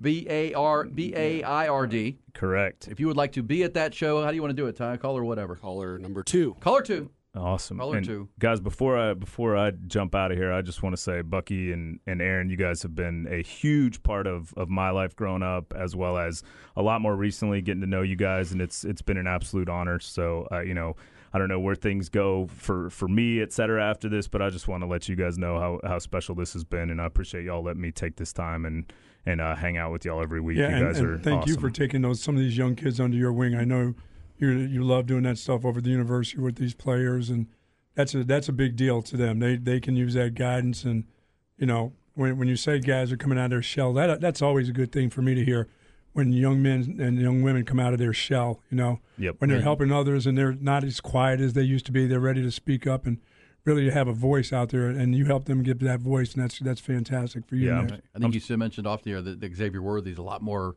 B 0.00 0.26
A 0.30 0.54
R 0.54 0.84
B 0.84 1.12
A 1.14 1.42
I 1.42 1.68
R 1.68 1.86
D. 1.86 2.18
Correct. 2.32 2.88
If 2.88 2.98
you 2.98 3.06
would 3.08 3.16
like 3.16 3.32
to 3.32 3.42
be 3.42 3.62
at 3.62 3.74
that 3.74 3.92
show, 3.94 4.22
how 4.22 4.30
do 4.30 4.34
you 4.34 4.40
want 4.40 4.50
to 4.50 4.56
do 4.56 4.66
it, 4.66 4.76
Ty? 4.76 4.96
Caller, 4.96 5.22
whatever. 5.22 5.54
Caller 5.54 5.98
number 5.98 6.22
two. 6.22 6.56
Caller 6.60 6.82
two. 6.82 7.10
Awesome. 7.36 7.78
Caller 7.78 7.98
And 7.98 8.06
two. 8.06 8.28
Guys, 8.38 8.60
before 8.60 8.96
I 8.96 9.14
before 9.14 9.56
I 9.56 9.72
jump 9.86 10.14
out 10.14 10.32
of 10.32 10.38
here, 10.38 10.52
I 10.52 10.62
just 10.62 10.82
want 10.82 10.94
to 10.94 11.00
say 11.00 11.20
Bucky 11.20 11.72
and, 11.72 12.00
and 12.06 12.22
Erin, 12.22 12.48
you 12.48 12.56
guys 12.56 12.82
have 12.82 12.94
been 12.94 13.28
a 13.30 13.42
huge 13.42 14.02
part 14.02 14.26
of, 14.26 14.54
of 14.56 14.68
my 14.70 14.90
life 14.90 15.14
growing 15.14 15.42
up, 15.42 15.74
as 15.76 15.94
well 15.94 16.16
as 16.16 16.42
a 16.76 16.82
lot 16.82 17.00
more 17.00 17.14
recently 17.14 17.60
getting 17.60 17.82
to 17.82 17.86
know 17.86 18.02
you 18.02 18.16
guys, 18.16 18.52
and 18.52 18.60
it's 18.62 18.84
it's 18.84 19.02
been 19.02 19.18
an 19.18 19.26
absolute 19.26 19.68
honor. 19.68 20.00
So 20.00 20.48
uh, 20.50 20.60
you 20.60 20.74
know, 20.74 20.96
I 21.32 21.38
don't 21.38 21.48
know 21.48 21.60
where 21.60 21.74
things 21.74 22.08
go 22.08 22.46
for, 22.46 22.88
for 22.88 23.08
me, 23.08 23.42
et 23.42 23.52
cetera, 23.52 23.84
after 23.84 24.08
this, 24.08 24.26
but 24.26 24.40
I 24.40 24.48
just 24.48 24.68
want 24.68 24.82
to 24.82 24.86
let 24.86 25.06
you 25.08 25.16
guys 25.16 25.36
know 25.36 25.58
how, 25.58 25.80
how 25.86 25.98
special 25.98 26.34
this 26.34 26.54
has 26.54 26.64
been, 26.64 26.88
and 26.88 27.02
I 27.02 27.04
appreciate 27.04 27.44
y'all 27.44 27.62
letting 27.62 27.82
me 27.82 27.92
take 27.92 28.16
this 28.16 28.32
time 28.32 28.64
and 28.64 28.90
and 29.26 29.40
uh, 29.40 29.56
hang 29.56 29.76
out 29.76 29.90
with 29.92 30.04
y'all 30.04 30.22
every 30.22 30.40
week. 30.40 30.56
Yeah, 30.56 30.68
you 30.68 30.76
and, 30.76 30.86
guys 30.86 30.98
and 31.00 31.08
are 31.08 31.18
thank 31.18 31.46
you 31.46 31.56
for 31.56 31.68
taking 31.68 32.00
those 32.00 32.22
some 32.22 32.36
of 32.36 32.40
these 32.40 32.56
young 32.56 32.76
kids 32.76 33.00
under 33.00 33.16
your 33.16 33.32
wing. 33.32 33.54
I 33.54 33.64
know 33.64 33.94
you 34.38 34.50
you 34.50 34.82
love 34.82 35.06
doing 35.06 35.22
that 35.24 35.38
stuff 35.38 35.64
over 35.64 35.80
the 35.80 35.90
university 35.90 36.40
with 36.40 36.56
these 36.56 36.74
players, 36.74 37.30
and 37.30 37.46
that's 37.94 38.14
a 38.14 38.24
that's 38.24 38.48
a 38.48 38.52
big 38.52 38.76
deal 38.76 39.02
to 39.02 39.16
them. 39.16 39.38
They 39.38 39.56
they 39.56 39.80
can 39.80 39.96
use 39.96 40.14
that 40.14 40.34
guidance, 40.34 40.84
and 40.84 41.04
you 41.56 41.66
know 41.66 41.92
when 42.14 42.38
when 42.38 42.48
you 42.48 42.56
say 42.56 42.78
guys 42.78 43.12
are 43.12 43.16
coming 43.16 43.38
out 43.38 43.46
of 43.46 43.50
their 43.50 43.62
shell, 43.62 43.92
that 43.94 44.20
that's 44.20 44.42
always 44.42 44.68
a 44.68 44.72
good 44.72 44.92
thing 44.92 45.10
for 45.10 45.22
me 45.22 45.34
to 45.34 45.44
hear. 45.44 45.68
When 46.12 46.32
young 46.32 46.62
men 46.62 46.96
and 46.98 47.20
young 47.20 47.42
women 47.42 47.66
come 47.66 47.78
out 47.78 47.92
of 47.92 47.98
their 47.98 48.14
shell, 48.14 48.62
you 48.70 48.76
know, 48.78 49.00
Yep. 49.18 49.34
when 49.38 49.50
they're 49.50 49.58
mm-hmm. 49.58 49.64
helping 49.64 49.92
others 49.92 50.26
and 50.26 50.36
they're 50.36 50.54
not 50.54 50.82
as 50.82 50.98
quiet 50.98 51.40
as 51.40 51.52
they 51.52 51.62
used 51.62 51.84
to 51.86 51.92
be, 51.92 52.06
they're 52.06 52.18
ready 52.18 52.42
to 52.42 52.50
speak 52.50 52.86
up 52.86 53.04
and 53.04 53.18
really 53.66 53.90
have 53.90 54.08
a 54.08 54.14
voice 54.14 54.50
out 54.50 54.70
there, 54.70 54.86
and 54.86 55.14
you 55.14 55.26
help 55.26 55.44
them 55.44 55.62
get 55.62 55.78
that 55.80 56.00
voice, 56.00 56.32
and 56.32 56.42
that's 56.42 56.58
that's 56.60 56.80
fantastic 56.80 57.46
for 57.46 57.56
you. 57.56 57.68
Yeah. 57.68 57.82
Nick. 57.82 58.00
I 58.14 58.18
think 58.18 58.32
you 58.32 58.40
said- 58.40 58.58
mentioned 58.58 58.86
off 58.86 59.02
the 59.02 59.12
air 59.12 59.20
that, 59.20 59.40
that 59.40 59.54
Xavier 59.54 59.82
Worthy's 59.82 60.18
a 60.18 60.22
lot 60.22 60.42
more 60.42 60.74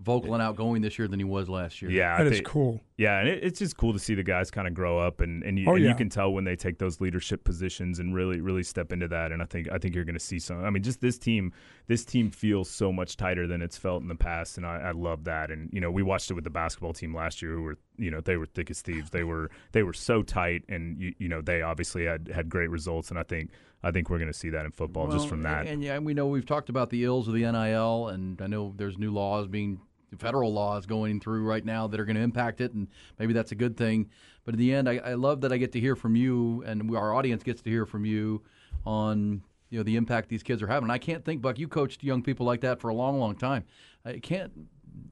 vocal 0.00 0.34
and 0.34 0.42
outgoing 0.42 0.82
this 0.82 0.98
year 0.98 1.08
than 1.08 1.18
he 1.18 1.24
was 1.24 1.48
last 1.48 1.80
year. 1.80 1.90
Yeah, 1.90 2.18
That 2.18 2.24
I 2.24 2.30
is 2.30 2.32
think- 2.34 2.46
cool. 2.46 2.80
Yeah, 2.98 3.18
and 3.20 3.28
it, 3.28 3.44
it's 3.44 3.58
just 3.58 3.76
cool 3.76 3.92
to 3.92 3.98
see 3.98 4.14
the 4.14 4.22
guys 4.22 4.50
kind 4.50 4.66
of 4.66 4.72
grow 4.72 4.98
up, 4.98 5.20
and 5.20 5.42
and, 5.42 5.58
you, 5.58 5.66
Oh, 5.68 5.74
and 5.74 5.82
yeah. 5.84 5.90
you 5.90 5.94
can 5.94 6.08
tell 6.08 6.32
when 6.32 6.44
they 6.44 6.56
take 6.56 6.78
those 6.78 6.98
leadership 7.00 7.44
positions 7.44 7.98
and 7.98 8.14
really 8.14 8.40
really 8.40 8.62
step 8.62 8.90
into 8.92 9.06
that. 9.08 9.32
And 9.32 9.42
I 9.42 9.44
think 9.46 9.68
I 9.70 9.76
think 9.78 9.94
you're 9.94 10.04
going 10.04 10.14
to 10.14 10.20
see 10.20 10.38
some. 10.38 10.64
I 10.64 10.70
mean, 10.70 10.82
just 10.82 11.00
this 11.02 11.18
team, 11.18 11.52
this 11.88 12.04
team 12.06 12.30
feels 12.30 12.70
so 12.70 12.92
much 12.92 13.16
tighter 13.18 13.46
than 13.46 13.60
it's 13.60 13.76
felt 13.76 14.00
in 14.02 14.08
the 14.08 14.14
past, 14.14 14.56
and 14.56 14.64
I, 14.66 14.76
I 14.78 14.90
love 14.92 15.24
that. 15.24 15.50
And 15.50 15.68
you 15.72 15.80
know, 15.80 15.90
we 15.90 16.02
watched 16.02 16.30
it 16.30 16.34
with 16.34 16.44
the 16.44 16.50
basketball 16.50 16.94
team 16.94 17.14
last 17.14 17.42
year, 17.42 17.52
who 17.52 17.62
were 17.62 17.78
you 17.98 18.10
know 18.10 18.20
they 18.22 18.36
were 18.38 18.46
thick 18.46 18.70
as 18.70 18.80
thieves. 18.80 19.10
They 19.10 19.24
were 19.24 19.50
they 19.72 19.82
were 19.82 19.92
so 19.92 20.22
tight, 20.22 20.62
and 20.70 20.98
you, 20.98 21.14
you 21.18 21.28
know 21.28 21.42
they 21.42 21.60
obviously 21.60 22.04
had 22.06 22.28
had 22.34 22.48
great 22.48 22.70
results. 22.70 23.10
And 23.10 23.18
I 23.18 23.24
think 23.24 23.50
I 23.86 23.92
think 23.92 24.10
we're 24.10 24.18
going 24.18 24.32
to 24.32 24.36
see 24.36 24.50
that 24.50 24.64
in 24.64 24.72
football 24.72 25.06
just 25.06 25.28
from 25.28 25.42
that. 25.42 25.68
And 25.68 25.80
yeah, 25.80 25.96
we 25.98 26.12
know 26.12 26.26
we've 26.26 26.44
talked 26.44 26.68
about 26.68 26.90
the 26.90 27.04
ills 27.04 27.28
of 27.28 27.34
the 27.34 27.40
NIL, 27.40 28.08
and 28.08 28.42
I 28.42 28.48
know 28.48 28.74
there's 28.76 28.98
new 28.98 29.12
laws 29.12 29.46
being 29.46 29.80
federal 30.18 30.52
laws 30.52 30.86
going 30.86 31.20
through 31.20 31.44
right 31.44 31.64
now 31.64 31.86
that 31.86 32.00
are 32.00 32.04
going 32.04 32.16
to 32.16 32.22
impact 32.22 32.60
it, 32.60 32.72
and 32.72 32.88
maybe 33.18 33.32
that's 33.32 33.52
a 33.52 33.54
good 33.54 33.76
thing. 33.76 34.10
But 34.44 34.54
in 34.54 34.58
the 34.58 34.74
end, 34.74 34.88
I, 34.88 34.96
I 34.98 35.14
love 35.14 35.42
that 35.42 35.52
I 35.52 35.56
get 35.56 35.70
to 35.72 35.80
hear 35.80 35.94
from 35.94 36.16
you, 36.16 36.64
and 36.66 36.90
we, 36.90 36.96
our 36.96 37.14
audience 37.14 37.44
gets 37.44 37.62
to 37.62 37.70
hear 37.70 37.86
from 37.86 38.04
you 38.04 38.42
on 38.84 39.42
you 39.70 39.78
know 39.78 39.82
the 39.84 39.96
impact 39.96 40.28
these 40.28 40.42
kids 40.42 40.62
are 40.62 40.66
having. 40.66 40.84
And 40.84 40.92
I 40.92 40.98
can't 40.98 41.24
think, 41.24 41.40
Buck, 41.40 41.56
you 41.58 41.68
coached 41.68 42.02
young 42.02 42.22
people 42.22 42.44
like 42.44 42.62
that 42.62 42.80
for 42.80 42.88
a 42.88 42.94
long, 42.94 43.20
long 43.20 43.36
time. 43.36 43.64
I 44.04 44.18
can't 44.18 44.52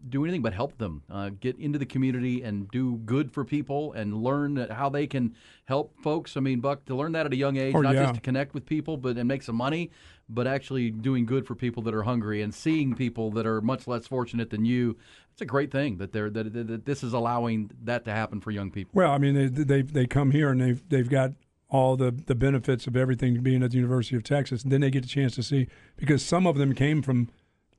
do 0.08 0.24
anything 0.24 0.42
but 0.42 0.52
help 0.54 0.76
them 0.78 1.02
uh, 1.10 1.30
get 1.40 1.58
into 1.58 1.78
the 1.78 1.86
community 1.86 2.42
and 2.42 2.70
do 2.70 2.96
good 3.04 3.32
for 3.32 3.44
people 3.44 3.92
and 3.92 4.14
learn 4.22 4.56
how 4.70 4.88
they 4.88 5.06
can 5.06 5.34
help 5.66 5.94
folks. 6.02 6.36
I 6.36 6.40
mean, 6.40 6.60
Buck, 6.60 6.84
to 6.86 6.94
learn 6.94 7.12
that 7.12 7.26
at 7.26 7.32
a 7.32 7.36
young 7.36 7.56
age, 7.56 7.74
Oh, 7.74 7.80
not 7.80 7.94
yeah. 7.94 8.02
just 8.04 8.14
to 8.16 8.20
connect 8.20 8.54
with 8.54 8.66
people, 8.66 8.96
but 8.96 9.16
and 9.16 9.26
make 9.28 9.42
some 9.42 9.56
money. 9.56 9.90
but 10.28 10.46
actually 10.46 10.90
doing 10.90 11.26
good 11.26 11.46
for 11.46 11.54
people 11.54 11.82
that 11.82 11.92
are 11.94 12.02
hungry 12.04 12.40
and 12.40 12.54
seeing 12.54 12.94
people 12.94 13.30
that 13.32 13.44
are 13.46 13.60
much 13.60 13.86
less 13.86 14.06
fortunate 14.06 14.48
than 14.50 14.64
you. 14.64 14.96
It's 15.32 15.42
a 15.42 15.46
great 15.46 15.70
thing 15.70 15.98
that 15.98 16.12
they're 16.12 16.30
that, 16.30 16.52
that, 16.54 16.66
that 16.68 16.86
this 16.86 17.02
is 17.02 17.12
allowing 17.12 17.70
that 17.82 18.04
to 18.06 18.10
happen 18.12 18.40
for 18.40 18.50
young 18.50 18.70
people. 18.70 18.92
Well, 18.94 19.10
I 19.10 19.18
mean, 19.18 19.34
they 19.34 19.48
they 19.64 19.82
they 19.82 20.06
come 20.06 20.30
here 20.30 20.48
and 20.50 20.60
they've 20.62 20.82
they've 20.88 21.10
got 21.10 21.32
all 21.68 21.96
the 21.96 22.10
the 22.10 22.34
benefits 22.34 22.86
of 22.86 22.96
everything 22.96 23.42
being 23.42 23.62
at 23.62 23.72
the 23.72 23.76
University 23.76 24.16
of 24.16 24.22
Texas, 24.22 24.62
and 24.62 24.72
then 24.72 24.80
they 24.80 24.90
get 24.90 25.04
a 25.04 25.08
chance 25.08 25.34
to 25.34 25.42
see 25.42 25.66
because 25.96 26.24
some 26.24 26.46
of 26.46 26.56
them 26.56 26.72
came 26.74 27.02
from 27.02 27.28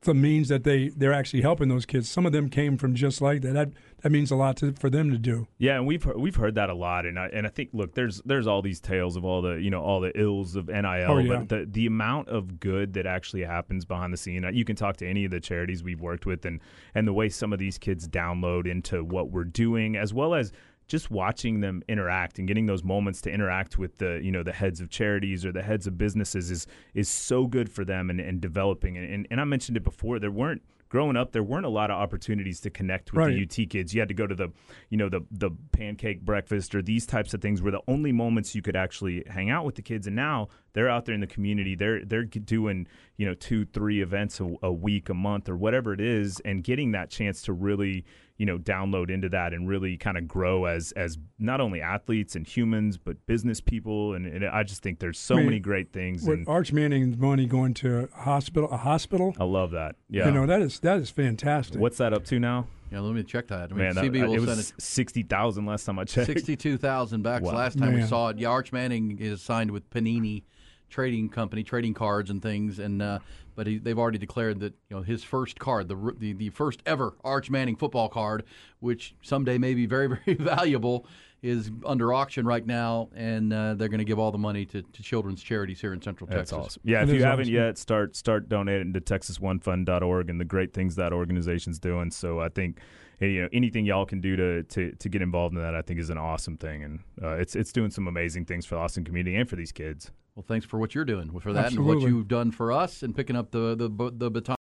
the 0.02 0.14
means 0.14 0.50
that 0.50 0.64
they 0.64 0.89
they're 0.89 1.14
actually 1.14 1.41
helping 1.41 1.68
those 1.68 1.86
kids. 1.86 2.08
Some 2.08 2.26
of 2.28 2.32
them 2.32 2.50
came 2.50 2.78
from 2.78 2.93
just 2.93 3.22
like 3.22 3.41
that. 3.41 3.54
That 3.54 3.72
that 4.04 4.12
means 4.12 4.30
a 4.30 4.36
lot 4.36 4.58
to, 4.58 4.74
for 4.74 4.89
them 4.91 5.10
to 5.10 5.18
do. 5.18 5.48
Yeah, 5.58 5.78
and 5.78 5.88
we've 5.88 6.04
heard, 6.04 6.18
we've 6.18 6.36
heard 6.36 6.54
that 6.56 6.70
a 6.70 6.76
lot, 6.76 7.08
and 7.08 7.18
I 7.18 7.28
and 7.28 7.48
I 7.48 7.50
think 7.50 7.70
look, 7.74 7.96
there's 7.96 8.22
there's 8.24 8.46
all 8.46 8.62
these 8.62 8.80
tales 8.80 9.16
of 9.16 9.26
all 9.26 9.41
the 9.41 9.56
you 9.56 9.72
know 9.72 9.82
all 9.82 10.00
the 10.02 10.12
ills 10.20 10.56
of 10.56 10.68
NIL, 10.68 10.86
Oh, 10.86 11.18
yeah. 11.18 11.38
but 11.39 11.50
the 11.50 11.66
the 11.70 11.88
amount 11.88 12.28
of 12.30 12.60
good 12.60 12.93
that 12.93 13.08
actually 13.08 13.43
happens 13.43 13.84
behind 13.84 14.14
the 14.14 14.18
scene. 14.18 14.46
uh, 14.46 14.50
You 14.52 14.64
can 14.66 14.76
talk 14.76 14.98
to 14.98 15.08
any 15.08 15.26
of 15.26 15.32
the 15.32 15.39
charities 15.39 15.84
we've 15.84 16.02
worked 16.02 16.28
with, 16.28 16.46
and 16.46 16.60
and 16.93 17.08
the 17.08 17.14
way 17.14 17.28
some 17.30 17.52
of 17.52 17.58
these 17.58 17.80
kids 17.80 18.08
download 18.08 18.68
into 18.68 19.04
what 19.04 19.32
we're 19.32 19.43
doing, 19.43 19.96
as 19.96 20.14
well 20.14 20.36
as 20.36 20.52
just 20.88 21.10
watching 21.10 21.62
them 21.62 21.82
interact 21.88 22.38
and 22.40 22.48
getting 22.48 22.66
those 22.68 22.84
moments 22.84 23.22
to 23.22 23.32
interact 23.32 23.78
with 23.78 23.98
the 23.98 24.20
you 24.24 24.32
know 24.32 24.44
the 24.44 24.54
heads 24.54 24.80
of 24.82 24.90
charities 24.90 25.46
or 25.46 25.52
the 25.52 25.64
heads 25.64 25.88
of 25.88 25.98
businesses 25.98 26.52
is 26.52 26.68
is 26.94 27.10
so 27.10 27.48
good 27.48 27.70
for 27.72 27.84
them 27.86 28.10
and, 28.10 28.20
and 28.20 28.42
developing. 28.42 28.98
And, 28.98 29.12
and 29.12 29.28
and 29.32 29.42
I 29.42 29.44
mentioned 29.46 29.78
it 29.78 29.84
before 29.84 30.20
there 30.20 30.32
weren't 30.32 30.62
growing 30.88 31.18
up 31.18 31.32
there 31.32 31.44
weren't 31.44 31.66
a 31.66 31.70
lot 31.70 31.90
of 31.90 31.98
opportunities 31.98 32.62
to 32.62 32.70
connect 32.70 33.12
with 33.12 33.26
Right. 33.26 33.50
the 33.50 33.64
UT 33.64 33.70
kids. 33.70 33.94
You 33.94 34.00
had 34.02 34.08
to 34.08 34.14
go 34.14 34.28
to 34.28 34.36
the 34.36 34.50
you 34.90 34.98
know 34.98 35.10
the 35.10 35.22
the 35.32 35.50
pancake 35.72 36.22
breakfast 36.22 36.76
or 36.76 36.82
these 36.84 37.06
types 37.08 37.34
of 37.34 37.42
things 37.42 37.62
were 37.62 37.72
the 37.72 37.82
only 37.88 38.12
moments 38.12 38.54
you 38.54 38.62
could 38.62 38.76
actually 38.76 39.24
hang 39.28 39.50
out 39.50 39.66
with 39.66 39.76
the 39.76 39.82
kids. 39.82 40.06
And 40.08 40.16
now 40.16 40.50
they're 40.74 40.90
out 40.90 41.06
there 41.06 41.16
in 41.16 41.22
the 41.22 41.28
community. 41.28 41.76
They're 41.76 42.06
they're 42.06 42.24
doing 42.26 42.88
you 43.18 43.26
know 43.26 43.34
two 43.34 43.66
three 43.66 44.02
events 44.02 44.40
a, 44.40 44.54
a 44.62 44.72
week 44.72 45.10
a 45.10 45.16
month 45.16 45.50
or 45.50 45.58
whatever 45.58 45.94
it 45.94 46.02
is 46.02 46.40
and 46.42 46.64
getting 46.64 46.92
that 46.92 47.10
chance 47.10 47.42
to 47.44 47.54
really 47.54 48.06
you 48.38 48.46
know 48.46 48.58
download 48.58 49.10
into 49.10 49.30
that 49.30 49.54
and 49.54 49.68
really 49.68 49.96
kind 49.98 50.18
of 50.18 50.28
grow 50.28 50.66
as 50.66 50.92
as 50.94 51.18
not 51.40 51.62
only 51.62 51.82
athletes 51.82 52.36
and 52.36 52.46
humans 52.46 52.98
but 52.98 53.26
business 53.28 53.62
people 53.62 54.14
and, 54.14 54.26
and 54.26 54.46
I 54.46 54.64
just 54.64 54.82
think 54.84 55.00
there's 55.00 55.18
so 55.20 55.36
I 55.36 55.38
mean, 55.38 55.46
many 55.46 55.60
great 55.60 55.94
things 55.94 56.24
With 56.24 56.40
and 56.40 56.48
Arch 56.50 56.74
Manning's 56.74 57.18
money 57.18 57.46
going 57.46 57.74
to 57.76 58.10
a 58.14 58.18
hospital, 58.18 58.70
a 58.72 58.78
hospital. 58.78 59.36
I 59.40 59.46
love 59.46 59.72
that 59.72 59.96
yeah 60.10 60.26
You 60.26 60.32
know 60.32 60.46
that 60.46 60.62
is 60.62 60.80
that 60.82 60.98
is 61.00 61.10
fantastic. 61.10 61.80
what's 61.80 61.98
that 61.98 62.12
up 62.14 62.26
to 62.26 62.40
now 62.40 62.68
Yeah, 62.92 63.00
let 63.00 63.16
me 63.16 63.24
check 63.24 63.48
that. 63.48 63.72
I 63.72 63.76
mean, 63.76 63.78
man 63.78 63.96
that, 63.96 64.04
CB 64.06 64.28
will 64.28 64.34
it 64.34 64.38
send 64.38 64.48
was 64.58 64.70
it. 64.72 64.82
sixty 64.82 65.24
thousand 65.24 65.66
last 65.66 65.86
time 65.86 65.98
I 65.98 66.04
checked 66.04 66.28
Sixty-two 66.28 66.78
thousand 66.78 67.22
bucks. 67.24 67.44
Wow. 67.44 67.54
Last 67.54 67.78
time 67.78 67.94
we 67.94 68.04
saw 68.04 68.30
it, 68.30 68.38
yeah, 68.38 68.50
Arch 68.50 68.72
Manning 68.74 69.18
is 69.20 69.42
signed 69.42 69.72
with 69.72 69.90
Panini 69.90 70.44
Trading 70.90 71.30
Company, 71.30 71.64
trading 71.64 71.94
cards 71.94 72.30
and 72.30 72.42
things, 72.42 72.80
and 72.80 73.02
uh, 73.02 73.20
but 73.56 73.68
he, 73.68 73.78
they've 73.78 73.97
already 73.97 74.18
declared 74.18 74.60
that 74.60 74.74
you 74.89 74.97
know 74.97 75.01
his 75.01 75.24
first 75.24 75.60
card, 75.60 75.88
the, 75.88 76.14
the 76.18 76.34
the 76.34 76.49
first 76.49 76.82
ever 76.86 77.16
Arch 77.24 77.49
Manning 77.49 77.76
football 77.76 78.10
card, 78.10 78.43
which 78.80 79.16
someday 79.22 79.58
may 79.58 79.74
be 79.74 79.86
very 79.86 80.08
very 80.26 80.36
valuable, 80.38 81.08
is 81.41 81.72
under 81.86 82.14
auction 82.14 82.45
right 82.45 82.66
now, 82.66 83.10
and 83.16 83.53
uh, 83.53 83.74
they're 83.76 83.88
going 83.88 83.99
to 83.99 84.06
give 84.06 84.20
all 84.20 84.32
the 84.32 84.38
money 84.38 84.66
to, 84.66 84.82
to 84.82 85.03
children's 85.03 85.43
charities 85.43 85.80
here 85.80 85.93
in 85.93 86.01
Central 86.01 86.28
That's 86.28 86.49
Texas. 86.51 86.58
awesome. 86.58 86.82
Yeah, 86.86 87.01
It 87.01 87.10
if 87.10 87.16
you 87.16 87.24
haven't 87.24 87.45
awesome. 87.45 87.53
yet, 87.53 87.78
start 87.78 88.16
start 88.16 88.49
donating 88.49 88.93
to 88.93 89.01
TexasOneFund.org 89.01 90.30
and 90.30 90.39
the 90.39 90.45
great 90.45 90.74
things 90.74 90.95
that 90.95 91.14
organization's 91.14 91.80
doing. 91.80 92.12
So 92.12 92.39
I 92.39 92.49
think 92.49 92.80
you 93.20 93.43
know 93.43 93.49
anything 93.53 93.86
y'all 93.86 94.06
can 94.06 94.22
do 94.22 94.36
to, 94.36 94.64
to 94.64 94.91
to 94.91 95.10
get 95.10 95.22
involved 95.22 95.56
in 95.56 95.62
that, 95.62 95.76
I 95.76 95.82
think 95.82 95.99
is 95.99 96.10
an 96.10 96.18
awesome 96.18 96.58
thing, 96.58 96.84
and 96.84 96.99
uh, 97.22 97.36
it's 97.36 97.56
it's 97.56 97.72
doing 97.72 97.91
some 97.91 98.08
amazing 98.08 98.45
things 98.45 98.66
for 98.66 98.76
the 98.76 98.82
Austin 98.82 99.03
community 99.03 99.36
and 99.36 99.49
for 99.49 99.56
these 99.56 99.72
kids. 99.72 100.12
Well, 100.36 100.44
thanks 100.46 100.66
for 100.66 100.78
what 100.78 100.94
you're 100.94 101.06
doing 101.06 101.40
for 101.40 101.54
that 101.54 101.72
and 101.72 101.86
what 101.86 102.02
you've 102.02 102.28
done 102.28 102.52
for 102.52 102.72
us 102.72 103.04
and 103.04 103.16
picking 103.16 103.38
up 103.38 103.52
the 103.52 103.76
the 103.76 104.12
the 104.12 104.30
baton. 104.30 104.58